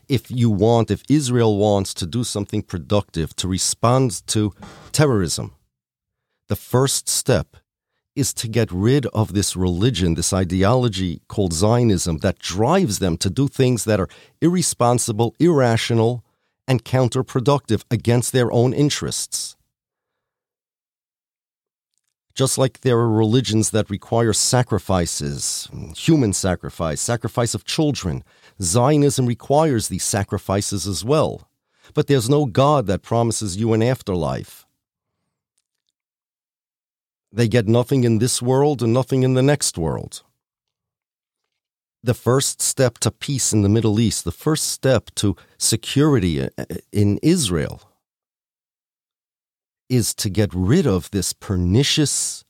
if 0.08 0.30
you 0.30 0.50
want, 0.50 0.90
if 0.90 1.02
Israel 1.08 1.56
wants 1.56 1.94
to 1.94 2.06
do 2.06 2.24
something 2.24 2.62
productive 2.62 3.34
to 3.36 3.48
respond 3.48 4.26
to 4.28 4.52
terrorism, 4.92 5.54
the 6.48 6.56
first 6.56 7.08
step 7.08 7.56
is 8.16 8.32
to 8.34 8.48
get 8.48 8.72
rid 8.72 9.06
of 9.06 9.34
this 9.34 9.54
religion, 9.54 10.14
this 10.14 10.32
ideology 10.32 11.20
called 11.28 11.52
Zionism 11.52 12.18
that 12.18 12.38
drives 12.38 12.98
them 12.98 13.16
to 13.18 13.30
do 13.30 13.46
things 13.46 13.84
that 13.84 14.00
are 14.00 14.08
irresponsible, 14.40 15.34
irrational, 15.38 16.24
and 16.66 16.84
counterproductive 16.84 17.84
against 17.90 18.32
their 18.32 18.50
own 18.50 18.72
interests. 18.72 19.56
Just 22.34 22.58
like 22.58 22.80
there 22.80 22.98
are 22.98 23.10
religions 23.10 23.70
that 23.70 23.88
require 23.88 24.32
sacrifices, 24.32 25.68
human 25.96 26.32
sacrifice, 26.32 27.00
sacrifice 27.00 27.54
of 27.54 27.64
children, 27.64 28.24
Zionism 28.60 29.26
requires 29.26 29.88
these 29.88 30.04
sacrifices 30.04 30.86
as 30.86 31.04
well. 31.04 31.48
But 31.94 32.08
there's 32.08 32.28
no 32.28 32.44
God 32.44 32.86
that 32.88 33.02
promises 33.02 33.56
you 33.56 33.72
an 33.72 33.82
afterlife. 33.82 34.65
They 37.36 37.48
get 37.48 37.68
nothing 37.68 38.04
in 38.04 38.18
this 38.18 38.40
world 38.40 38.82
and 38.82 38.94
nothing 38.94 39.22
in 39.22 39.34
the 39.34 39.42
next 39.42 39.76
world. 39.76 40.22
The 42.02 42.14
first 42.14 42.62
step 42.62 42.96
to 43.00 43.10
peace 43.10 43.52
in 43.52 43.60
the 43.60 43.68
Middle 43.68 44.00
East, 44.00 44.24
the 44.24 44.32
first 44.32 44.68
step 44.68 45.10
to 45.16 45.36
security 45.58 46.48
in 46.92 47.18
Israel, 47.22 47.82
is 49.90 50.14
to 50.14 50.30
get 50.30 50.48
rid 50.54 50.86
of 50.86 51.10
this 51.10 51.34
pernicious 51.34 52.42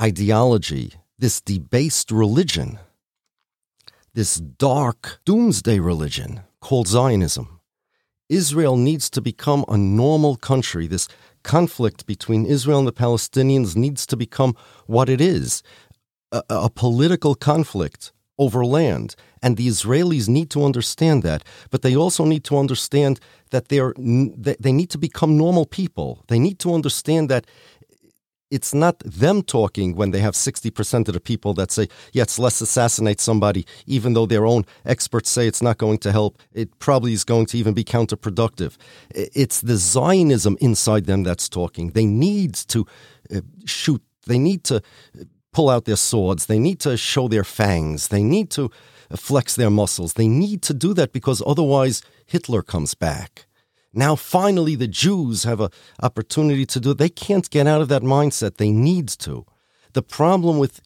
ideology, 0.00 0.94
this 1.18 1.42
debased 1.42 2.10
religion, 2.10 2.78
this 4.14 4.36
dark 4.36 5.20
doomsday 5.26 5.78
religion 5.80 6.44
called 6.62 6.88
Zionism. 6.88 7.60
Israel 8.30 8.76
needs 8.78 9.10
to 9.10 9.20
become 9.20 9.66
a 9.68 9.76
normal 9.76 10.36
country. 10.36 10.86
This 10.86 11.08
conflict 11.56 12.00
between 12.14 12.44
Israel 12.56 12.80
and 12.82 12.88
the 12.88 13.02
Palestinians 13.06 13.76
needs 13.84 14.02
to 14.06 14.16
become 14.16 14.52
what 14.86 15.08
it 15.08 15.20
is 15.20 15.62
a, 16.32 16.42
a 16.48 16.70
political 16.70 17.34
conflict 17.34 18.12
over 18.38 18.64
land. 18.64 19.16
And 19.42 19.56
the 19.56 19.68
Israelis 19.68 20.28
need 20.28 20.50
to 20.50 20.64
understand 20.64 21.22
that, 21.22 21.44
but 21.70 21.82
they 21.82 21.96
also 21.96 22.24
need 22.24 22.44
to 22.44 22.58
understand 22.58 23.20
that 23.50 23.68
they're 23.68 23.94
they 24.64 24.72
need 24.72 24.90
to 24.90 24.98
become 24.98 25.36
normal 25.36 25.66
people. 25.66 26.10
They 26.28 26.38
need 26.38 26.58
to 26.60 26.74
understand 26.74 27.28
that 27.28 27.46
it's 28.50 28.74
not 28.74 28.98
them 29.00 29.42
talking 29.42 29.94
when 29.94 30.10
they 30.10 30.20
have 30.20 30.34
60% 30.34 31.08
of 31.08 31.14
the 31.14 31.20
people 31.20 31.54
that 31.54 31.70
say, 31.70 31.88
yes, 32.12 32.38
let's 32.38 32.60
assassinate 32.60 33.20
somebody, 33.20 33.66
even 33.86 34.14
though 34.14 34.26
their 34.26 34.46
own 34.46 34.64
experts 34.84 35.30
say 35.30 35.46
it's 35.46 35.62
not 35.62 35.78
going 35.78 35.98
to 35.98 36.12
help. 36.12 36.38
It 36.52 36.78
probably 36.78 37.12
is 37.12 37.24
going 37.24 37.46
to 37.46 37.58
even 37.58 37.74
be 37.74 37.84
counterproductive. 37.84 38.76
It's 39.10 39.60
the 39.60 39.76
Zionism 39.76 40.56
inside 40.60 41.06
them 41.06 41.22
that's 41.24 41.48
talking. 41.48 41.90
They 41.90 42.06
need 42.06 42.54
to 42.54 42.86
uh, 43.34 43.40
shoot, 43.66 44.02
they 44.26 44.38
need 44.38 44.64
to 44.64 44.76
uh, 44.76 45.24
pull 45.52 45.68
out 45.68 45.84
their 45.84 45.96
swords, 45.96 46.46
they 46.46 46.58
need 46.58 46.80
to 46.80 46.96
show 46.96 47.28
their 47.28 47.44
fangs, 47.44 48.08
they 48.08 48.22
need 48.22 48.50
to 48.50 48.70
uh, 49.10 49.16
flex 49.16 49.56
their 49.56 49.70
muscles. 49.70 50.14
They 50.14 50.28
need 50.28 50.62
to 50.62 50.74
do 50.74 50.94
that 50.94 51.12
because 51.12 51.42
otherwise 51.46 52.02
Hitler 52.26 52.62
comes 52.62 52.94
back. 52.94 53.47
Now, 53.92 54.16
finally, 54.16 54.74
the 54.74 54.88
Jews 54.88 55.44
have 55.44 55.60
an 55.60 55.70
opportunity 56.02 56.66
to 56.66 56.80
do 56.80 56.90
it. 56.90 56.98
They 56.98 57.08
can't 57.08 57.48
get 57.50 57.66
out 57.66 57.80
of 57.80 57.88
that 57.88 58.02
mindset. 58.02 58.56
They 58.56 58.70
need 58.70 59.08
to. 59.20 59.46
The 59.94 60.02
problem 60.02 60.58
with 60.58 60.80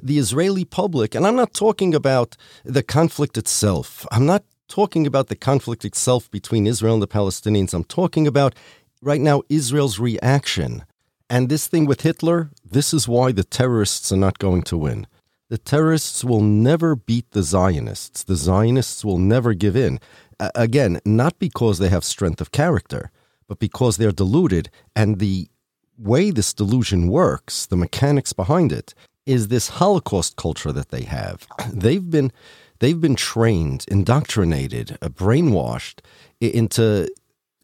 the 0.00 0.18
Israeli 0.18 0.64
public, 0.64 1.14
and 1.14 1.26
I'm 1.26 1.36
not 1.36 1.52
talking 1.52 1.94
about 1.94 2.36
the 2.64 2.82
conflict 2.84 3.36
itself, 3.36 4.06
I'm 4.12 4.26
not 4.26 4.44
talking 4.68 5.06
about 5.06 5.28
the 5.28 5.36
conflict 5.36 5.84
itself 5.84 6.30
between 6.30 6.66
Israel 6.66 6.94
and 6.94 7.02
the 7.02 7.08
Palestinians. 7.08 7.74
I'm 7.74 7.84
talking 7.84 8.26
about 8.26 8.54
right 9.02 9.20
now 9.20 9.42
Israel's 9.48 9.98
reaction. 9.98 10.84
And 11.30 11.48
this 11.48 11.66
thing 11.66 11.86
with 11.86 12.02
Hitler, 12.02 12.50
this 12.64 12.94
is 12.94 13.08
why 13.08 13.32
the 13.32 13.44
terrorists 13.44 14.12
are 14.12 14.16
not 14.16 14.38
going 14.38 14.62
to 14.62 14.78
win. 14.78 15.06
The 15.48 15.58
terrorists 15.58 16.24
will 16.24 16.42
never 16.42 16.94
beat 16.94 17.30
the 17.30 17.42
Zionists. 17.42 18.22
The 18.22 18.36
Zionists 18.36 19.04
will 19.04 19.18
never 19.18 19.54
give 19.54 19.76
in. 19.76 19.98
Again, 20.38 21.00
not 21.04 21.38
because 21.38 21.78
they 21.78 21.88
have 21.88 22.04
strength 22.04 22.40
of 22.40 22.52
character, 22.52 23.10
but 23.48 23.58
because 23.58 23.96
they're 23.96 24.12
deluded. 24.12 24.70
And 24.94 25.18
the 25.18 25.48
way 25.96 26.30
this 26.30 26.52
delusion 26.52 27.08
works, 27.08 27.66
the 27.66 27.76
mechanics 27.76 28.32
behind 28.32 28.72
it, 28.72 28.94
is 29.26 29.48
this 29.48 29.68
Holocaust 29.68 30.36
culture 30.36 30.72
that 30.72 30.90
they 30.90 31.02
have. 31.02 31.46
They've 31.72 32.08
been 32.10 32.32
they've 32.80 33.00
been 33.00 33.16
trained, 33.16 33.84
indoctrinated, 33.88 34.96
uh, 35.02 35.08
brainwashed 35.08 35.98
into 36.40 37.08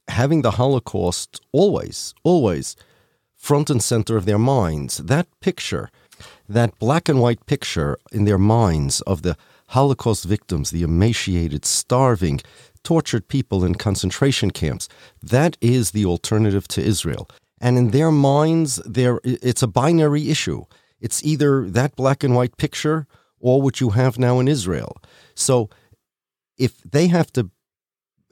having 0.08 0.42
the 0.42 0.52
Holocaust 0.52 1.40
always, 1.52 2.14
always 2.24 2.76
front 3.36 3.70
and 3.70 3.82
center 3.82 4.16
of 4.16 4.26
their 4.26 4.38
minds. 4.38 4.98
That 4.98 5.28
picture, 5.40 5.90
that 6.48 6.78
black 6.78 7.08
and 7.08 7.20
white 7.20 7.46
picture 7.46 7.98
in 8.12 8.24
their 8.24 8.38
minds 8.38 9.00
of 9.02 9.22
the 9.22 9.36
Holocaust 9.68 10.24
victims, 10.24 10.70
the 10.70 10.82
emaciated, 10.82 11.64
starving, 11.64 12.40
tortured 12.82 13.28
people 13.28 13.64
in 13.64 13.74
concentration 13.74 14.50
camps, 14.50 14.88
that 15.22 15.56
is 15.60 15.92
the 15.92 16.04
alternative 16.04 16.68
to 16.68 16.82
Israel. 16.82 17.28
And 17.60 17.78
in 17.78 17.90
their 17.90 18.10
minds, 18.10 18.76
there 18.84 19.20
it's 19.24 19.62
a 19.62 19.66
binary 19.66 20.28
issue. 20.28 20.64
It's 21.00 21.24
either 21.24 21.68
that 21.70 21.96
black 21.96 22.22
and 22.22 22.34
white 22.34 22.56
picture 22.56 23.06
or 23.40 23.62
what 23.62 23.80
you 23.80 23.90
have 23.90 24.18
now 24.18 24.38
in 24.38 24.48
Israel. 24.48 24.96
So 25.34 25.70
if 26.58 26.78
they 26.82 27.08
have 27.08 27.32
to 27.32 27.50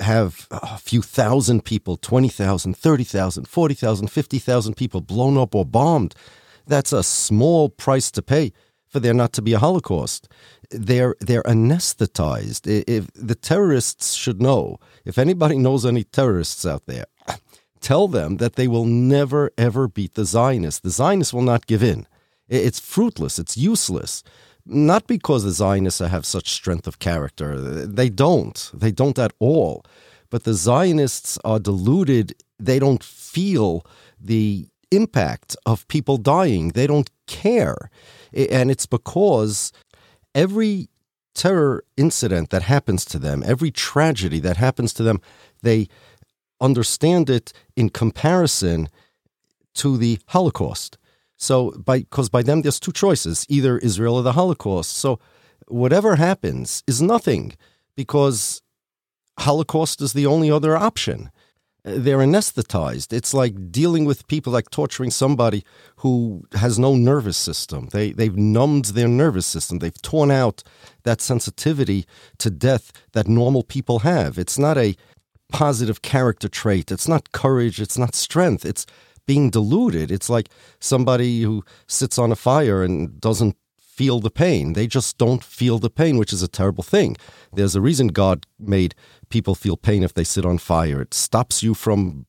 have 0.00 0.46
a 0.50 0.78
few 0.78 1.00
thousand 1.00 1.64
people 1.64 1.96
20,000, 1.96 2.76
30,000, 2.76 3.48
40,000, 3.48 4.08
50,000 4.08 4.76
people 4.76 5.00
blown 5.00 5.38
up 5.38 5.54
or 5.54 5.64
bombed. 5.64 6.14
That's 6.66 6.92
a 6.92 7.02
small 7.02 7.68
price 7.68 8.10
to 8.12 8.22
pay 8.22 8.52
for 8.88 9.00
there 9.00 9.14
not 9.14 9.32
to 9.32 9.42
be 9.42 9.54
a 9.54 9.58
Holocaust. 9.58 10.28
They're, 10.70 11.16
they're 11.20 11.42
anesthetized. 11.44 12.66
If 12.86 13.08
the 13.14 13.34
terrorists 13.34 14.14
should 14.14 14.40
know, 14.40 14.78
if 15.04 15.18
anybody 15.18 15.56
knows 15.56 15.86
any 15.86 16.04
terrorists 16.04 16.66
out 16.66 16.86
there, 16.86 17.06
tell 17.80 18.06
them 18.06 18.36
that 18.36 18.56
they 18.56 18.68
will 18.68 18.84
never, 18.84 19.50
ever 19.56 19.88
beat 19.88 20.14
the 20.14 20.24
Zionists. 20.24 20.80
The 20.80 20.90
Zionists 20.90 21.32
will 21.32 21.42
not 21.42 21.66
give 21.66 21.82
in. 21.82 22.06
It's 22.48 22.80
fruitless, 22.80 23.38
it's 23.38 23.56
useless 23.56 24.22
not 24.64 25.06
because 25.06 25.44
the 25.44 25.50
Zionists 25.50 26.00
have 26.00 26.24
such 26.24 26.50
strength 26.50 26.86
of 26.86 26.98
character. 26.98 27.56
They 27.86 28.08
don't. 28.08 28.70
They 28.72 28.92
don't 28.92 29.18
at 29.18 29.32
all. 29.38 29.84
But 30.30 30.44
the 30.44 30.54
Zionists 30.54 31.38
are 31.44 31.58
deluded. 31.58 32.34
They 32.58 32.78
don't 32.78 33.02
feel 33.02 33.84
the 34.20 34.68
impact 34.93 35.57
of 35.66 35.88
people 35.88 36.16
dying. 36.18 36.68
They 36.68 36.86
don't 36.86 37.11
care. 37.26 37.90
And 38.32 38.70
it's 38.70 38.86
because 38.86 39.72
every 40.34 40.88
terror 41.34 41.84
incident 41.97 42.51
that 42.51 42.62
happens 42.62 43.05
to 43.07 43.18
them, 43.18 43.43
every 43.45 43.70
tragedy 43.70 44.38
that 44.40 44.57
happens 44.57 44.93
to 44.95 45.03
them, 45.03 45.20
they 45.62 45.88
understand 46.61 47.28
it 47.28 47.53
in 47.76 47.88
comparison 47.88 48.88
to 49.74 49.97
the 49.97 50.18
Holocaust. 50.26 50.99
So, 51.36 51.72
by 51.72 52.01
because 52.01 52.28
by 52.28 52.43
them 52.43 52.62
there's 52.62 52.78
two 52.78 52.93
choices: 52.93 53.47
either 53.49 53.78
Israel 53.78 54.16
or 54.16 54.22
the 54.22 54.34
Holocaust. 54.34 54.93
So, 54.97 55.18
whatever 55.66 56.16
happens 56.16 56.84
is 56.86 57.03
nothing 57.03 57.57
because 57.97 58.62
Holocaust 59.40 60.01
is 60.01 60.12
the 60.12 60.26
only 60.26 60.51
other 60.51 60.76
option. 60.76 61.30
They're 61.84 62.18
anesthetized. 62.18 63.12
It's 63.12 63.34
like 63.34 63.72
dealing 63.72 64.04
with 64.04 64.28
people 64.28 64.52
like 64.52 64.70
torturing 64.70 65.10
somebody 65.10 65.64
who 65.96 66.44
has 66.52 66.78
no 66.78 66.94
nervous 66.94 67.36
system. 67.36 67.88
They 67.90 68.12
they've 68.12 68.36
numbed 68.36 68.86
their 68.86 69.08
nervous 69.08 69.46
system. 69.46 69.78
They've 69.78 70.02
torn 70.02 70.30
out 70.30 70.62
that 71.02 71.20
sensitivity 71.20 72.06
to 72.38 72.50
death 72.50 72.92
that 73.12 73.26
normal 73.26 73.64
people 73.64 74.00
have. 74.00 74.38
It's 74.38 74.58
not 74.58 74.78
a 74.78 74.94
positive 75.52 76.02
character 76.02 76.48
trait. 76.48 76.92
It's 76.92 77.08
not 77.08 77.32
courage. 77.32 77.80
It's 77.80 77.98
not 77.98 78.14
strength. 78.14 78.64
It's 78.64 78.86
being 79.26 79.50
deluded. 79.50 80.10
It's 80.10 80.30
like 80.30 80.48
somebody 80.80 81.42
who 81.42 81.64
sits 81.86 82.18
on 82.18 82.32
a 82.32 82.36
fire 82.36 82.82
and 82.82 83.20
doesn't 83.20 83.56
feel 84.03 84.18
the 84.18 84.30
pain. 84.30 84.72
They 84.72 84.88
just 84.88 85.16
don't 85.16 85.44
feel 85.44 85.78
the 85.78 85.88
pain, 85.88 86.18
which 86.18 86.32
is 86.32 86.42
a 86.42 86.48
terrible 86.48 86.82
thing. 86.82 87.16
There's 87.53 87.76
a 87.76 87.80
reason 87.80 88.09
God 88.09 88.46
made 88.59 88.96
people 89.28 89.55
feel 89.55 89.76
pain 89.76 90.03
if 90.03 90.12
they 90.12 90.24
sit 90.24 90.44
on 90.44 90.59
fire. 90.59 91.00
It 91.03 91.14
stops 91.14 91.62
you 91.62 91.72
from 91.72 92.26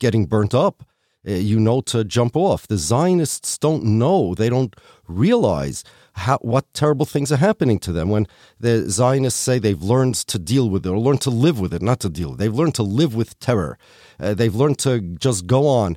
getting 0.00 0.26
burnt 0.26 0.54
up. 0.54 0.82
Uh, 1.26 1.32
you 1.32 1.60
know 1.60 1.80
to 1.82 2.02
jump 2.02 2.34
off. 2.36 2.66
The 2.66 2.76
Zionists 2.76 3.58
don't 3.58 3.84
know. 3.84 4.34
They 4.34 4.48
don't 4.48 4.74
realize 5.06 5.84
how, 6.14 6.38
what 6.38 6.72
terrible 6.74 7.06
things 7.06 7.30
are 7.30 7.36
happening 7.48 7.78
to 7.80 7.92
them 7.92 8.08
when 8.08 8.26
the 8.58 8.90
Zionists 8.90 9.40
say 9.40 9.58
they've 9.60 9.90
learned 9.94 10.16
to 10.32 10.38
deal 10.38 10.68
with 10.68 10.84
it 10.84 10.90
or 10.90 10.98
learned 10.98 11.22
to 11.22 11.30
live 11.30 11.60
with 11.60 11.72
it, 11.72 11.82
not 11.82 12.00
to 12.00 12.08
deal. 12.08 12.34
They've 12.34 12.54
learned 12.60 12.74
to 12.76 12.82
live 12.82 13.14
with 13.14 13.38
terror. 13.38 13.78
Uh, 14.18 14.34
they've 14.34 14.54
learned 14.54 14.78
to 14.80 15.00
just 15.00 15.46
go 15.46 15.68
on. 15.68 15.96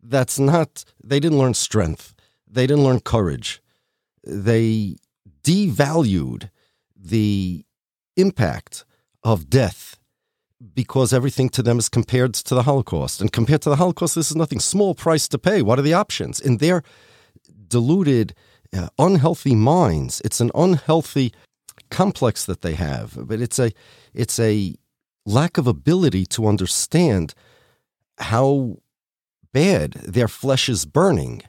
That's 0.00 0.38
not, 0.38 0.84
they 1.02 1.18
didn't 1.18 1.38
learn 1.38 1.54
strength. 1.54 2.14
They 2.46 2.66
didn't 2.68 2.84
learn 2.84 3.00
courage. 3.00 3.60
They 4.26 4.96
devalued 5.42 6.50
the 6.94 7.64
impact 8.16 8.84
of 9.22 9.48
death 9.48 9.98
because 10.74 11.12
everything 11.12 11.48
to 11.50 11.62
them 11.62 11.78
is 11.78 11.88
compared 11.88 12.34
to 12.34 12.54
the 12.54 12.62
Holocaust. 12.62 13.20
And 13.20 13.32
compared 13.32 13.62
to 13.62 13.70
the 13.70 13.76
Holocaust, 13.76 14.14
this 14.14 14.30
is 14.30 14.36
nothing 14.36 14.60
small 14.60 14.94
price 14.94 15.28
to 15.28 15.38
pay. 15.38 15.62
What 15.62 15.78
are 15.78 15.82
the 15.82 15.94
options? 15.94 16.40
In 16.40 16.56
their 16.58 16.82
deluded, 17.68 18.34
uh, 18.72 18.88
unhealthy 18.98 19.54
minds, 19.54 20.20
it's 20.24 20.40
an 20.40 20.50
unhealthy 20.54 21.32
complex 21.90 22.44
that 22.46 22.62
they 22.62 22.74
have, 22.74 23.28
but 23.28 23.40
it's 23.40 23.58
a 23.58 23.72
it's 24.14 24.38
a 24.38 24.74
lack 25.24 25.58
of 25.58 25.66
ability 25.66 26.24
to 26.26 26.46
understand 26.46 27.34
how 28.18 28.78
bad 29.52 29.92
their 29.92 30.28
flesh 30.28 30.68
is 30.68 30.86
burning. 30.86 31.42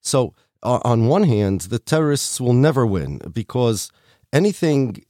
So, 0.00 0.34
on 0.64 1.06
one 1.06 1.24
hand, 1.24 1.62
the 1.62 1.78
terrorists 1.78 2.40
will 2.40 2.52
never 2.52 2.86
win 2.86 3.18
because 3.32 3.90
anything 4.32 5.04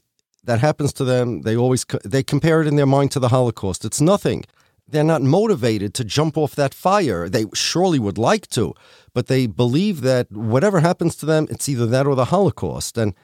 that 0.44 0.61
happens 0.61 0.92
to 0.94 1.05
them, 1.05 1.42
they 1.42 1.57
always 1.57 1.86
they 2.05 2.22
compare 2.22 2.61
it 2.61 2.66
in 2.66 2.76
their 2.76 2.86
mind 2.86 3.11
to 3.12 3.20
the 3.20 3.28
Holocaust. 3.28 3.84
It's 3.84 4.00
nothing. 4.00 4.44
They're 4.86 5.05
not 5.05 5.22
motivated 5.22 5.94
to 5.94 6.05
jump 6.05 6.36
off 6.36 6.55
that 6.57 6.74
fire. 6.74 7.28
They 7.28 7.46
surely 7.55 7.98
would 7.98 8.18
like 8.18 8.48
to, 8.48 8.74
but 9.14 9.28
they 9.28 9.46
believe 9.46 10.02
that 10.02 10.30
whatever 10.30 10.80
happens 10.80 11.16
to 11.16 11.26
them, 11.26 11.46
it's 11.50 11.68
either 11.68 11.86
that 11.86 12.07
or 12.07 12.14
the 12.14 12.26
Holocaust, 12.26 12.98
and 12.98 13.14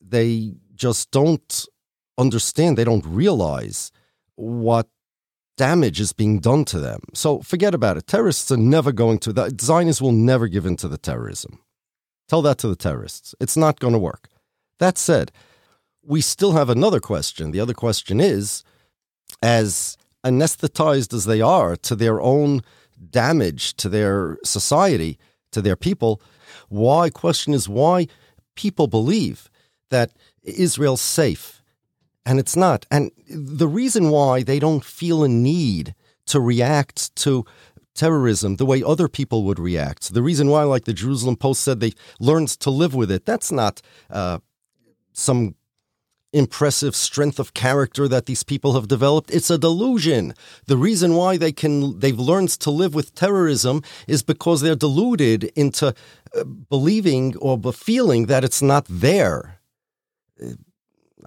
they 0.00 0.54
just 0.74 1.12
don't 1.12 1.66
understand. 2.18 2.76
They 2.76 2.84
don't 2.84 3.06
realize 3.06 3.92
what 4.34 4.88
damage 5.56 6.00
is 6.00 6.12
being 6.12 6.40
done 6.40 6.64
to 6.66 6.80
them. 6.80 7.00
So 7.14 7.40
forget 7.40 7.74
about 7.74 7.96
it. 7.96 8.08
Terrorists 8.08 8.50
are 8.50 8.56
never 8.56 8.90
going 8.90 9.18
to, 9.20 9.32
the 9.32 9.56
Zionists 9.60 10.02
will 10.02 10.12
never 10.12 10.48
give 10.48 10.66
in 10.66 10.76
to 10.76 10.88
the 10.88 10.98
terrorism. 10.98 11.60
Tell 12.28 12.42
that 12.42 12.58
to 12.58 12.68
the 12.68 12.76
terrorists. 12.76 13.34
It's 13.40 13.56
not 13.56 13.80
going 13.80 13.92
to 13.92 13.98
work. 13.98 14.28
That 14.78 14.98
said, 14.98 15.30
we 16.02 16.20
still 16.20 16.52
have 16.52 16.70
another 16.70 17.00
question. 17.00 17.50
The 17.50 17.60
other 17.60 17.74
question 17.74 18.20
is 18.20 18.64
as 19.42 19.96
anesthetized 20.24 21.12
as 21.12 21.26
they 21.26 21.40
are 21.40 21.76
to 21.76 21.94
their 21.94 22.20
own 22.20 22.62
damage 23.10 23.74
to 23.74 23.88
their 23.88 24.38
society, 24.44 25.18
to 25.52 25.60
their 25.60 25.76
people, 25.76 26.20
why 26.68 27.10
question 27.10 27.54
is 27.54 27.68
why 27.68 28.08
people 28.54 28.86
believe 28.86 29.50
that 29.90 30.12
Israel's 30.42 31.00
safe 31.00 31.62
and 32.26 32.38
it's 32.38 32.56
not. 32.56 32.86
And 32.90 33.10
the 33.28 33.68
reason 33.68 34.10
why 34.10 34.42
they 34.42 34.58
don't 34.58 34.84
feel 34.84 35.24
a 35.24 35.28
need 35.28 35.94
to 36.26 36.40
react 36.40 37.14
to 37.16 37.44
terrorism 37.94 38.56
the 38.56 38.66
way 38.66 38.82
other 38.82 39.08
people 39.08 39.44
would 39.44 39.58
react, 39.58 40.12
the 40.12 40.22
reason 40.22 40.48
why, 40.48 40.62
like 40.64 40.84
the 40.84 40.92
Jerusalem 40.92 41.36
Post 41.36 41.62
said, 41.62 41.80
they 41.80 41.92
learned 42.20 42.48
to 42.48 42.70
live 42.70 42.94
with 42.94 43.10
it, 43.10 43.24
that's 43.24 43.52
not 43.52 43.80
uh, 44.10 44.38
some 45.12 45.54
impressive 46.34 46.96
strength 46.96 47.38
of 47.38 47.54
character 47.54 48.08
that 48.08 48.26
these 48.26 48.42
people 48.42 48.74
have 48.74 48.88
developed. 48.88 49.30
It's 49.30 49.50
a 49.50 49.56
delusion. 49.56 50.34
The 50.66 50.76
reason 50.76 51.14
why 51.14 51.36
they 51.36 51.52
can 51.52 52.00
they've 52.00 52.18
learned 52.18 52.50
to 52.60 52.70
live 52.70 52.92
with 52.94 53.14
terrorism 53.14 53.82
is 54.08 54.22
because 54.22 54.60
they're 54.60 54.74
deluded 54.74 55.44
into 55.54 55.94
uh, 56.34 56.44
believing 56.44 57.36
or 57.36 57.56
feeling 57.72 58.26
that 58.26 58.44
it's 58.44 58.60
not 58.60 58.84
there 58.88 59.60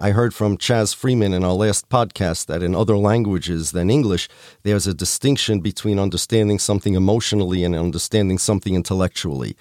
I 0.00 0.12
heard 0.12 0.32
from 0.32 0.58
Chas 0.58 0.92
Freeman 0.92 1.34
in 1.34 1.42
our 1.42 1.54
last 1.54 1.88
podcast 1.88 2.46
that 2.46 2.62
in 2.62 2.72
other 2.72 2.96
languages 2.96 3.72
than 3.72 3.90
English, 3.90 4.28
there's 4.62 4.86
a 4.86 4.94
distinction 4.94 5.58
between 5.58 5.98
understanding 5.98 6.60
something 6.60 6.94
emotionally 6.94 7.64
and 7.64 7.74
understanding 7.74 8.38
something 8.38 8.76
intellectually. 8.76 9.56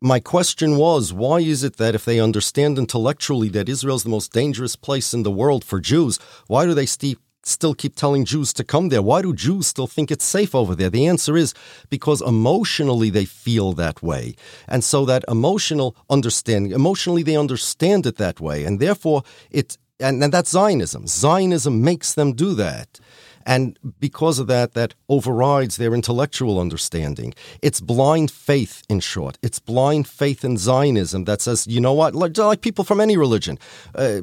My 0.00 0.18
question 0.18 0.78
was 0.78 1.12
why 1.12 1.40
is 1.40 1.62
it 1.62 1.76
that 1.76 1.94
if 1.94 2.06
they 2.06 2.18
understand 2.18 2.78
intellectually 2.78 3.50
that 3.50 3.68
Israel's 3.68 4.04
the 4.04 4.08
most 4.08 4.32
dangerous 4.32 4.76
place 4.76 5.12
in 5.12 5.24
the 5.24 5.30
world 5.30 5.62
for 5.62 5.78
Jews, 5.78 6.18
why 6.46 6.64
do 6.64 6.72
they 6.72 6.86
st- 6.86 7.18
still 7.46 7.74
keep 7.74 7.96
telling 7.96 8.24
Jews 8.24 8.52
to 8.54 8.64
come 8.64 8.88
there? 8.88 9.02
Why 9.02 9.22
do 9.22 9.32
Jews 9.32 9.66
still 9.66 9.86
think 9.86 10.10
it's 10.10 10.24
safe 10.24 10.54
over 10.54 10.74
there? 10.74 10.90
The 10.90 11.06
answer 11.06 11.36
is 11.36 11.54
because 11.88 12.20
emotionally 12.20 13.10
they 13.10 13.24
feel 13.24 13.72
that 13.74 14.02
way. 14.02 14.34
And 14.68 14.82
so 14.82 15.04
that 15.06 15.24
emotional 15.28 15.96
understanding, 16.10 16.72
emotionally 16.72 17.22
they 17.22 17.36
understand 17.36 18.06
it 18.06 18.16
that 18.16 18.40
way. 18.40 18.64
And 18.64 18.80
therefore 18.80 19.22
it, 19.50 19.78
and, 20.00 20.22
and 20.22 20.32
that's 20.32 20.50
Zionism. 20.50 21.06
Zionism 21.06 21.82
makes 21.82 22.14
them 22.14 22.32
do 22.32 22.54
that. 22.54 23.00
And 23.46 23.78
because 24.00 24.40
of 24.40 24.48
that, 24.48 24.74
that 24.74 24.94
overrides 25.08 25.76
their 25.76 25.94
intellectual 25.94 26.58
understanding. 26.58 27.32
It's 27.62 27.80
blind 27.80 28.32
faith, 28.32 28.82
in 28.88 28.98
short. 28.98 29.38
It's 29.40 29.60
blind 29.60 30.08
faith 30.08 30.44
in 30.44 30.56
Zionism 30.58 31.24
that 31.24 31.40
says, 31.40 31.64
you 31.68 31.80
know 31.80 31.92
what, 31.92 32.14
like, 32.16 32.36
like 32.36 32.60
people 32.60 32.82
from 32.82 33.00
any 33.00 33.16
religion. 33.16 33.56
Uh, 33.94 34.22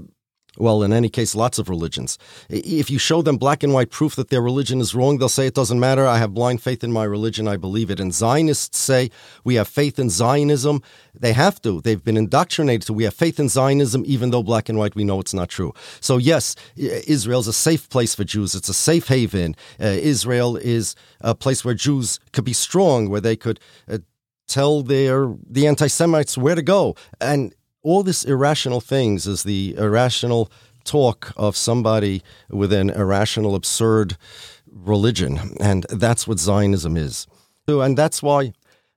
well, 0.57 0.83
in 0.83 0.93
any 0.93 1.09
case, 1.09 1.33
lots 1.33 1.57
of 1.57 1.67
religions. 1.67 2.17
If 2.49 2.91
you 2.91 2.99
show 2.99 3.21
them 3.21 3.37
black 3.37 3.63
and 3.63 3.73
white 3.73 3.89
proof 3.89 4.15
that 4.15 4.29
their 4.29 4.41
religion 4.41 4.79
is 4.79 4.93
wrong, 4.93 5.17
they'll 5.17 5.29
say 5.29 5.47
it 5.47 5.55
doesn't 5.55 5.79
matter. 5.79 6.05
I 6.05 6.19
have 6.19 6.33
blind 6.33 6.61
faith 6.61 6.83
in 6.83 6.91
my 6.91 7.03
religion. 7.03 7.47
I 7.47 7.57
believe 7.57 7.89
it. 7.89 7.99
And 7.99 8.13
Zionists 8.13 8.77
say 8.77 9.09
we 9.43 9.55
have 9.55 9.67
faith 9.67 9.97
in 9.97 10.09
Zionism. 10.09 10.83
They 11.19 11.33
have 11.33 11.61
to. 11.63 11.81
They've 11.81 12.03
been 12.03 12.17
indoctrinated 12.17 12.87
to 12.87 12.93
we 12.93 13.05
have 13.05 13.13
faith 13.13 13.39
in 13.39 13.49
Zionism, 13.49 14.03
even 14.05 14.29
though 14.29 14.43
black 14.43 14.69
and 14.69 14.77
white 14.77 14.95
we 14.95 15.03
know 15.03 15.19
it's 15.19 15.33
not 15.33 15.49
true. 15.49 15.73
So, 15.99 16.17
yes, 16.17 16.55
Israel's 16.75 17.47
a 17.47 17.53
safe 17.53 17.89
place 17.89 18.13
for 18.13 18.23
Jews. 18.23 18.53
It's 18.53 18.69
a 18.69 18.73
safe 18.73 19.07
haven. 19.07 19.55
Uh, 19.79 19.85
Israel 19.85 20.57
is 20.57 20.95
a 21.21 21.33
place 21.33 21.65
where 21.65 21.73
Jews 21.73 22.19
could 22.31 22.45
be 22.45 22.53
strong, 22.53 23.09
where 23.09 23.21
they 23.21 23.35
could. 23.35 23.59
Uh, 23.89 23.99
tell 24.45 24.83
their 24.83 25.33
the 25.49 25.65
anti-Semites 25.65 26.37
where 26.37 26.53
to 26.53 26.61
go, 26.61 26.95
and 27.21 27.55
all 27.83 28.01
this 28.01 28.23
irrational 28.23 28.81
things 28.81 29.27
is 29.27 29.43
the 29.43 29.75
irrational 29.77 30.49
talk 30.83 31.31
of 31.37 31.55
somebody 31.55 32.23
with 32.49 32.73
an 32.73 32.89
irrational, 32.89 33.55
absurd 33.55 34.17
religion. 34.65 35.55
And 35.59 35.85
that's 35.89 36.27
what 36.27 36.39
Zionism 36.39 36.97
is. 36.97 37.27
And 37.67 37.97
that's 37.97 38.23
why 38.23 38.53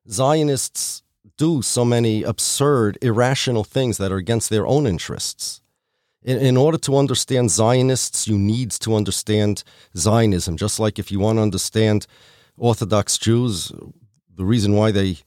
Zionists 0.09 1.03
do 1.37 1.63
so 1.63 1.85
many 1.85 2.23
absurd, 2.23 2.99
irrational 3.03 3.65
things 3.65 3.99
that 3.99 4.11
are 4.11 4.17
against 4.17 4.51
their 4.51 4.67
own 4.67 4.87
interests. 4.87 5.61
In, 6.23 6.39
in 6.39 6.57
order 6.57 6.79
to 6.79 6.97
understand 6.97 7.51
Zionists, 7.51 8.27
you 8.27 8.39
need 8.39 8.71
to 8.73 8.95
understand 8.95 9.63
Zionism. 9.97 10.57
Just 10.57 10.81
like 10.81 10.99
if 10.99 11.13
you 11.13 11.21
want 11.21 11.39
to 11.39 11.43
understand 11.43 12.07
Orthodox 12.57 13.19
Jews, 13.19 13.71
the 14.35 14.45
reason 14.45 14.75
why 14.75 14.91
they 14.91 15.19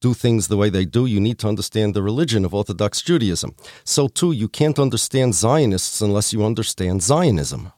do 0.00 0.14
things 0.14 0.48
the 0.48 0.56
way 0.56 0.70
they 0.70 0.84
do, 0.84 1.06
you 1.06 1.20
need 1.20 1.38
to 1.38 1.48
understand 1.48 1.94
the 1.94 2.02
religion 2.02 2.44
of 2.44 2.54
Orthodox 2.54 3.02
Judaism. 3.02 3.54
So, 3.84 4.08
too, 4.08 4.32
you 4.32 4.48
can't 4.48 4.78
understand 4.78 5.34
Zionists 5.34 6.00
unless 6.00 6.32
you 6.32 6.44
understand 6.44 7.02
Zionism. 7.02 7.72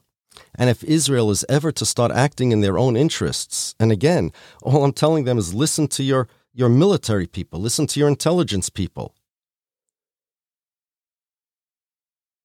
And 0.54 0.68
if 0.68 0.82
Israel 0.82 1.30
is 1.30 1.44
ever 1.48 1.70
to 1.72 1.86
start 1.86 2.10
acting 2.10 2.52
in 2.52 2.60
their 2.60 2.78
own 2.78 2.96
interests, 2.96 3.74
and 3.78 3.92
again, 3.92 4.32
all 4.62 4.84
I'm 4.84 4.92
telling 4.92 5.24
them 5.24 5.38
is 5.38 5.54
listen 5.54 5.86
to 5.88 6.02
your, 6.02 6.28
your 6.52 6.68
military 6.68 7.26
people, 7.26 7.60
listen 7.60 7.86
to 7.88 8.00
your 8.00 8.08
intelligence 8.08 8.68
people. 8.68 9.14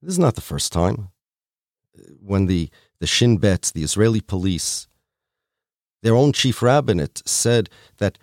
This 0.02 0.14
is 0.14 0.20
not 0.20 0.36
the 0.36 0.42
first 0.42 0.72
time 0.72 1.10
when 2.20 2.46
the, 2.46 2.70
the 3.00 3.08
Shin 3.08 3.38
Bet, 3.38 3.72
the 3.74 3.84
Israeli 3.84 4.22
police, 4.22 4.88
their 6.04 6.16
own 6.16 6.34
chief 6.34 6.62
rabbinate 6.62 7.24
said 7.26 7.70
that 7.98 8.20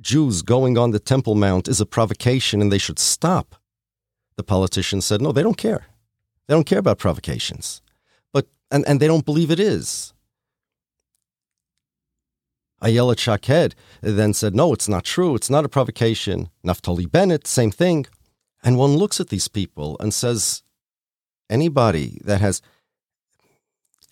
Jews 0.00 0.42
going 0.42 0.76
on 0.78 0.90
the 0.90 0.98
Temple 0.98 1.34
Mount 1.34 1.68
is 1.68 1.80
a 1.80 1.86
provocation 1.86 2.60
and 2.60 2.70
they 2.70 2.78
should 2.78 2.98
stop. 2.98 3.56
The 4.36 4.42
politicians 4.42 5.04
said, 5.04 5.22
no, 5.22 5.32
they 5.32 5.42
don't 5.42 5.56
care. 5.56 5.86
They 6.46 6.54
don't 6.54 6.66
care 6.66 6.78
about 6.78 6.98
provocations. 6.98 7.80
But 8.32 8.46
and, 8.70 8.86
and 8.86 9.00
they 9.00 9.06
don't 9.06 9.24
believe 9.24 9.50
it 9.50 9.60
is. 9.60 10.12
Ayelet 12.82 13.18
Shaked 13.18 13.74
then 14.02 14.34
said, 14.34 14.54
no, 14.54 14.72
it's 14.74 14.88
not 14.88 15.04
true. 15.04 15.34
It's 15.34 15.48
not 15.48 15.64
a 15.64 15.70
provocation. 15.70 16.50
Naftali 16.66 17.10
Bennett, 17.10 17.46
same 17.46 17.70
thing. 17.70 18.06
And 18.62 18.76
one 18.76 18.96
looks 18.96 19.20
at 19.20 19.28
these 19.28 19.48
people 19.48 19.96
and 20.00 20.12
says, 20.12 20.62
anybody 21.48 22.20
that 22.24 22.40
has 22.40 22.60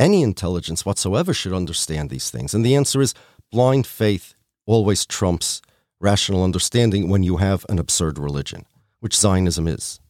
any 0.00 0.22
intelligence 0.22 0.86
whatsoever 0.86 1.34
should 1.34 1.52
understand 1.52 2.08
these 2.08 2.30
things. 2.30 2.54
And 2.54 2.64
the 2.64 2.74
answer 2.74 3.02
is 3.02 3.14
blind 3.50 3.86
faith 3.86 4.34
always 4.66 5.06
trumps 5.06 5.62
rational 6.00 6.42
understanding 6.42 7.08
when 7.08 7.22
you 7.22 7.36
have 7.36 7.64
an 7.68 7.78
absurd 7.78 8.18
religion, 8.18 8.66
which 9.00 9.16
Zionism 9.16 9.68
is. 9.68 10.00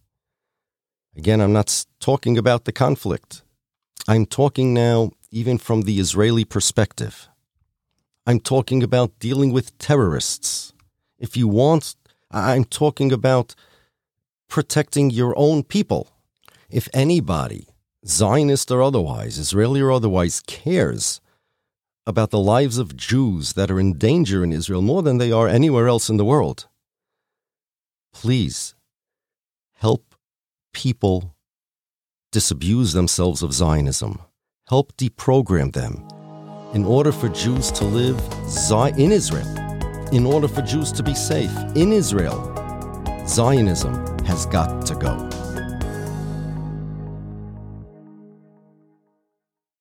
Again, 1.16 1.40
I'm 1.40 1.53
not 1.53 1.84
talking 2.00 2.38
about 2.38 2.64
the 2.64 2.72
conflict. 2.72 3.42
I'm 4.09 4.26
talking 4.26 4.72
now 4.72 5.11
even 5.30 5.59
from 5.59 5.82
the 5.82 5.98
Israeli 5.98 6.44
perspective. 6.44 7.28
I'm 8.26 8.40
talking 8.40 8.82
about 8.82 9.18
dealing 9.18 9.53
with 9.53 9.76
terrorists. 9.78 10.72
If 11.18 11.36
you 11.36 11.48
want, 11.48 11.96
I'm 12.30 12.64
talking 12.64 13.12
about 13.12 13.55
protecting 14.48 15.11
your 15.11 15.34
own 15.36 15.62
people. 15.62 16.09
If 16.70 16.88
anybody, 16.94 17.68
Zionist 18.07 18.70
or 18.70 18.82
otherwise, 18.82 19.38
Israeli 19.38 19.80
or 19.80 19.92
otherwise, 19.92 20.40
cares 20.46 21.20
about 22.07 22.30
the 22.30 22.38
lives 22.38 22.78
of 22.78 22.96
Jews 22.96 23.53
that 23.53 23.70
are 23.70 23.78
in 23.78 23.98
danger 23.98 24.42
in 24.42 24.53
Israel 24.53 24.82
more 24.82 25.03
than 25.03 25.18
they 25.18 25.30
are 25.30 25.48
anywhere 25.48 25.88
else 25.88 26.09
in 26.09 26.16
the 26.16 26.24
world. 26.24 26.68
Please 28.12 28.74
help 29.74 30.14
people 30.72 31.34
disabuse 32.32 32.92
themselves 32.92 33.42
of 33.42 33.53
Zionism. 33.53 34.20
Help 34.68 34.96
deprogram 34.96 35.72
them 35.72 36.07
in 36.74 36.84
order 36.84 37.12
for 37.12 37.28
Jews 37.28 37.70
to 37.72 37.84
live 37.84 38.18
in 38.98 39.12
Israel, 39.12 39.46
in 40.12 40.24
order 40.24 40.48
for 40.48 40.62
Jews 40.62 40.90
to 40.92 41.03
be 41.03 41.14
safe 41.14 41.53
in 41.74 41.92
Israel. 41.92 42.40
Zionism 43.26 44.18
has 44.24 44.46
got 44.46 44.86
to 44.86 44.94
go. 44.94 45.41